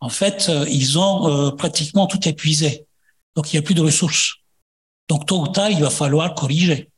[0.00, 2.86] En fait, euh, ils ont euh, pratiquement tout épuisé.
[3.34, 4.36] Donc, il n'y a plus de ressources.
[5.08, 6.90] Donc, tôt ou tard, il va falloir corriger.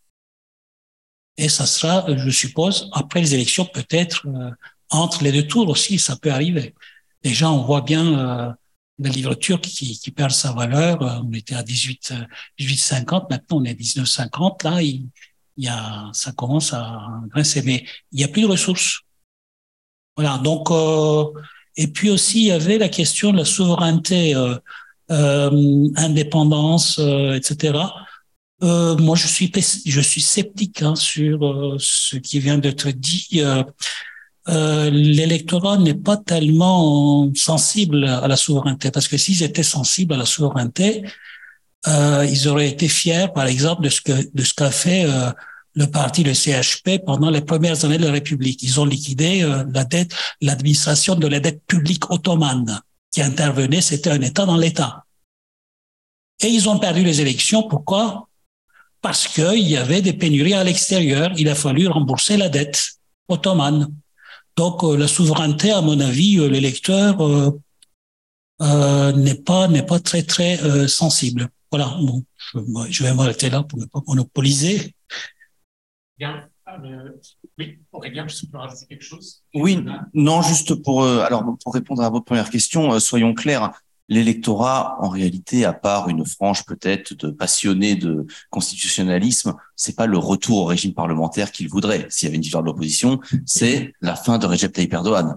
[1.41, 4.51] Et ça sera, je suppose, après les élections, peut-être euh,
[4.91, 6.75] entre les deux tours aussi, ça peut arriver.
[7.23, 8.53] Déjà, on voit bien euh,
[8.99, 11.03] la livre turque qui, perd sa valeur.
[11.03, 12.13] Euh, on était à 18,
[12.59, 15.09] 18,50, maintenant on est à 19,50.
[15.57, 19.01] Là, ça commence à grincer, mais il n'y a plus de ressources.
[20.17, 20.39] Voilà.
[20.39, 21.25] Donc, euh,
[21.77, 24.57] et puis aussi, il y avait la question de la souveraineté, euh,
[25.11, 27.79] euh, indépendance, etc.
[28.63, 29.51] Euh, moi, je suis
[29.87, 33.29] je suis sceptique hein, sur euh, ce qui vient d'être dit.
[33.37, 33.65] Euh,
[34.49, 40.17] euh L'électorat n'est pas tellement sensible à la souveraineté parce que s'ils étaient sensibles à
[40.19, 41.05] la souveraineté,
[41.87, 45.07] euh, ils auraient été fiers, par exemple, de ce que de ce qu'a fait
[45.75, 48.63] le parti, le CHP, pendant les premières années de la République.
[48.63, 49.43] Ils ont liquidé
[49.73, 50.13] la dette,
[50.43, 52.81] l'administration de la dette publique ottomane
[53.13, 53.81] qui intervenait.
[53.81, 55.05] C'était un État dans l'État.
[56.43, 57.63] Et ils ont perdu les élections.
[57.63, 58.30] Pourquoi?
[59.01, 61.33] Parce qu'il y avait des pénuries à l'extérieur.
[61.37, 62.93] Il a fallu rembourser la dette
[63.29, 63.95] ottomane.
[64.57, 67.59] Donc euh, la souveraineté, à mon avis, euh, l'électeur euh,
[68.63, 71.49] euh, n'est pas n'est pas très très euh, sensible.
[71.71, 71.97] Voilà.
[72.01, 72.59] Bon, je,
[72.91, 74.95] je vais m'arrêter là pour ne pas monopoliser.
[76.19, 76.47] Bien.
[77.59, 79.43] Oui, Aurélien, je peux rajouter quelque chose.
[79.55, 83.73] Oui, non, juste pour alors pour répondre à votre première question, soyons clairs
[84.11, 90.19] l'électorat, en réalité, à part une frange peut-être de passionnés de constitutionnalisme, c'est pas le
[90.19, 92.07] retour au régime parlementaire qu'il voudrait.
[92.11, 95.37] S'il y avait une victoire de l'opposition, c'est la fin de Recep Tayyip Erdogan.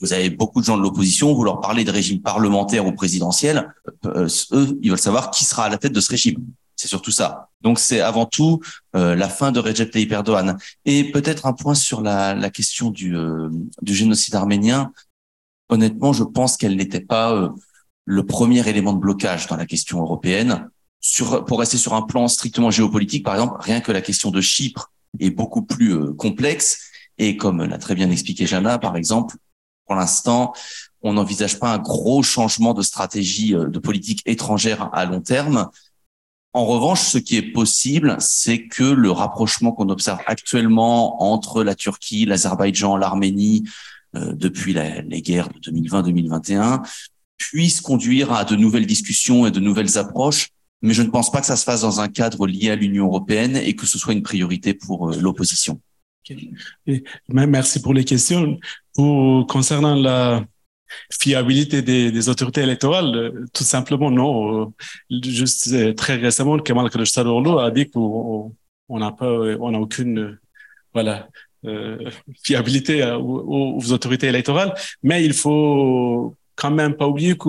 [0.00, 3.74] Vous avez beaucoup de gens de l'opposition, vous leur parlez de régime parlementaire ou présidentiel,
[4.06, 6.38] euh, eux, ils veulent savoir qui sera à la tête de ce régime.
[6.74, 7.50] C'est surtout ça.
[7.60, 8.60] Donc c'est avant tout
[8.92, 10.56] la fin de Recep Tayyip Erdogan.
[10.84, 13.14] Et peut-être un point sur la, la question du,
[13.82, 14.92] du génocide arménien.
[15.68, 17.52] Honnêtement, je pense qu'elle n'était pas
[18.06, 20.70] le premier élément de blocage dans la question européenne.
[21.00, 24.40] Sur, pour rester sur un plan strictement géopolitique, par exemple, rien que la question de
[24.40, 26.88] Chypre est beaucoup plus euh, complexe.
[27.18, 29.36] Et comme l'a très bien expliqué Jana, par exemple,
[29.86, 30.52] pour l'instant,
[31.02, 35.68] on n'envisage pas un gros changement de stratégie euh, de politique étrangère à long terme.
[36.52, 41.74] En revanche, ce qui est possible, c'est que le rapprochement qu'on observe actuellement entre la
[41.74, 43.64] Turquie, l'Azerbaïdjan, l'Arménie,
[44.14, 46.82] euh, depuis les guerres de 2020-2021,
[47.36, 50.48] puisse conduire à de nouvelles discussions et de nouvelles approches,
[50.82, 53.06] mais je ne pense pas que ça se fasse dans un cadre lié à l'Union
[53.06, 55.80] européenne et que ce soit une priorité pour euh, l'opposition.
[57.28, 58.58] Merci pour les questions.
[58.96, 60.44] Concernant la
[61.20, 64.72] fiabilité des, autorités électorales, euh, tout simplement non.
[65.10, 68.52] Euh, juste très récemment, Kemal Kılıçdaroğlu a dit qu'on
[68.90, 69.30] n'a pas,
[69.60, 70.38] on n'a aucune,
[70.92, 71.28] voilà,
[72.44, 74.72] fiabilité aux, autorités électorales,
[75.02, 77.48] mais il faut quand même pas oublier que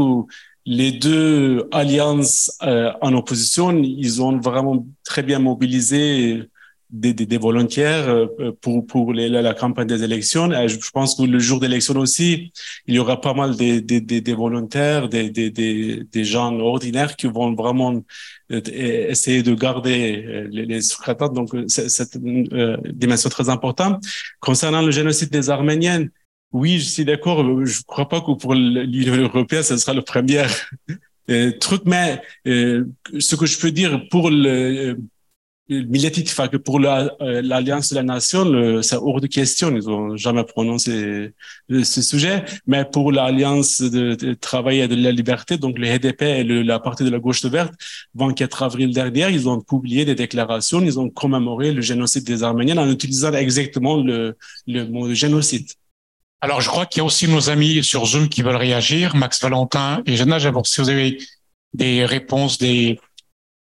[0.68, 6.44] les deux alliances euh, en opposition, ils ont vraiment très bien mobilisé
[6.90, 10.52] des, des, volontaires euh, pour, pour la, campagne des élections.
[10.52, 12.52] Et je pense que le jour d'élection aussi,
[12.86, 17.54] il y aura pas mal des, des, des volontaires, des, des, gens ordinaires qui vont
[17.56, 18.04] vraiment
[18.52, 20.80] euh, essayer de garder les, les.
[21.34, 24.04] Donc, c'est une dimension très importante.
[24.42, 26.08] Concernant le génocide des Arméniens,
[26.54, 27.66] oui, je suis d'accord.
[27.66, 30.46] Je crois pas que pour l'Union européenne, ce sera le premier
[31.30, 32.86] euh, truc, mais euh,
[33.20, 34.98] ce que je peux dire pour le,
[35.68, 39.76] le que pour euh, l'Alliance de la Nation, c'est hors de question.
[39.76, 41.34] Ils ont jamais prononcé
[41.70, 42.46] ce sujet.
[42.66, 47.04] Mais pour l'Alliance de, travail et de la liberté, donc le HDP et la partie
[47.04, 47.74] de la gauche verte,
[48.16, 50.82] 24 avril dernier, ils ont publié des déclarations.
[50.82, 55.68] Ils ont commémoré le génocide des Arméniens en utilisant exactement le, le mot génocide.
[56.42, 59.42] Alors, je crois qu'il y a aussi nos amis sur Zoom qui veulent réagir, Max
[59.42, 61.18] Valentin et Jeanne Alors, si vous avez
[61.74, 63.00] des réponses, des,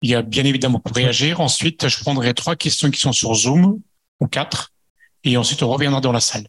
[0.02, 1.40] il y a bien évidemment pour réagir.
[1.40, 3.80] Ensuite, je prendrai trois questions qui sont sur Zoom,
[4.20, 4.74] ou quatre,
[5.24, 6.48] et ensuite on reviendra dans la salle.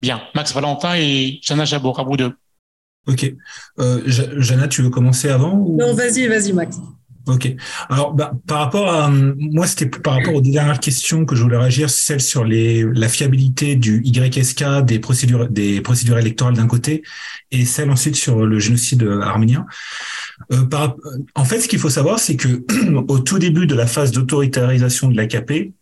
[0.00, 2.36] Bien, Max Valentin et Jana Jabour, à vous deux.
[3.06, 3.32] Ok.
[3.78, 6.78] Euh, Jana, tu veux commencer avant Non, vas-y, vas-y, Max.
[7.28, 7.54] Ok.
[7.90, 11.58] Alors, bah, par rapport à moi, c'était par rapport aux dernières questions que je voulais
[11.58, 17.02] réagir, celle sur les la fiabilité du YSK des procédures des procédures électorales d'un côté,
[17.50, 19.66] et celle ensuite sur le génocide arménien.
[20.52, 20.96] Euh, par,
[21.34, 22.64] en fait, ce qu'il faut savoir, c'est que
[23.08, 25.72] au tout début de la phase d'autoritarisation de l'AKP,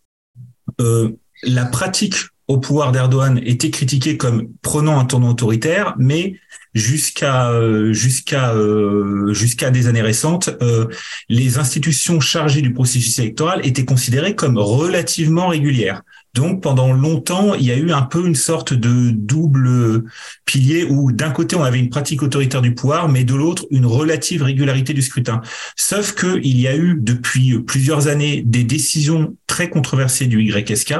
[0.81, 1.11] euh,
[1.43, 2.15] la pratique
[2.47, 6.35] au pouvoir d'Erdogan était critiquée comme prenant un tournant autoritaire, mais
[6.73, 10.87] jusqu'à euh, jusqu'à euh, jusqu'à des années récentes, euh,
[11.27, 16.03] les institutions chargées du processus électoral étaient considérées comme relativement régulières.
[16.37, 20.03] Donc pendant longtemps, il y a eu un peu une sorte de double
[20.45, 23.87] pilier où d'un côté on avait une pratique autoritaire du pouvoir, mais de l'autre une
[23.87, 25.41] relative régularité du scrutin.
[25.75, 30.93] Sauf que il y a eu depuis plusieurs années des décisions très controversées du YSK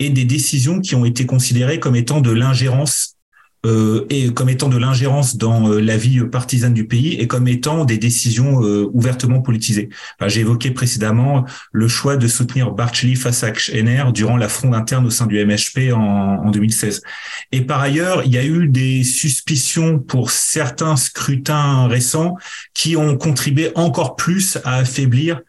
[0.00, 3.11] et des décisions qui ont été considérées comme étant de l'ingérence
[3.64, 7.46] euh, et comme étant de l'ingérence dans euh, la vie partisane du pays et comme
[7.46, 9.88] étant des décisions euh, ouvertement politisées.
[10.26, 15.06] J'ai évoqué précédemment le choix de soutenir Barchli face à Kshner durant la fronde interne
[15.06, 17.02] au sein du MHP en, en 2016.
[17.52, 22.36] Et par ailleurs, il y a eu des suspicions pour certains scrutins récents
[22.74, 25.40] qui ont contribué encore plus à affaiblir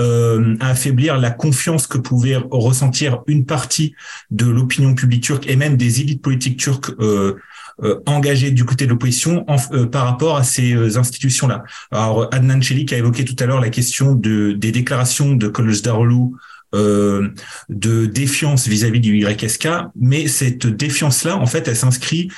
[0.00, 3.94] euh, à affaiblir la confiance que pouvait ressentir une partie
[4.30, 7.36] de l'opinion publique turque et même des élites politiques turques euh,
[7.82, 11.64] euh, engagé du côté de l'opposition euh, par rapport à ces euh, institutions-là.
[11.90, 16.32] Alors Adnan Chelik a évoqué tout à l'heure la question de, des déclarations de Kılıçdaroğlu
[16.74, 17.28] euh,
[17.68, 22.28] de défiance vis-à-vis -vis du YSK, mais cette défiance-là, en fait, elle s'inscrit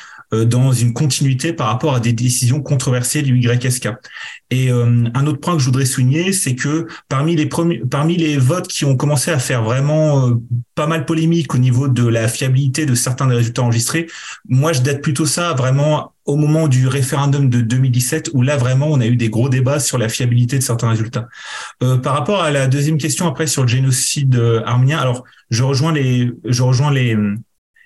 [0.42, 3.90] dans une continuité par rapport à des décisions controversées du YSK.
[4.50, 7.48] Et euh, un autre point que je voudrais souligner, c'est que parmi les
[7.90, 10.34] parmi les votes qui ont commencé à faire vraiment euh,
[10.74, 14.06] pas mal polémique au niveau de la fiabilité de certains des résultats enregistrés,
[14.48, 18.86] moi je date plutôt ça vraiment au moment du référendum de 2017 où là vraiment
[18.88, 21.26] on a eu des gros débats sur la fiabilité de certains résultats.
[21.82, 25.92] Euh, par rapport à la deuxième question après sur le génocide arménien, alors je rejoins
[25.92, 27.16] les je rejoins les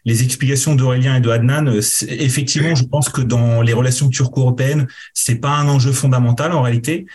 [0.04, 4.86] les explications d'Aurélien et de Adnan, euh, effectivement, je pense que dans les relations turco-européennes,
[5.14, 7.06] c'est pas un enjeu fondamental en réalité.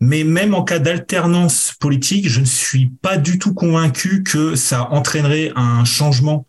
[0.00, 4.90] Mais même en cas d'alternance politique, je ne suis pas du tout convaincu que ça
[4.90, 6.46] entraînerait un changement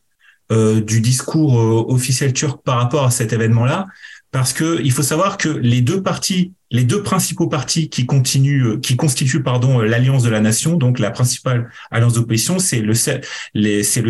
[0.51, 3.87] euh, du discours euh, officiel turc par rapport à cet événement-là,
[4.31, 8.65] parce que il faut savoir que les deux parties les deux principaux partis qui continuent,
[8.65, 12.81] euh, qui constituent pardon euh, l'alliance de la nation, donc la principale alliance d'opposition, c'est
[12.81, 12.93] le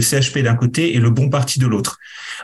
[0.04, 2.00] CHP d'un côté et le Bon Parti de l'autre.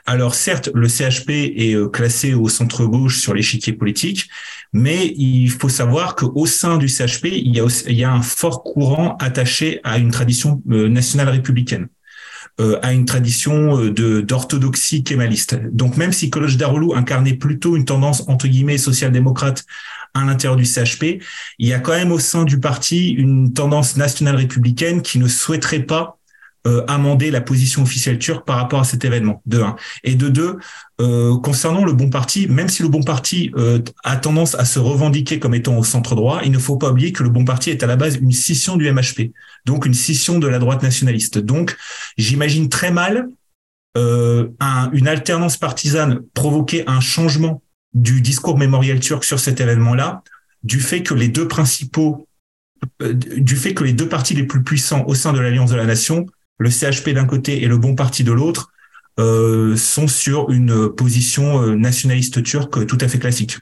[0.05, 4.29] Alors certes, le CHP est euh, classé au centre gauche sur l'échiquier politique,
[4.73, 9.79] mais il faut savoir qu'au sein du CHP, il y a un fort courant attaché
[9.85, 11.87] à une tradition nationale républicaine.
[12.81, 15.57] À une tradition d'orthodoxie kémaliste.
[15.71, 19.65] Donc même si Koloch Darolou incarnait plutôt une tendance entre guillemets social-démocrate
[20.13, 21.21] à l'intérieur du CHP,
[21.59, 25.27] il y a quand même au sein du parti une tendance nationale républicaine qui ne
[25.27, 26.19] souhaiterait pas
[26.67, 29.77] euh, amender la position officielle turque par rapport à cet événement, de un.
[30.03, 30.57] Et de deux,
[30.99, 34.77] euh, concernant le bon parti, même si le bon parti euh, a tendance à se
[34.77, 37.69] revendiquer comme étant au centre droit, il ne faut pas oublier que le bon parti
[37.69, 39.31] est à la base une scission du MHP,
[39.65, 41.37] donc une scission de la droite nationaliste.
[41.37, 41.77] Donc,
[42.17, 43.29] j'imagine très mal
[43.95, 47.61] un, une alternance partisane provoquer un changement
[47.93, 50.23] du discours mémoriel turc sur cet événement-là,
[50.63, 52.25] du fait que les deux principaux
[53.01, 55.85] du fait que les deux partis les plus puissants au sein de l'Alliance de la
[55.85, 56.25] Nation
[56.59, 58.71] le CHP d'un côté et le Bon Parti de l'autre,
[59.19, 63.57] euh, sont sur une position euh, nationaliste turque tout à fait classique.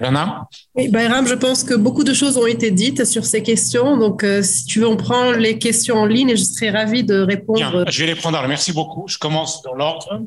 [0.00, 3.96] Rana Oui, Bayram, je pense que beaucoup de choses ont été dites sur ces questions.
[3.96, 7.02] Donc, euh, si tu veux, on prend les questions en ligne et je serais ravi
[7.02, 7.84] de répondre.
[7.88, 8.46] je vais les prendre.
[8.46, 9.08] merci beaucoup.
[9.08, 10.22] Je commence dans l'ordre.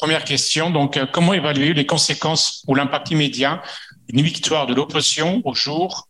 [0.00, 0.70] Première question.
[0.70, 3.60] Donc, comment évaluer les conséquences ou l'impact immédiat
[4.08, 6.08] d'une victoire de l'opposition au jour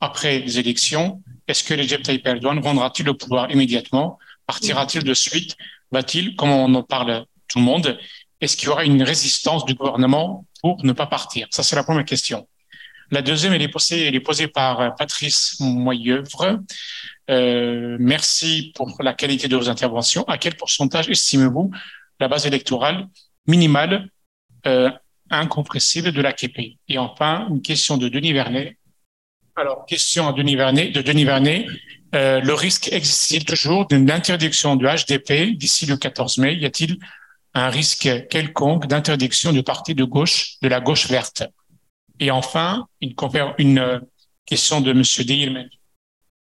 [0.00, 1.22] après les élections?
[1.46, 4.18] Est-ce que Recep Tayyip Erdogan rendra-t-il le pouvoir immédiatement?
[4.46, 5.56] Partira-t-il de suite?
[5.92, 7.98] Va-t-il, comme on en parle tout le monde,
[8.40, 11.48] est-ce qu'il y aura une résistance du gouvernement pour ne pas partir?
[11.50, 12.48] Ça, c'est la première question.
[13.10, 16.60] La deuxième, elle est posée, elle est posée par Patrice Moyeuvre.
[17.28, 20.24] Euh, merci pour la qualité de vos interventions.
[20.28, 21.70] À quel pourcentage estimez-vous
[22.20, 23.08] la base électorale
[23.46, 24.08] minimale
[24.66, 24.90] euh,
[25.30, 28.76] incompressible de l'AKP Et enfin, une question de Denis Vernet.
[29.56, 31.66] Alors, question à Denis Vernet, de Denis Vernet.
[32.14, 36.54] Euh, le risque existe-t-il toujours d'une interdiction du HDP d'ici le 14 mai?
[36.54, 36.98] Y a-t-il
[37.54, 41.44] un risque quelconque d'interdiction du parti de gauche, de la gauche verte?
[42.20, 43.98] Et enfin, une, euh,
[44.46, 45.02] question de M.
[45.26, 45.68] Deilman.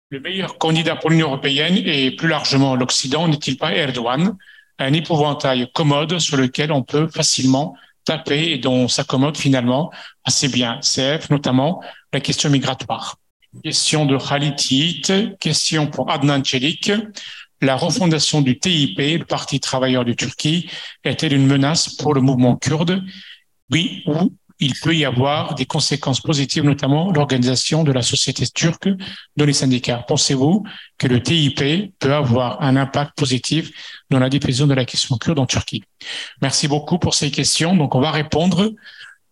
[0.09, 4.37] Le meilleur candidat pour l'Union européenne et plus largement l'Occident n'est-il pas Erdogan,
[4.79, 7.75] un épouvantail commode sur lequel on peut facilement
[8.05, 9.91] taper et dont s'accommode finalement
[10.23, 11.81] assez bien CF, notamment
[12.11, 13.17] la question migratoire.
[13.63, 16.91] Question de Khalid question pour Adnan Çelik.
[17.61, 20.69] La refondation du TIP, le Parti travailleur de Turquie,
[21.03, 23.03] est-elle une menace pour le mouvement kurde?
[23.69, 28.89] Oui ou il peut y avoir des conséquences positives, notamment l'organisation de la société turque
[29.37, 30.03] dans les syndicats.
[30.07, 30.65] Pensez-vous
[30.97, 31.63] que le TIP
[31.97, 33.71] peut avoir un impact positif
[34.09, 35.83] dans la diffusion de la question kurde en Turquie?
[36.41, 37.75] Merci beaucoup pour ces questions.
[37.75, 38.73] Donc, on va répondre.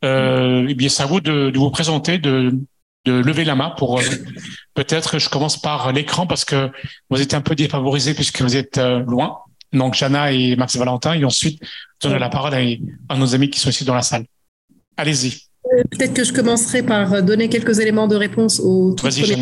[0.06, 2.58] Euh, eh bien, c'est à vous de, vous présenter, de,
[3.06, 4.04] lever la main pour euh,
[4.76, 5.20] peut-être.
[5.20, 6.72] Je commence par l'écran parce que
[7.10, 9.40] vous êtes un peu défavorisés puisque vous êtes euh, loin.
[9.74, 11.62] Donc, Jana et Max Valentin, et ensuite
[12.02, 12.54] donner la parole
[13.10, 14.26] à nos amis qui sont ici dans la salle.
[14.98, 15.42] Allez-y.
[15.66, 18.96] Euh, peut-être que je commencerai par donner quelques éléments de réponse aux.
[19.02, 19.36] Vas-y.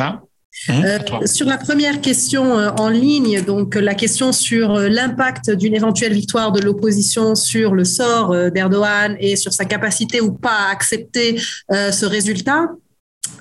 [0.70, 5.52] Mmh, euh, sur la première question euh, en ligne, donc la question sur euh, l'impact
[5.52, 10.68] d'une éventuelle victoire de l'opposition sur le sort d'Erdogan et sur sa capacité ou pas
[10.68, 11.40] à accepter
[11.72, 12.70] ce résultat,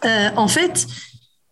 [0.03, 0.87] en fait,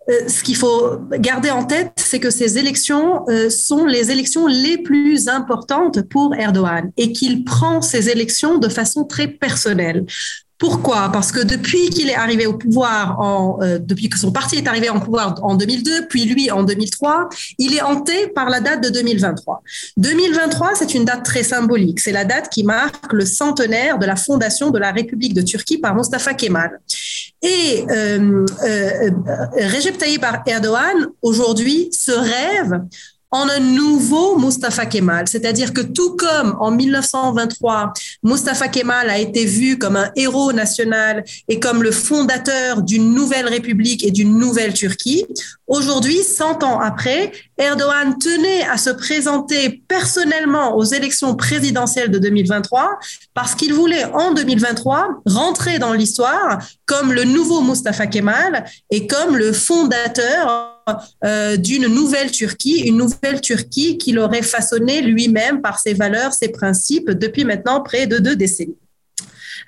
[0.08, 5.28] ce qu'il faut garder en tête, c'est que ces élections sont les élections les plus
[5.28, 10.04] importantes pour Erdogan et qu'il prend ces élections de façon très personnelle.
[10.62, 11.10] Pourquoi?
[11.12, 14.88] Parce que depuis qu'il est arrivé au pouvoir, euh, depuis que son parti est arrivé
[14.90, 18.88] en pouvoir en 2002, puis lui en 2003, il est hanté par la date de
[18.88, 19.60] 2023.
[19.96, 21.98] 2023, c'est une date très symbolique.
[21.98, 25.78] C'est la date qui marque le centenaire de la fondation de la République de Turquie
[25.78, 26.78] par Mustafa Kemal.
[27.42, 29.10] Et euh, euh,
[29.74, 32.80] Recep Tayyip Erdogan, aujourd'hui, se rêve
[33.32, 35.26] en un nouveau Mustafa Kemal.
[35.26, 37.92] C'est-à-dire que tout comme en 1923,
[38.22, 43.48] Mustafa Kemal a été vu comme un héros national et comme le fondateur d'une nouvelle
[43.48, 45.24] république et d'une nouvelle Turquie,
[45.66, 52.98] aujourd'hui, 100 ans après, Erdogan tenait à se présenter personnellement aux élections présidentielles de 2023
[53.34, 59.36] parce qu'il voulait en 2023 rentrer dans l'histoire comme le nouveau Mustafa Kemal et comme
[59.36, 60.72] le fondateur
[61.24, 66.48] euh, d'une nouvelle Turquie, une nouvelle Turquie qu'il aurait façonnée lui-même par ses valeurs, ses
[66.48, 68.76] principes depuis maintenant près de deux décennies.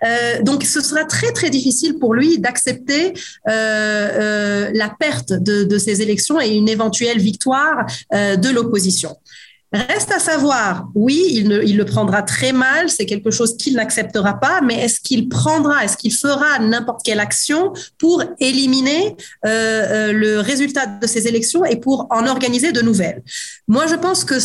[0.02, 3.14] Euh, donc, ce sera très très difficile pour lui d'accepter
[3.48, 9.16] euh, la perte de, ces élections et une éventuelle victoire de l'opposition.
[9.74, 14.60] Reste à savoir, oui, il, le prendra très mal, c'est quelque chose qu'il n'acceptera pas,
[14.60, 20.38] mais est-ce qu'il prendra, est-ce qu'il fera n'importe quelle action pour éliminer euh, euh, le
[20.38, 23.24] résultat de ces élections et pour en organiser de nouvelles?
[23.66, 24.36] Moi, je pense que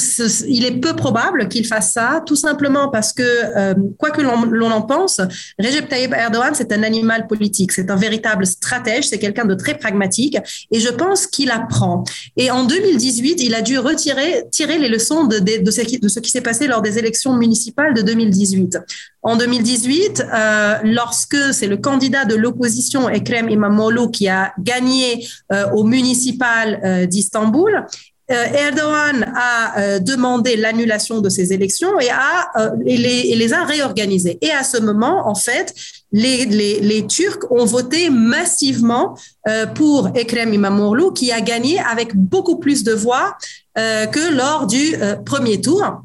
[0.48, 4.72] il est peu probable qu'il fasse ça, tout simplement parce que, euh, quoi que l'on
[4.72, 5.22] en pense,
[5.60, 9.78] Recep Tayyip Erdogan, c'est un animal politique, c'est un véritable stratège, c'est quelqu'un de très
[9.78, 10.38] pragmatique,
[10.72, 12.04] et je pense qu'il apprend.
[12.36, 16.68] Et en 2018, il a dû retirer, tirer les leçons de, ce qui, s'est passé
[16.68, 18.78] lors des élections municipales de 2018.
[19.22, 25.70] En 2018, euh, lorsque c'est le candidat de l'opposition Ekrem Imamoglu qui a gagné euh,
[25.72, 27.86] au municipal euh, d'Istanbul,
[28.32, 32.52] Erdogan a demandé l'annulation de ces élections et, a,
[32.86, 34.38] les, et, les, a réorganisées.
[34.44, 35.74] Et à ce moment, en fait,
[36.12, 39.18] les, les, les Turcs ont voté massivement
[39.76, 43.38] pour Ekrem Imamoglu, qui a gagné avec beaucoup plus de voix
[43.76, 44.96] que lors du
[45.26, 46.02] premier tour.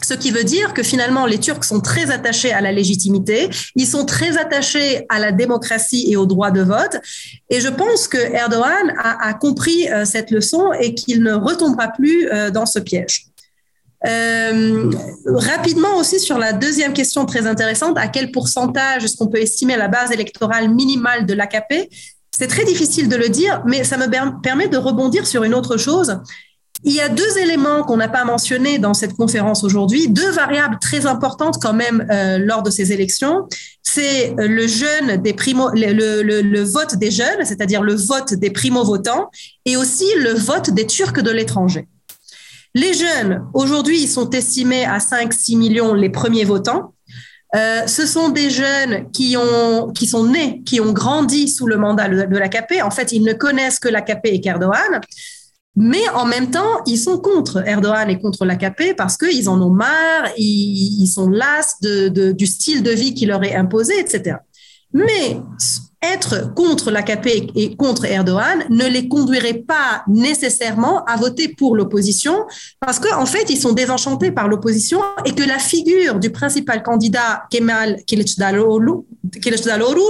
[0.00, 3.86] Ce qui veut dire que finalement, les Turcs sont très attachés à la légitimité, ils
[3.86, 6.96] sont très attachés à la démocratie et au droit de vote.
[7.50, 11.88] Et je pense que Erdogan a, a compris euh, cette leçon et qu'il ne retombera
[11.88, 13.26] plus euh, dans ce piège.
[14.06, 14.90] Euh,
[15.26, 19.76] rapidement aussi sur la deuxième question très intéressante, à quel pourcentage est-ce qu'on peut estimer
[19.76, 21.90] la base électorale minimale de l'AKP
[22.30, 25.76] C'est très difficile de le dire, mais ça me permet de rebondir sur une autre
[25.76, 26.20] chose.
[26.84, 30.78] Il y a deux éléments qu'on n'a pas mentionnés dans cette conférence aujourd'hui, deux variables
[30.80, 33.48] très importantes quand même euh, lors de ces élections.
[33.82, 39.28] C'est euh, le jeune des primo, le, vote des jeunes, c'est-à-dire le vote des primo-votants,
[39.64, 41.88] et aussi le vote des Turcs de l'étranger.
[42.74, 46.94] Les jeunes, aujourd'hui, ils sont estimés à 5-6 millions les premiers votants.
[47.56, 51.78] Euh, ce sont des jeunes qui, ont, qui sont nés, qui ont grandi sous le
[51.78, 52.82] mandat de, l'AKP.
[52.82, 55.00] En fait, ils ne connaissent que l'AKP et qu'Erdogan.
[55.74, 59.70] Mais en même temps, ils sont contre Erdogan et contre l'AKP parce qu'ils en ont
[59.70, 64.36] marre, ils, sont las de, du style de vie qui leur est imposé, etc.
[64.92, 65.40] Mais
[66.02, 72.46] être contre l'AKP et contre Erdogan ne les conduirait pas nécessairement à voter pour l'opposition
[72.80, 76.82] parce qu'en en fait, ils sont désenchantés par l'opposition et que la figure du principal
[76.82, 78.92] candidat Kemal Kılıçdaroğlu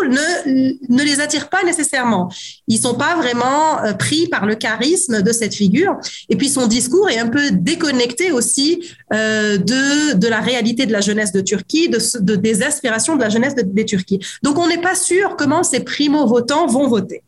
[0.08, 2.30] ne, ne les attire pas nécessairement.
[2.66, 5.96] Ils sont pas vraiment euh, pris par le charisme de cette figure.
[6.28, 8.82] Et puis son discours est un peu déconnecté aussi
[9.12, 13.22] euh, de, de la réalité de la jeunesse de Turquie, de, de des aspirations de
[13.22, 14.20] la jeunesse de, des Turquie.
[14.42, 17.22] Donc on n'est pas sûr comment ces primo-votants vont voter.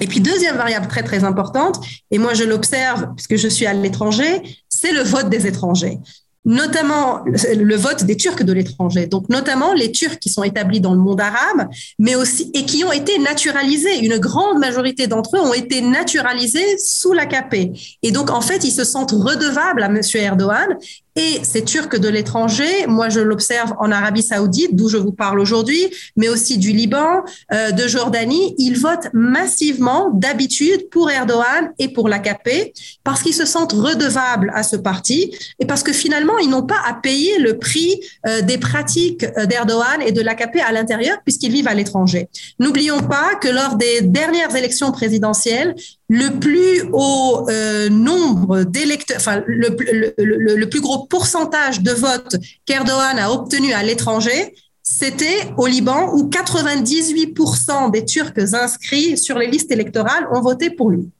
[0.00, 1.80] Et puis, deuxième variable très, très importante,
[2.10, 5.98] et moi je l'observe puisque je suis à l'étranger, c'est le vote des étrangers
[6.46, 10.94] notamment le vote des Turcs de l'étranger, donc notamment les Turcs qui sont établis dans
[10.94, 11.68] le monde arabe,
[11.98, 13.98] mais aussi et qui ont été naturalisés.
[13.98, 17.76] Une grande majorité d'entre eux ont été naturalisés sous l'AKP.
[18.02, 20.78] Et donc en fait, ils se sentent redevables à Monsieur Erdogan
[21.16, 25.40] et ces Turcs de l'étranger, moi je l'observe en Arabie saoudite, d'où je vous parle
[25.40, 31.88] aujourd'hui, mais aussi du Liban, euh, de Jordanie, ils votent massivement d'habitude pour Erdogan et
[31.88, 32.72] pour l'AKP
[33.02, 36.80] parce qu'ils se sentent redevables à ce parti et parce que finalement, ils n'ont pas
[36.86, 41.52] à payer le prix euh, des pratiques euh, d'Erdogan et de l'AKP à l'intérieur puisqu'ils
[41.52, 42.28] vivent à l'étranger.
[42.60, 45.74] N'oublions pas que lors des dernières élections présidentielles,
[46.08, 53.32] le plus haut euh, nombre d'électeurs, enfin le, plus gros pourcentage de votes qu'Erdogan a
[53.32, 60.28] obtenu à l'étranger, c'était au Liban où 98% des Turcs inscrits sur les listes électorales
[60.32, 61.10] ont voté pour lui.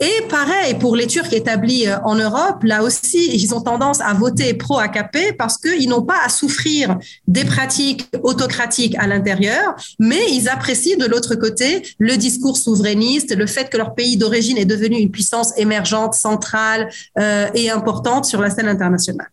[0.00, 4.14] Et pareil, pour les Turcs établis euh, en Europe, là aussi, ils ont tendance à
[4.14, 10.48] voter pro-AKP parce qu'ils n'ont pas à souffrir des pratiques autocratiques à l'intérieur, mais ils
[10.48, 14.98] apprécient de l'autre côté le discours souverainiste, le fait que leur pays d'origine est devenu
[14.98, 16.88] une puissance émergente, centrale
[17.18, 19.30] euh, et importante sur la scène internationale.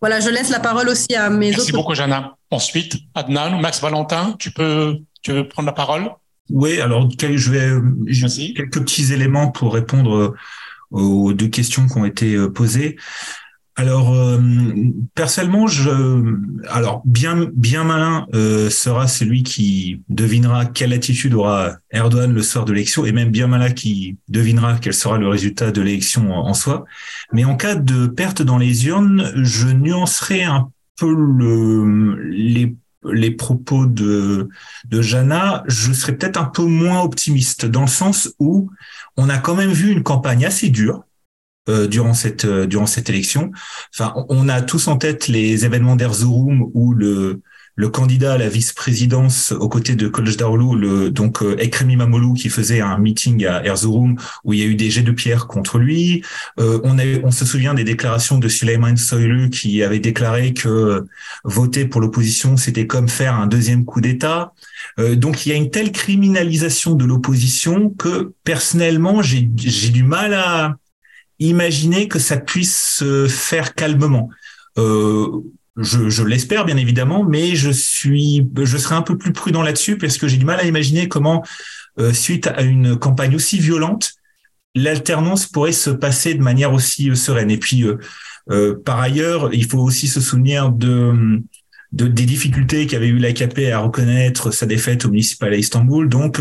[0.00, 1.58] Voilà, je laisse la parole aussi à mes Merci autres...
[1.58, 2.36] Merci beaucoup, Jana.
[2.52, 6.12] Ensuite, Adnan, Max Valentin, tu peux, tu veux prendre la parole?
[6.50, 7.70] Oui, alors je vais
[8.54, 10.34] quelques petits éléments pour répondre euh,
[10.90, 12.96] aux deux questions qui ont été euh, posées.
[13.78, 14.40] Alors euh,
[15.14, 15.90] personnellement, je
[16.68, 18.26] alors bien bien malin
[18.70, 23.48] sera celui qui devinera quelle attitude aura Erdogan le soir de l'élection et même bien
[23.48, 26.86] malin qui devinera quel sera le résultat de l'élection en, en soi.
[27.32, 32.74] Mais en cas de perte dans les urnes, je nuancerai un peu le, les
[33.12, 34.48] les propos de,
[34.88, 38.70] de Jana, je serais peut-être un peu moins optimiste dans le sens où
[39.16, 41.04] on a quand même vu une campagne assez dure
[41.68, 43.50] euh, durant cette euh, durant cette élection.
[43.92, 47.42] Enfin, on a tous en tête les événements d'Erzurum où le
[47.76, 52.48] le candidat à la vice-présidence aux côtés de Kılıçdaroğlu, le donc euh, Ekrem İmamoğlu qui
[52.48, 55.78] faisait un meeting à Erzurum où il y a eu des jets de pierre contre
[55.78, 56.22] lui.
[56.58, 61.04] Euh, on a on se souvient des déclarations de Süleyman Soylu qui avait déclaré que
[61.44, 64.54] voter pour l'opposition c'était comme faire un deuxième coup d'État.
[64.98, 70.32] Euh, donc il y a une telle criminalisation de l'opposition que personnellement j'ai du mal
[70.32, 70.76] à
[71.38, 74.30] imaginer que ça puisse se faire calmement.
[74.78, 75.42] Euh,
[75.76, 80.16] je, l'espère bien évidemment, mais je suis, je serai un peu plus prudent là-dessus parce
[80.16, 81.44] que j'ai du mal à imaginer comment,
[81.98, 84.14] euh, suite à une campagne aussi violente,
[84.74, 87.50] l'alternance pourrait se passer de manière aussi euh, sereine.
[87.50, 87.84] Et puis,
[88.50, 91.42] euh, par ailleurs, il faut aussi se souvenir de,
[91.92, 96.08] de des difficultés qu'avait eu l'AKP à reconnaître sa défaite au municipal à Istanbul.
[96.08, 96.40] Donc,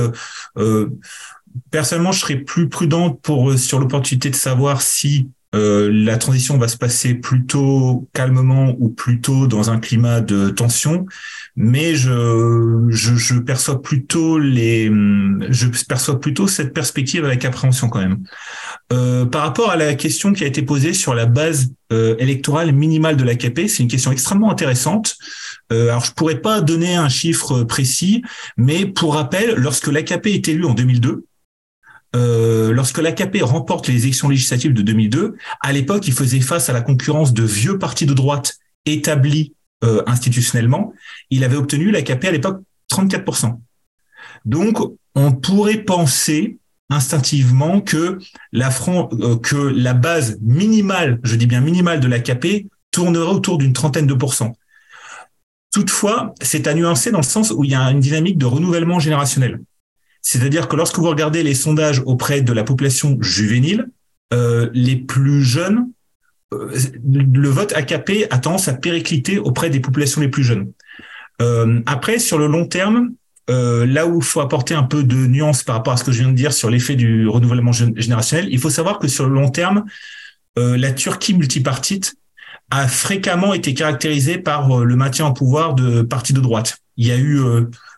[1.72, 6.68] personnellement, je serais plus prudente pour sur l'opportunité de savoir si euh, la transition va
[6.68, 11.06] se passer plutôt calmement ou plutôt dans un climat de tension,
[11.56, 17.99] mais je, je, je, perçois plutôt les, je perçois plutôt cette perspective avec appréhension quand
[17.99, 18.23] même.
[18.91, 22.73] Euh, par rapport à la question qui a été posée sur la base euh, électorale
[22.73, 25.15] minimale de l'AKP, c'est une question extrêmement intéressante.
[25.72, 28.23] Euh, alors je pourrais pas donner un chiffre précis,
[28.57, 31.26] mais pour rappel, lorsque l'AKP est élu en 2002,
[32.16, 36.74] euh, lorsque l'AKP remporte les élections législatives de 2002, à l'époque, il faisait face à
[36.74, 40.94] la concurrence de vieux partis de droite établis euh, institutionnellement.
[41.30, 42.62] Il avait obtenu l'AKP à l'époque
[42.92, 43.60] 34%.
[44.46, 44.78] Donc,
[45.16, 46.58] on pourrait penser
[46.90, 48.20] instinctivement que
[48.54, 53.74] la, euh, que la base minimale, je dis bien minimale de l'AKP, tournerait autour d'une
[53.74, 54.56] trentaine de pourcents.
[55.72, 59.00] Toutefois, c'est à nuancer dans le sens où il y a une dynamique de renouvellement
[59.00, 59.60] générationnel.
[60.26, 63.92] C'est-à-dire que lorsque vous regardez les sondages auprès de la population juvénile,
[64.34, 65.92] euh, les plus jeunes,
[66.52, 66.76] euh,
[67.14, 70.72] le vote AKP a tendance à péricliter auprès des populations les plus jeunes.
[71.44, 73.12] Euh, après, sur le long terme,
[73.48, 76.24] là où il faut apporter un peu de nuance par rapport à ce que je
[76.24, 79.50] viens de dire sur l'effet du renouvellement générationnel, il faut savoir que sur le long
[79.50, 79.86] terme,
[80.58, 82.16] la Turquie multipartite
[82.72, 86.80] a fréquemment été caractérisée par le maintien en pouvoir de partis de droite.
[86.98, 87.42] Il y a eu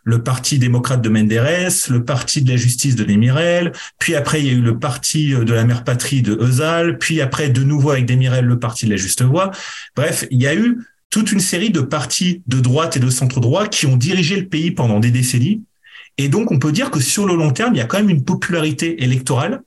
[0.04, 4.46] le parti démocrate de Menderes, le parti de la justice de Demirel, puis après il
[4.46, 7.90] y a eu le parti de la mère patrie de Özal, puis après de nouveau
[7.90, 9.50] avec Demirel le parti de la juste voix.
[9.94, 10.78] Bref, il y a eu
[11.10, 14.46] toute une série de partis de droite et de centre droit qui ont dirigé le
[14.46, 15.62] pays pendant des décennies.
[16.16, 18.10] Et donc on peut dire que sur le long terme, il y a quand même
[18.10, 19.62] une popularité électorale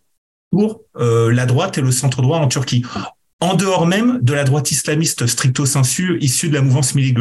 [0.51, 2.83] pour euh, la droite et le centre droit en Turquie,
[3.39, 7.13] en dehors même de la droite islamiste stricto sensu issue de la mouvance Milli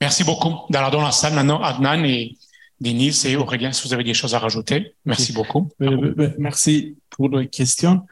[0.00, 0.54] Merci beaucoup.
[0.70, 2.36] Dans la salle maintenant, Adnan et
[2.80, 4.94] Denis et Aurélien, si vous avez des choses à rajouter.
[5.04, 5.68] Merci beaucoup.
[5.82, 8.06] Euh, euh, merci pour la question.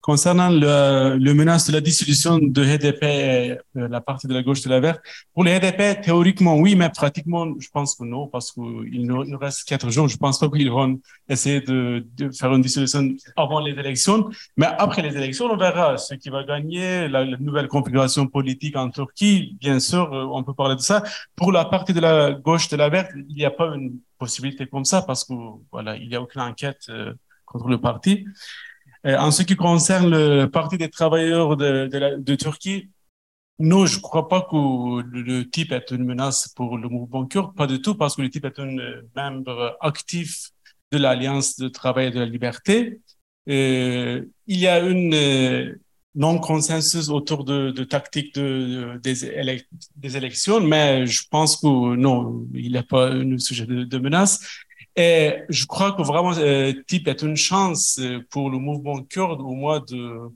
[0.00, 3.56] Concernant le, le, menace de la dissolution de HDP, euh,
[3.88, 5.00] la partie de la gauche de la verte,
[5.34, 9.68] pour les HDP, théoriquement, oui, mais pratiquement, je pense que non, parce qu'il nous reste
[9.68, 10.08] quatre jours.
[10.08, 10.98] Je pense pas qu'ils vont
[11.28, 12.02] essayer de,
[12.32, 14.30] faire une dissolution avant les élections.
[14.56, 18.76] Mais après les élections, on verra ce qui va gagner, la, la nouvelle configuration politique
[18.76, 19.58] en Turquie.
[19.60, 21.02] Bien sûr, euh, on peut parler de ça.
[21.36, 24.66] Pour la partie de la gauche de la verte, il n'y a pas une possibilité
[24.66, 25.34] comme ça parce que,
[25.70, 27.12] voilà, il n'y a aucune enquête euh,
[27.44, 28.24] contre le parti.
[29.06, 32.90] Euh, en ce qui concerne le Parti des travailleurs de, Turquie,
[33.58, 37.54] non, je ne crois pas que le, type est une menace pour le mouvement kurde,
[37.54, 38.76] pas du tout, parce que le type est un
[39.16, 40.50] membre actif
[40.92, 43.00] de l'Alliance de travail et de la liberté.
[43.48, 45.74] Euh, il y a une euh,
[46.14, 49.14] non-consensus autour de, de tactique de, des,
[49.96, 54.40] des, élections, mais je pense que non, il a pas un sujet de menace.
[54.96, 59.40] Et je crois que vraiment, euh, TIP est une chance euh, pour le mouvement kurde
[59.40, 60.30] au moins de,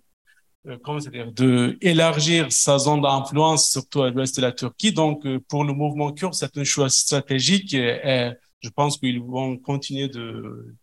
[0.66, 4.92] euh, comment dire, de élargir sa zone d'influence, surtout à l'ouest de la Turquie.
[4.92, 9.58] Donc, euh, pour le mouvement kurde, c'est un choix stratégique et, je pense qu'ils vont
[9.58, 10.74] continuer de,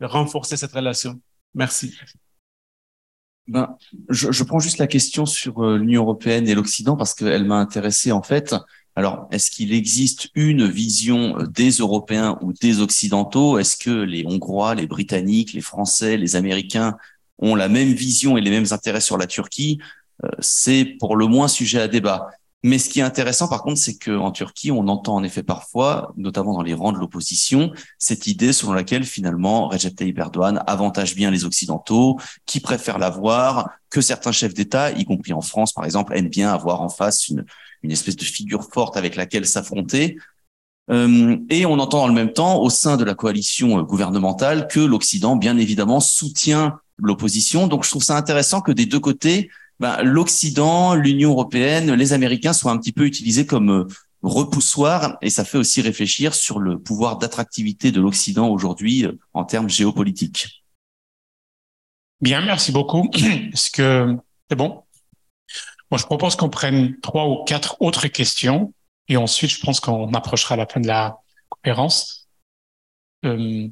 [0.00, 1.20] renforcer cette relation.
[1.52, 1.96] Merci.
[3.48, 3.76] Ben,
[4.08, 8.22] je, prends juste la question sur l'Union européenne et l'Occident parce qu'elle m'a intéressé en
[8.22, 8.54] fait.
[8.98, 13.58] Alors, est-ce qu'il existe une vision euh, des Européens ou des Occidentaux?
[13.58, 16.96] Est-ce que les Hongrois, les Britanniques, les Français, les Américains
[17.38, 19.78] ont la même vision et les mêmes intérêts sur la Turquie?
[20.24, 22.30] Euh, C'est pour le moins sujet à débat.
[22.62, 26.14] Mais ce qui est intéressant, par contre, c'est qu'en Turquie, on entend en effet parfois,
[26.16, 30.18] notamment dans les rangs de l'opposition, cette idée selon laquelle finalement Recep Tayyip
[30.66, 35.74] avantage bien les Occidentaux, qui préfèrent l'avoir, que certains chefs d'État, y compris en France
[35.74, 37.44] par exemple, aiment bien avoir en face une,
[37.86, 40.18] une espèce de figure forte avec laquelle s'affronter.
[40.90, 44.80] Euh, et on entend le même temps, au sein de la coalition euh, gouvernementale, que
[44.80, 47.66] l'Occident, bien évidemment, soutient l'opposition.
[47.66, 49.50] Donc je trouve ça intéressant que des deux côtés,
[49.80, 53.84] ben, l'Occident, l'Union européenne, les Américains soient un petit peu utilisés comme euh,
[54.22, 59.68] repoussoir et ça fait aussi réfléchir sur le pouvoir d'attractivité de l'Occident aujourd'hui en termes
[59.68, 60.64] géopolitiques.
[62.20, 63.10] Bien, merci beaucoup.
[63.14, 64.16] Est-ce que
[64.48, 64.85] c'est bon?
[65.90, 68.72] Moi, je propose qu'on prenne trois ou quatre autres questions
[69.08, 71.18] et ensuite, je pense qu'on approchera la fin de la
[71.48, 72.28] conférence.
[73.24, 73.68] Euh,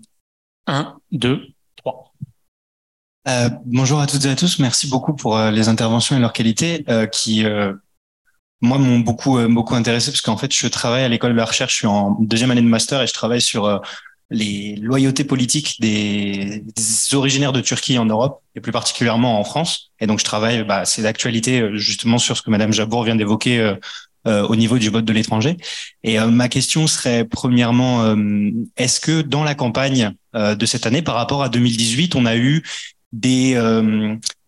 [0.67, 2.13] un, deux, trois.
[3.27, 4.59] Euh, bonjour à toutes et à tous.
[4.61, 7.73] Merci beaucoup pour euh, les interventions et leur qualité euh, qui, euh,
[8.61, 11.73] moi, m'ont beaucoup, beaucoup intéressé parce qu'en fait, je travaille à l'école de la recherche.
[11.73, 13.83] Je suis en deuxième année de master et je travaille sur
[14.31, 16.63] les loyautés politiques des,
[17.13, 19.93] originaires de Turquie en Europe et plus particulièrement en France.
[20.01, 23.75] Et donc, je travaille, bah, c'est d'actualité justement sur ce que Madame Jabour vient d'évoquer
[24.27, 25.59] euh, au niveau du vote de l'étranger.
[26.03, 28.17] Et euh, ma question serait premièrement, euh,
[28.79, 32.65] est-ce que dans la campagne de cette année, par rapport à 2018, on a eu
[33.13, 33.55] des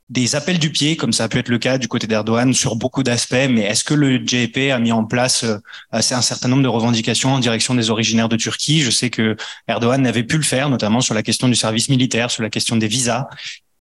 [0.08, 2.76] des appels du pied, comme ça a pu être le cas du côté d'Erdogan sur
[2.76, 5.44] beaucoup d'aspects, mais est-ce que le JEP a mis en place
[5.90, 8.82] assez un certain nombre de revendications en direction des originaires de Turquie?
[8.82, 12.30] Je sais que Erdogan n'avait pu le faire, notamment sur la question du service militaire,
[12.30, 13.26] sur la question des visas.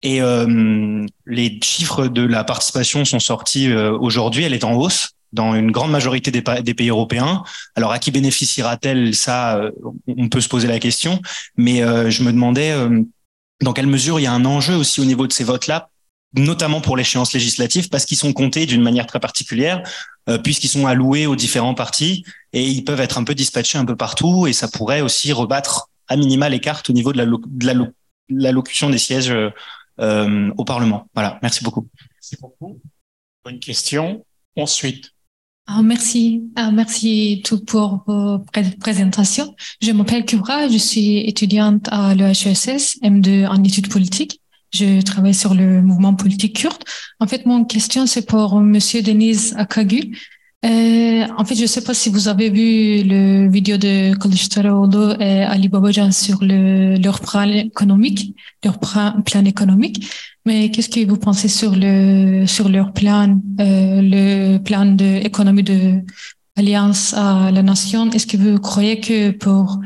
[0.02, 5.54] Et euh, les chiffres de la participation sont sortis aujourd'hui, elle est en hausse dans
[5.54, 7.44] une grande majorité des, pays européens.
[7.74, 9.14] Alors à qui bénéficiera-t-elle?
[9.14, 9.70] Ça, euh,
[10.08, 11.20] on peut se poser la question.
[11.56, 13.02] Mais euh, je me demandais euh,
[13.60, 15.90] dans quelle mesure il y a un enjeu aussi au niveau de ces votes-là,
[16.36, 19.82] notamment pour l'échéance législative, parce qu'ils sont comptés d'une manière très particulière,
[20.42, 23.96] puisqu'ils sont alloués aux différents partis et ils peuvent être un peu dispatchés un peu
[23.96, 27.18] partout et ça pourrait aussi rebattre à minima les cartes au niveau de
[28.28, 29.32] l'allocution la, des sièges
[29.98, 31.06] au Parlement.
[31.14, 31.88] Voilà, merci beaucoup.
[32.16, 32.80] Merci beaucoup.
[33.44, 34.24] Bonne question.
[34.56, 35.12] Ensuite,
[35.68, 38.38] ah, merci, ah, merci tout pour vos
[38.78, 39.56] présentations.
[39.82, 44.40] Je m'appelle Kubra, je suis étudiante à l'EHESS, M2 en études politiques.
[44.72, 46.82] Je travaille sur le mouvement politique kurde.
[47.20, 50.16] En fait, mon question, c'est pour Monsieur Denise Akagül.
[50.64, 55.14] Euh, en fait, je ne sais pas si vous avez vu le vidéo de Kılıçdaroğlu
[55.20, 58.34] et Ali Babacan sur le, leur plan économique,
[58.64, 60.06] leur plan économique.
[60.44, 66.00] Mais qu'est-ce que vous pensez sur le sur leur plan, euh, le plan d'économie de
[66.56, 68.10] alliance à la nation?
[68.10, 69.80] Est-ce que vous croyez que pour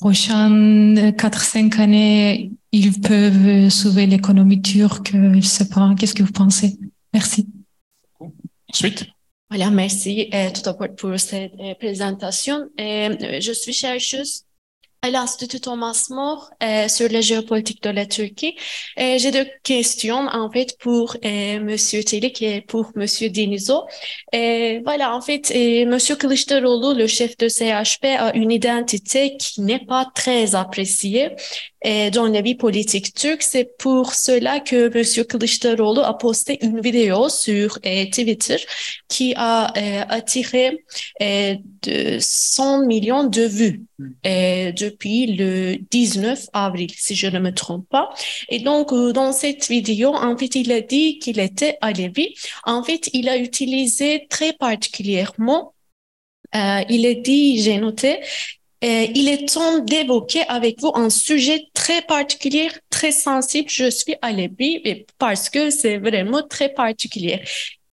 [0.00, 5.94] prochaines 4-5 années, ils peuvent sauver l'économie turque Je ne sais pas.
[5.98, 6.78] Qu'est-ce que vous pensez?
[7.12, 7.48] Merci.
[8.72, 9.06] Ensuite.
[9.48, 12.68] Voilà, merci euh, tout d'abord pour cette euh, présentation.
[12.80, 14.42] Euh, je suis chercheuse
[15.02, 18.56] à l'Institut Thomas More euh, sur la géopolitique de la Turquie.
[18.98, 23.84] Euh, J'ai deux questions en fait pour euh, Monsieur Telik et pour Monsieur Denizo.
[24.34, 29.60] Euh, voilà, en fait, euh, Monsieur Kılıçdaroğlu, le chef de CHP, a une identité qui
[29.60, 31.30] n'est pas très appréciée
[31.86, 33.42] euh, dans la vie politique turque.
[33.42, 38.56] C'est pour cela que Monsieur Kılıçdaroğlu a posté une vidéo sur euh, Twitter
[39.08, 40.84] qui a euh, attiré
[41.20, 43.84] de 100 millions de vues
[44.24, 48.10] depuis le 19 avril, si je ne me trompe pas.
[48.48, 52.34] Et donc, dans cette vidéo, en fait, il a dit qu'il était à Lévis.
[52.64, 55.72] En fait, il a utilisé très particulièrement
[56.54, 58.20] euh, il a dit, j'ai noté,
[58.84, 63.68] euh, il est temps d'évoquer avec vous un sujet très particulier, très sensible.
[63.70, 67.42] Je suis à l'ébri parce que c'est vraiment très particulier.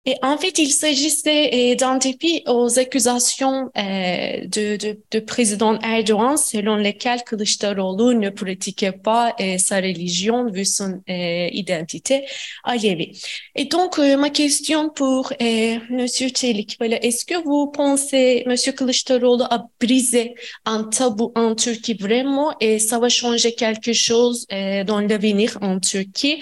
[0.06, 6.38] Et en fait, il s'agissait d'un dépit aux accusations euh, de, de, de, président Erdogan
[6.38, 12.24] selon lesquelles Kılıçdaroğlu ne pratiquait pas euh, sa religion vu son euh, identité
[12.64, 13.20] alevi.
[13.54, 18.72] Et donc, euh, ma question pour euh, Monsieur Çelik, voilà, est-ce que vous pensez Monsieur
[18.72, 25.00] Kılıçdaroğlu a brisé un tabou en Turquie vraiment et ça va changer quelque chose dans
[25.00, 26.40] l'avenir en Turquie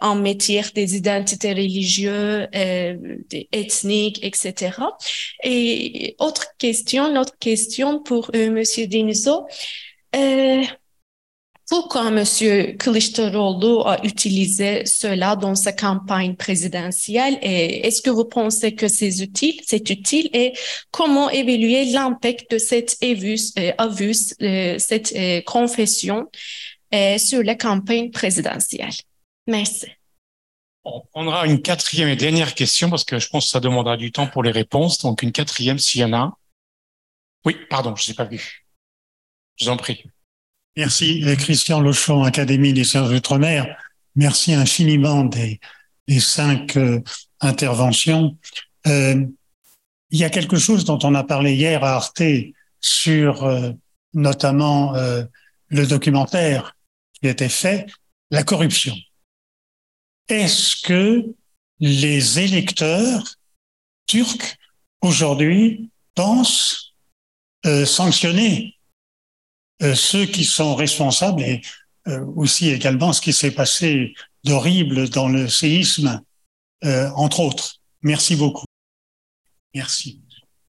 [0.00, 3.18] en matière des identités religieuses euh,
[3.52, 4.72] ethniques, etc.
[5.42, 8.86] Et autre question, autre question pour euh, Monsieur.
[10.16, 10.62] Euh,
[11.68, 18.74] pourquoi Monsieur Kılıçdaroğlu a utilisé cela dans sa campagne présidentielle et est-ce que vous pensez
[18.74, 20.52] que c'est utile, c'est utile et
[20.90, 23.54] comment évaluer l'impact de cette avus,
[24.42, 26.26] euh, cette euh, confession
[26.94, 28.92] euh, sur la campagne présidentielle?
[29.46, 29.86] Merci.
[30.84, 34.12] On prendra une quatrième et dernière question parce que je pense que ça demandera du
[34.12, 34.98] temps pour les réponses.
[34.98, 36.38] Donc une quatrième s'il y en a.
[37.44, 38.66] Oui, pardon, je ne pas vu.
[39.56, 40.04] Je vous en prie.
[40.76, 43.76] Merci, Christian Lochon, Académie des sciences outre-mer.
[44.16, 45.60] Merci infiniment des,
[46.08, 47.00] des cinq euh,
[47.40, 48.36] interventions.
[48.86, 49.24] Euh,
[50.10, 52.22] il y a quelque chose dont on a parlé hier à Arte
[52.80, 53.72] sur euh,
[54.12, 55.24] notamment euh,
[55.68, 56.76] le documentaire
[57.14, 57.86] qui était fait
[58.30, 58.94] la corruption.
[60.28, 61.34] Est-ce que
[61.80, 63.36] les électeurs
[64.06, 64.56] turcs
[65.02, 66.94] aujourd'hui pensent
[67.66, 68.78] euh, sanctionner
[69.82, 71.62] euh, ceux qui sont responsables et
[72.06, 74.14] euh, aussi également ce qui s'est passé
[74.44, 76.22] d'horrible dans le séisme,
[76.84, 77.76] euh, entre autres?
[78.02, 78.64] Merci beaucoup.
[79.74, 80.20] Merci.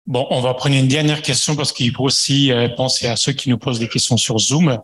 [0.06, 3.32] Bon, on va prendre une dernière question parce qu'il faut aussi euh, penser à ceux
[3.32, 4.78] qui nous posent des questions sur Zoom.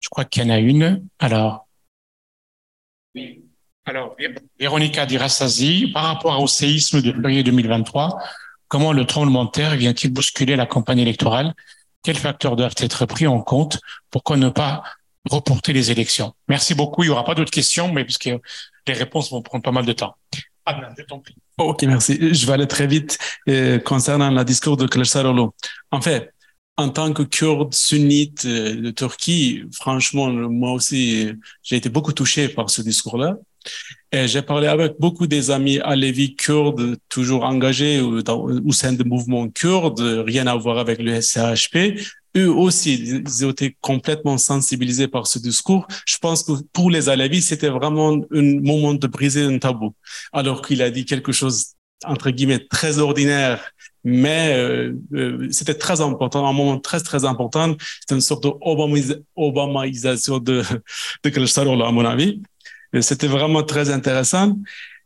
[0.00, 1.06] Je crois qu'il y en a une.
[1.18, 1.68] Alors.
[3.14, 3.44] Oui.
[3.84, 4.16] Alors,
[4.60, 8.16] Véronica Dirassasi, par rapport au séisme de février 2023,
[8.68, 11.52] comment le tremblement de terre vient-il bousculer la campagne électorale?
[12.04, 13.80] Quels facteurs doivent être pris en compte
[14.10, 14.84] Pourquoi ne pas
[15.28, 16.32] reporter les élections?
[16.48, 17.02] Merci beaucoup.
[17.02, 18.30] Il n'y aura pas d'autres questions, mais puisque
[18.86, 20.14] les réponses vont prendre pas mal de temps.
[20.64, 21.34] Adnan, je t'en prie.
[21.58, 22.32] Ok, merci.
[22.32, 23.18] Je vais aller très vite
[23.48, 25.48] euh, concernant le discours de Kılıçdaroğlu.
[25.90, 26.32] En fait,
[26.76, 31.32] en tant que kurde sunnite euh, de Turquie, franchement, moi aussi,
[31.64, 33.36] j'ai été beaucoup touché par ce discours-là.
[34.12, 40.00] J'ai parlé avec beaucoup des amis alevis kurdes, toujours engagés au, sein du mouvement kurde,
[40.26, 41.98] rien à voir avec le SCHP.
[42.36, 45.86] Eux aussi, ils ont été complètement sensibilisés par ce discours.
[46.06, 49.94] Je pense que pour les alevis, c'était vraiment un moment de briser un tabou.
[50.32, 51.74] Alors qu'il a dit quelque chose,
[52.04, 53.60] entre guillemets, très ordinaire,
[54.04, 57.76] mais euh, euh, c'était très important, un moment très, très important.
[58.00, 60.62] C'était une sorte d'obamaisation de,
[61.22, 62.42] Kılıçdaroğlu, à mon avis.
[63.00, 64.58] C'était vraiment très intéressant.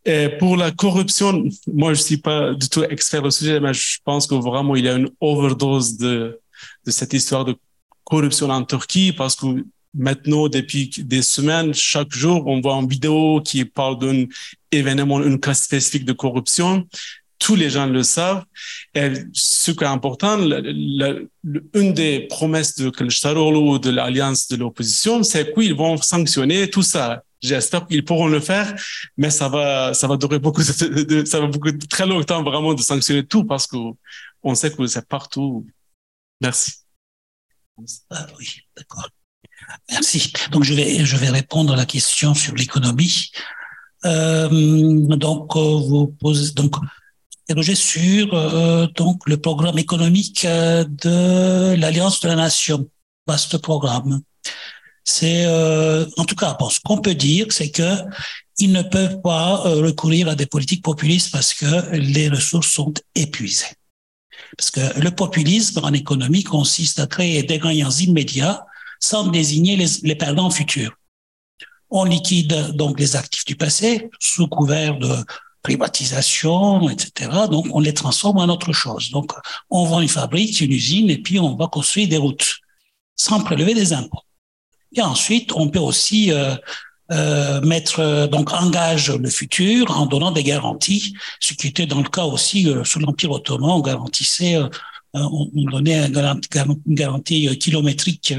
[0.05, 3.99] Et pour la corruption, moi, je suis pas du tout expert au sujet, mais je
[4.05, 6.41] pense que vraiment, il y a une overdose de,
[6.85, 7.57] de cette histoire de
[8.05, 9.47] corruption en Turquie parce que
[9.95, 14.27] maintenant, depuis des semaines, chaque jour, on voit une vidéo qui parle d'un
[14.71, 16.87] événement, une cas spécifique de corruption.
[17.39, 18.45] Tous les gens le savent.
[18.95, 25.23] Et ce qui est important, une des promesses de Kılıçdaroğlu ou de l'alliance de l'opposition,
[25.23, 27.23] c'est qu'ils vont sanctionner tout ça.
[27.43, 28.75] J'espère qu'ils pourront le faire,
[29.17, 32.81] mais ça va, ça va durer beaucoup, de, ça va beaucoup très longtemps vraiment de
[32.81, 33.77] sanctionner tout parce que
[34.43, 35.67] on sait que c'est partout.
[36.41, 36.73] Merci.
[38.11, 39.09] Ah oui, d'accord.
[39.91, 40.33] Merci.
[40.51, 43.31] Donc je vais, je vais répondre à la question sur l'économie.
[44.05, 44.49] Euh,
[45.17, 46.77] donc euh, vous posez donc
[47.75, 52.89] sur euh, donc le programme économique de l'Alliance de la Nation,
[53.27, 54.23] vaste programme
[55.07, 57.91] c'est euh, en tout cas ce qu'on peut dire, c'est que
[58.59, 62.93] ils ne peuvent pas euh, recourir à des politiques populistes parce que les ressources sont
[63.15, 63.73] épuisées.
[64.59, 68.67] Parce que le populisme en économie consiste à créer des gagnants immédiats
[68.99, 70.93] sans désigner les, les perdants futurs.
[71.91, 75.15] On liquide donc les actifs du passé sous couvert de
[75.63, 77.31] privatisation, etc.
[77.51, 79.11] Donc, on les transforme en autre chose.
[79.11, 79.33] Donc,
[79.71, 82.59] on vend une fabrique, une usine, et puis on va construire des routes
[83.17, 84.26] sans prélever des impôts.
[84.97, 86.55] Et ensuite, on peut aussi euh,
[87.13, 92.03] euh, mettre euh, donc engage le futur en donnant des garanties, ce qui était dans
[92.03, 94.69] le cas aussi euh, sous l'Empire ottoman, on garantissait, euh,
[95.15, 98.35] on, donnait une garantie kilométrique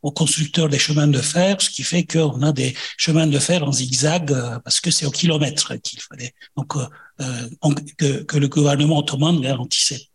[0.00, 3.62] aux constructeurs des chemins de fer, ce qui fait qu'on a des chemins de fer
[3.64, 4.34] en zigzag
[4.64, 6.72] parce que c'est au kilomètre qu'il fallait donc
[7.98, 10.08] que, que, le gouvernement ottoman garantissait.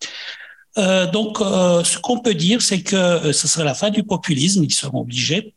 [0.78, 4.64] Euh, donc, euh, ce qu'on peut dire, c'est que ce sera la fin du populisme,
[4.64, 5.55] ils seront obligés.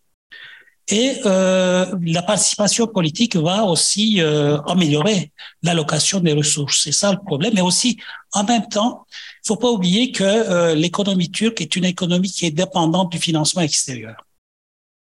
[0.90, 5.32] Et euh, la participation politique va aussi euh, améliorer
[5.62, 6.82] l'allocation des ressources.
[6.84, 7.52] C'est ça le problème.
[7.54, 7.98] Mais aussi,
[8.32, 9.04] en même temps,
[9.44, 13.18] il faut pas oublier que euh, l'économie turque est une économie qui est dépendante du
[13.18, 14.16] financement extérieur.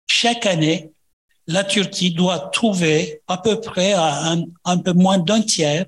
[0.07, 0.91] Chaque année,
[1.45, 5.85] la Turquie doit trouver à peu près un, un peu moins d'un tiers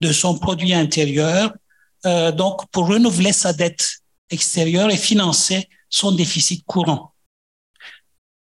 [0.00, 1.52] de son produit intérieur,
[2.34, 3.98] donc pour renouveler sa dette
[4.30, 7.11] extérieure et financer son déficit courant.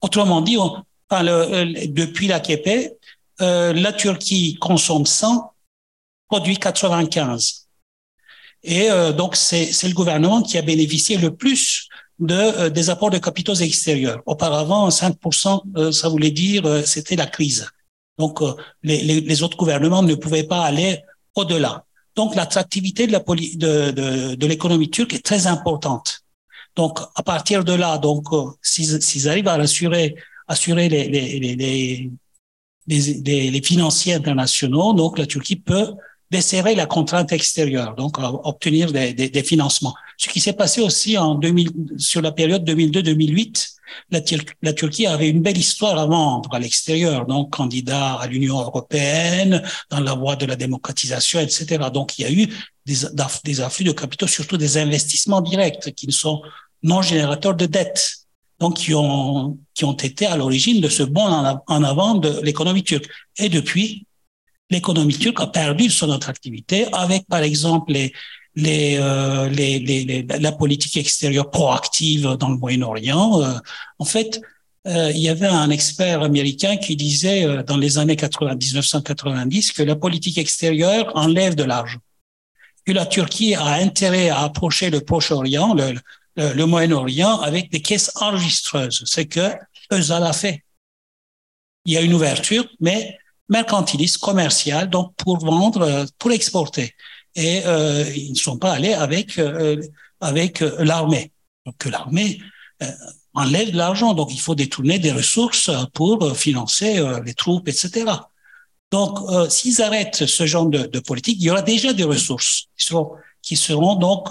[0.01, 2.97] Autrement dit, le, depuis la KP,
[3.40, 5.52] euh, la Turquie consomme 100,
[6.28, 7.68] produit 95.
[8.62, 11.89] Et euh, donc, c'est le gouvernement qui a bénéficié le plus
[12.20, 14.22] de, euh, des apports de capitaux extérieurs.
[14.27, 17.66] Auparavant, 5%, euh, ça voulait dire euh, c'était la crise.
[18.18, 18.40] Donc,
[18.82, 20.98] les, autres gouvernements ne pouvaient pas aller
[21.35, 21.86] au-delà.
[22.14, 26.20] Donc, l'attractivité de l'économie turque est très importante.
[26.76, 28.26] Donc, à partir de là, donc,
[28.62, 30.14] s'ils arrivent à assurer,
[30.48, 32.10] assurer les, les,
[32.86, 35.94] les, les, financiers internationaux, donc la Turquie peut
[36.30, 39.94] desserrer la contrainte extérieure, donc obtenir des, des, des financements.
[40.16, 43.80] Ce qui s'est passé aussi en 2000, sur la période 2002-2008,
[44.11, 49.62] la, Turquie avait une belle histoire à vendre à l'extérieur, donc candidat à l'Union européenne,
[49.91, 51.89] dans la voie de la démocratisation, etc.
[51.93, 52.49] Donc il y a eu
[52.87, 52.97] des,
[53.45, 56.43] des afflux de capitaux, surtout des investissements directs qui ne sont
[56.83, 58.17] non générateurs de dettes.
[58.59, 62.85] donc qui ont, qui ont été à l'origine de ce bond en avant de l'économie
[62.85, 63.09] turque.
[63.39, 64.07] Et depuis,
[64.71, 68.12] l'économie turque a perdu son attractivité avec, par exemple, les,
[68.56, 73.43] les, euh, les, les, la politique extérieure proactive dans le Moyen-Orient.
[73.43, 73.55] Euh,
[73.98, 74.40] en fait,
[74.86, 79.72] euh, il y avait un expert américain qui disait euh, dans les années 80, 1990
[79.72, 81.98] que la politique extérieure enlève de l'argent.
[82.86, 85.94] Que la Turquie a intérêt à approcher le Proche-Orient, le,
[86.36, 89.02] le, Moyen-Orient, avec des caisses enregistreuses.
[89.05, 89.52] C'est que
[89.93, 90.64] Özal a fait.
[91.85, 93.18] Il y a une ouverture, mais
[93.51, 96.94] mercantiliste, commerciale, donc pour vendre, pour exporter.
[97.35, 99.81] Et euh, ils ne sont pas allés avec euh,
[100.20, 101.32] avec l'armée.
[101.66, 102.40] Donc l'armée
[103.35, 108.07] enlève de l'argent, donc il faut détourner des ressources pour financer les troupes, etc.
[108.90, 109.19] Donc,
[109.51, 112.69] s'ils arrêtent ce genre de, politique, il y aura déjà des ressources
[113.43, 114.31] qui seront, donc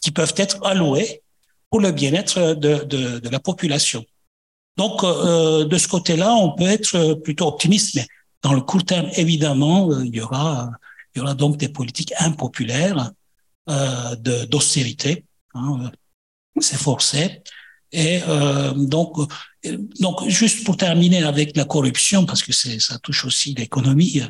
[0.00, 1.22] qui peuvent être allouées
[1.70, 4.04] pour le bien-être de, de, la population.
[4.78, 8.06] Donc, euh, de ce côté-là, on peut être plutôt optimiste, mais
[8.42, 10.70] dans le court terme, évidemment, euh, il y aura,
[11.18, 13.10] il y aura donc des politiques impopulaires
[13.68, 14.14] euh,
[14.46, 15.24] d'austérité.
[15.54, 15.90] Hein,
[16.60, 17.42] C'est forcé.
[17.90, 19.16] Et euh, donc,
[19.98, 24.22] donc, juste pour terminer avec la corruption, parce que ça touche aussi l'économie,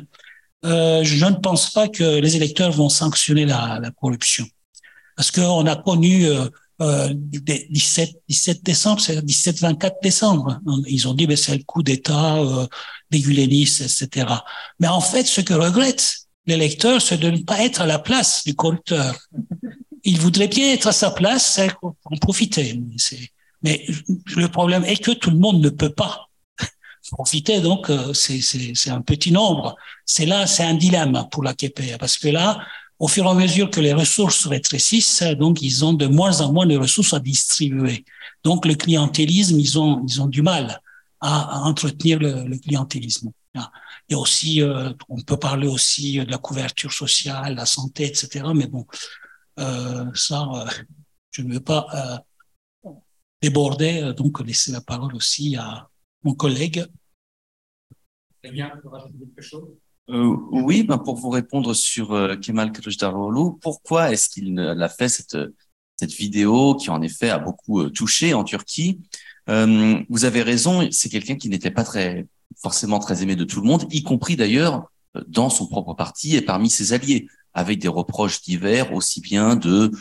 [0.65, 4.47] euh, je ne pense pas que les électeurs vont sanctionner la, corruption,
[5.15, 6.47] parce qu'on a connu euh,
[6.81, 10.59] euh, 17, 17 décembre, c'est 17-24 décembre.
[10.87, 12.65] Ils ont dit, mais c'est le coup d'État euh,
[13.11, 14.07] des etc.
[14.79, 16.15] Mais en fait, ce que regrette
[16.49, 19.15] l'électeur, c'est de ne pas être à la place du corrupteur.
[20.03, 22.79] Il voudrait bien être à sa place, en profiter.
[23.63, 23.85] Mais
[24.35, 26.29] le problème est que tout le monde ne peut pas
[27.11, 29.75] profiter, donc euh, c'est un petit nombre.
[30.05, 32.59] C'est là, c'est un dilemme pour la KPR, parce que là,
[32.99, 36.51] au fur et à mesure que les ressources rétrécissent, donc ils ont de moins en
[36.51, 38.05] moins de ressources à distribuer.
[38.43, 40.81] Donc le clientélisme, ils ont, du mal
[41.21, 43.31] à, entretenir le, le, clientélisme.
[44.09, 48.05] Il y a aussi, euh, on peut parler aussi de la couverture sociale, la santé,
[48.07, 48.43] etc.
[48.55, 48.85] Mais bon,
[49.59, 50.65] euh, ça, euh,
[51.31, 52.89] je ne veux pas euh,
[53.41, 55.87] déborder, donc laisser la parole aussi à
[56.23, 56.85] mon collègue.
[58.41, 59.69] Très bien, quelque chose?
[60.09, 65.09] Euh, oui, ben pour vous répondre sur euh, Kemal Kılıçdaroğlu, pourquoi est-ce qu'il a fait
[65.09, 65.37] cette
[65.97, 69.01] cette vidéo qui en effet a beaucoup euh, touché en Turquie?
[69.49, 72.25] Euh, Vous avez raison, c'est quelqu'un qui n'était pas très
[72.61, 76.35] forcément très aimé de tout le monde, y compris d'ailleurs euh, dans son propre parti
[76.35, 79.91] et parmi ses alliés, avec des reproches divers, aussi bien de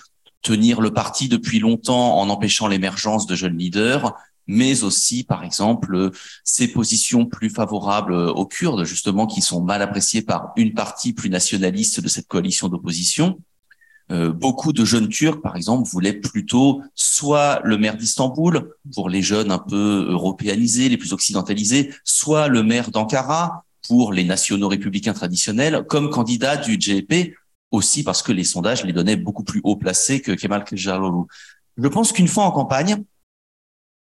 [0.42, 4.14] tenir le parti depuis longtemps en empêchant l'émergence de jeunes leaders,
[4.46, 6.10] mais aussi, par exemple,
[6.42, 11.28] ces positions plus favorables aux Kurdes, justement, qui sont mal appréciées par une partie plus
[11.28, 13.40] nationaliste de cette coalition d'opposition.
[14.10, 19.22] Euh, beaucoup de jeunes Turcs, par exemple, voulaient plutôt soit le maire d'Istanbul, pour les
[19.22, 25.12] jeunes un peu européanisés, les plus occidentalisés, soit le maire d'Ankara, pour les nationaux républicains
[25.14, 27.34] traditionnels, comme candidat du JP,
[27.70, 31.26] aussi parce que les sondages les donnaient beaucoup plus haut placés que Kemal Kılıçdaroğlu.
[31.76, 33.04] Je pense qu'une fois en campagne,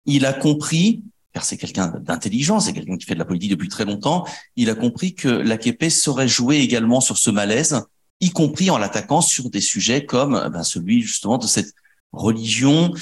[0.06, 1.04] il a compris,
[1.34, 4.70] car c'est quelqu'un d'intelligent, c'est quelqu'un qui fait de la politique depuis très longtemps, il
[4.70, 7.84] a compris que l'AKP saurait jouer également sur ce malaise,
[8.22, 11.74] y compris en l'attaquant sur des sujets comme ben, celui justement de cette
[12.12, 12.94] religion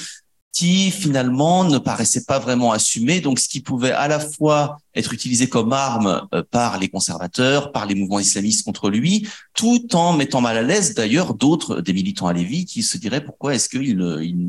[0.58, 3.20] qui finalement ne paraissait pas vraiment assumé.
[3.20, 7.70] Donc, ce qui pouvait à la fois être utilisé comme arme euh, par les conservateurs,
[7.70, 11.92] par les mouvements islamistes contre lui, tout en mettant mal à l'aise d'ailleurs d'autres des
[11.92, 14.00] militants à Lévis qui se diraient pourquoi est-ce qu'il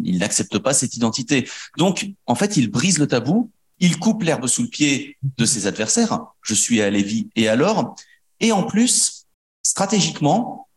[0.04, 1.48] il, n'accepte pas cette identité?
[1.78, 5.68] Donc, en fait, il brise le tabou, il coupe l'herbe sous le pied de ses
[5.68, 6.22] adversaires.
[6.42, 7.96] Je suis à Lévis et alors.
[8.40, 9.19] Et en plus,
[9.64, 10.68] stratégiquement,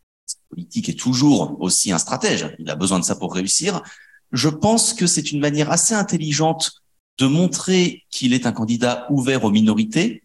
[0.51, 2.55] politique est toujours aussi un stratège.
[2.59, 3.83] Il a besoin de ça pour réussir
[4.33, 6.73] je pense que c'est une manière assez intelligente
[7.19, 10.25] de montrer qu'il est un candidat ouvert aux minorités,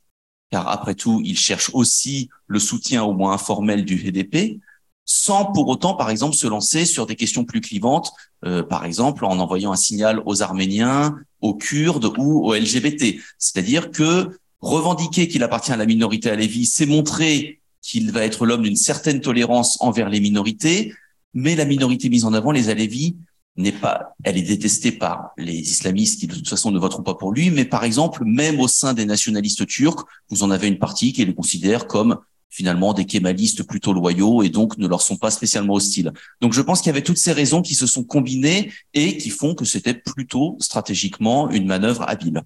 [0.49, 4.59] car après tout, il cherche aussi le soutien au moins informel du HDP,
[5.03, 8.11] sans pour autant, par exemple, se lancer sur des questions plus clivantes,
[8.45, 13.21] euh, par exemple en envoyant un signal aux Arméniens, aux Kurdes ou aux LGBT.
[13.37, 18.45] C'est-à-dire que revendiquer qu'il appartient à la minorité à Lévis, c'est montrer qu'il va être
[18.45, 20.93] l'homme d'une certaine tolérance envers les minorités,
[21.33, 23.15] mais la minorité mise en avant, les Alévis,
[23.55, 27.15] n'est pas, elle est détestée par les islamistes qui de toute façon ne voteront pas
[27.15, 30.77] pour lui, mais par exemple, même au sein des nationalistes turcs, vous en avez une
[30.77, 32.19] partie qui les considère comme
[32.49, 36.11] finalement des kémalistes plutôt loyaux et donc ne leur sont pas spécialement hostiles.
[36.41, 39.29] Donc je pense qu'il y avait toutes ces raisons qui se sont combinées et qui
[39.29, 42.43] font que c'était plutôt stratégiquement une manœuvre habile.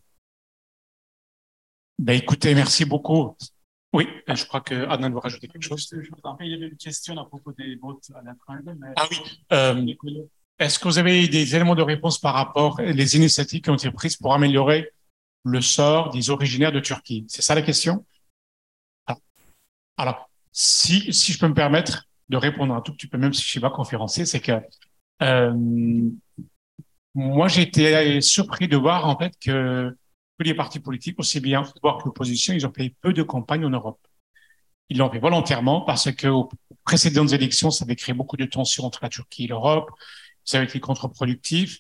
[2.00, 3.36] Ben écoutez, merci beaucoup.
[3.94, 5.94] Oui, je crois que Adnan va rajouter quelque chose.
[6.40, 8.34] Il y avait une question à propos des votes à la
[8.96, 9.18] Ah oui,
[9.52, 9.86] euh,
[10.60, 13.92] est-ce que vous avez des éléments de réponse par rapport aux initiatives qui ont été
[13.92, 14.92] prises pour améliorer
[15.44, 17.26] le sort des originaires de Turquie?
[17.28, 18.06] C'est ça la question?
[19.08, 19.18] Ah.
[19.98, 23.44] Alors, si, si je peux me permettre de répondre un tout petit peu, même si
[23.44, 24.54] je suis pas conférencier, c'est que
[25.22, 25.54] euh,
[27.14, 29.94] moi, j'ai été surpris de voir en fait que
[30.44, 33.70] les partis politiques, aussi bien pouvoir que l'opposition, ils ont fait peu de campagnes en
[33.70, 34.00] Europe.
[34.90, 36.50] Ils l'ont fait volontairement parce que aux
[36.84, 39.90] précédentes élections, ça avait créé beaucoup de tensions entre la Turquie et l'Europe.
[40.44, 41.80] Ça avait été contre-productif.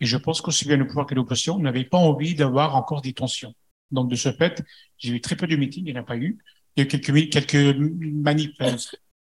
[0.00, 3.12] Et je pense qu'aussi bien le pouvoir que l'opposition n'avait pas envie d'avoir encore des
[3.12, 3.54] tensions.
[3.90, 4.62] Donc, de ce fait,
[4.98, 6.38] j'ai eu très peu de meetings, il n'y en a pas eu.
[6.76, 8.56] Il y a eu quelques, quelques manifs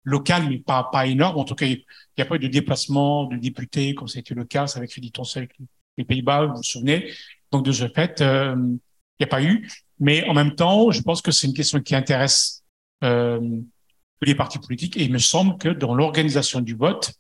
[0.05, 1.39] locales, mais pas, pas énormes.
[1.39, 1.85] En tout cas, il
[2.17, 5.39] n'y a pas eu de déplacement de députés, comme c'était le cas avec les tensions
[5.39, 5.55] avec
[5.97, 7.13] les Pays-Bas, vous vous souvenez.
[7.53, 9.69] Donc, de ce fait, euh, il n'y a pas eu.
[10.01, 12.65] Mais en même temps, je pense que c'est une question qui intéresse
[13.05, 14.97] euh, tous les partis politiques.
[14.97, 17.13] Et il me semble que dans l'organisation du vote,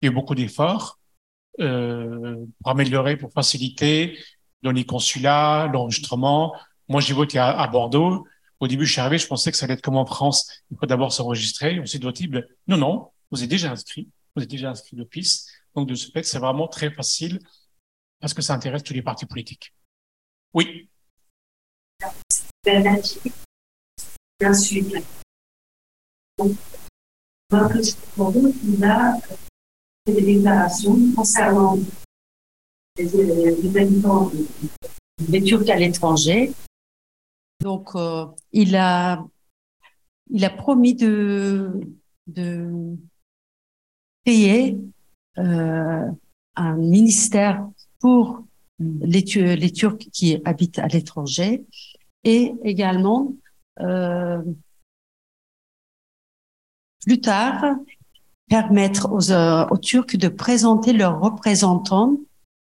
[0.00, 0.98] il y a beaucoup d'efforts
[1.60, 4.18] euh, pour améliorer, pour faciliter
[4.62, 6.54] dans les consulats, l'enregistrement.
[6.88, 8.26] Moi, j'ai voté à, Bordeaux.
[8.60, 10.62] Au début, je suis arrivé, je pensais que ça allait être comme en France.
[10.70, 11.80] Il faut d'abord s'enregistrer.
[11.80, 12.30] On s'est dit,
[12.68, 14.08] non, non, vous êtes déjà inscrit.
[14.36, 15.48] Vous êtes déjà inscrit d'office.
[15.74, 17.40] Donc, de ce fait, c'est vraiment très facile
[18.22, 19.74] parce que ça intéresse tous les partis politiques.
[20.54, 20.88] Oui.
[22.64, 24.84] Bien sûr.
[26.38, 26.56] Donc,
[28.64, 29.18] il a
[30.06, 31.76] fait des déclarations concernant
[32.96, 34.30] les, habitants
[35.18, 36.52] des Turcs à l'étranger.
[37.60, 39.26] Donc, euh, il, a,
[40.30, 41.72] il a promis de,
[42.28, 42.96] de
[44.22, 44.78] payer
[45.38, 46.08] euh,
[46.54, 47.68] un ministère
[48.02, 48.44] pour
[48.80, 49.22] les,
[49.56, 51.64] les Turcs qui habitent à l'étranger
[52.24, 53.32] et également
[53.80, 54.42] euh,
[57.06, 57.76] plus tard
[58.48, 62.16] permettre aux, euh, aux, Turcs de présenter leurs représentants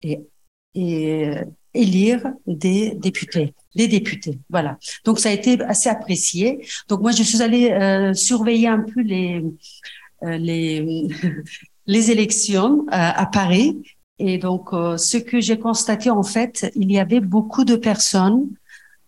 [0.02, 0.20] et,
[0.74, 1.46] et euh,
[1.76, 4.40] élire des députés, des députés.
[4.50, 4.80] Voilà.
[5.06, 6.68] Donc ça a été assez apprécié.
[6.88, 9.44] Donc moi je suis allée surveiller un peu les
[10.24, 11.08] les
[11.86, 13.78] les élections à Paris
[14.20, 18.48] et donc, euh, ce que j'ai constaté, en fait, il y avait beaucoup de personnes,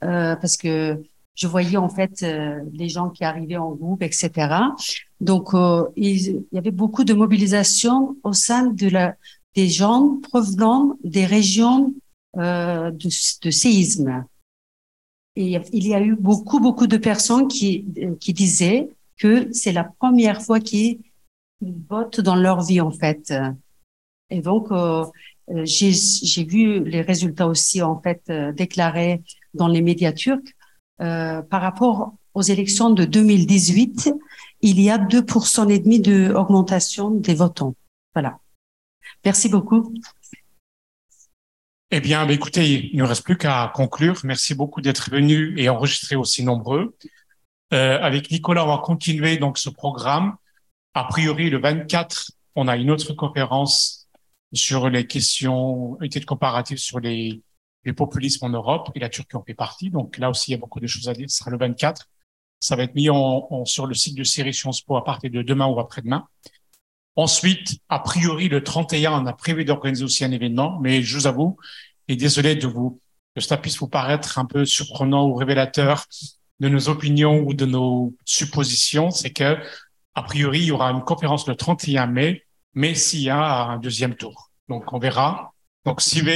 [0.03, 1.01] euh, parce que
[1.35, 4.31] je voyais en fait euh, les gens qui arrivaient en groupe, etc.
[5.19, 9.15] Donc, euh, il, y avait beaucoup de mobilisation au sein de la,
[9.55, 11.93] des gens provenant des régions
[12.35, 14.23] de, de séisme.
[15.35, 17.85] Et il y a eu beaucoup, beaucoup de personnes qui,
[18.19, 20.99] qui disaient que c'est la première fois qu'ils
[21.89, 23.33] votent dans leur vie, en fait.
[24.29, 25.05] Et donc, euh,
[25.51, 29.23] euh j'ai vu les résultats aussi en fait euh, déclarés
[29.53, 30.53] dans les médias turcs
[30.97, 34.13] par rapport aux élections de 2018.
[34.61, 37.73] Il y a 2% et demi de augmentation des votants.
[38.13, 38.37] Voilà.
[39.23, 39.93] Merci beaucoup.
[41.91, 44.19] Eh bien, bah, écoutez, il ne reste plus qu'à conclure.
[44.25, 46.97] Merci beaucoup d'être venu et enregistré aussi nombreux.
[47.71, 50.35] Avec Nicolas, on va continuer donc ce programme.
[50.93, 53.98] A priori, le 24, on a une autre conférence
[54.53, 57.41] sur les questions, études comparatives sur les,
[57.85, 59.89] les populismes en Europe et la Turquie en fait partie.
[59.89, 61.29] Donc là aussi, il y a beaucoup de choses à dire.
[61.29, 62.07] Ce sera le 24.
[62.59, 65.41] Ça va être mis en, sur le site de série Sciences Po à partir de
[65.41, 66.27] demain ou après-demain.
[67.15, 71.27] Ensuite, a priori, le 31, on a prévu d'organiser aussi un événement, mais je vous
[71.27, 71.57] avoue,
[72.07, 73.01] et désolé de vous,
[73.35, 76.05] que cela puisse vous paraître un peu surprenant ou révélateur
[76.59, 79.57] de nos opinions ou de nos suppositions, c'est que,
[80.15, 82.45] a priori, il y aura une conférence le 31 mai
[82.79, 84.51] mais s'il y a un deuxième tour.
[84.69, 85.51] Donc, on verra.
[85.83, 86.29] Donc, si vous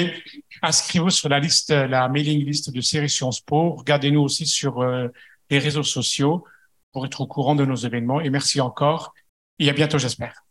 [0.62, 3.76] inscrivez-vous sur la liste, la mailing list de série Sciences Po.
[3.76, 5.08] Regardez-nous aussi sur euh,
[5.50, 6.44] les réseaux sociaux
[6.92, 8.20] pour être au courant de nos événements.
[8.20, 9.14] Et merci encore.
[9.58, 10.43] Et à bientôt, j'espère.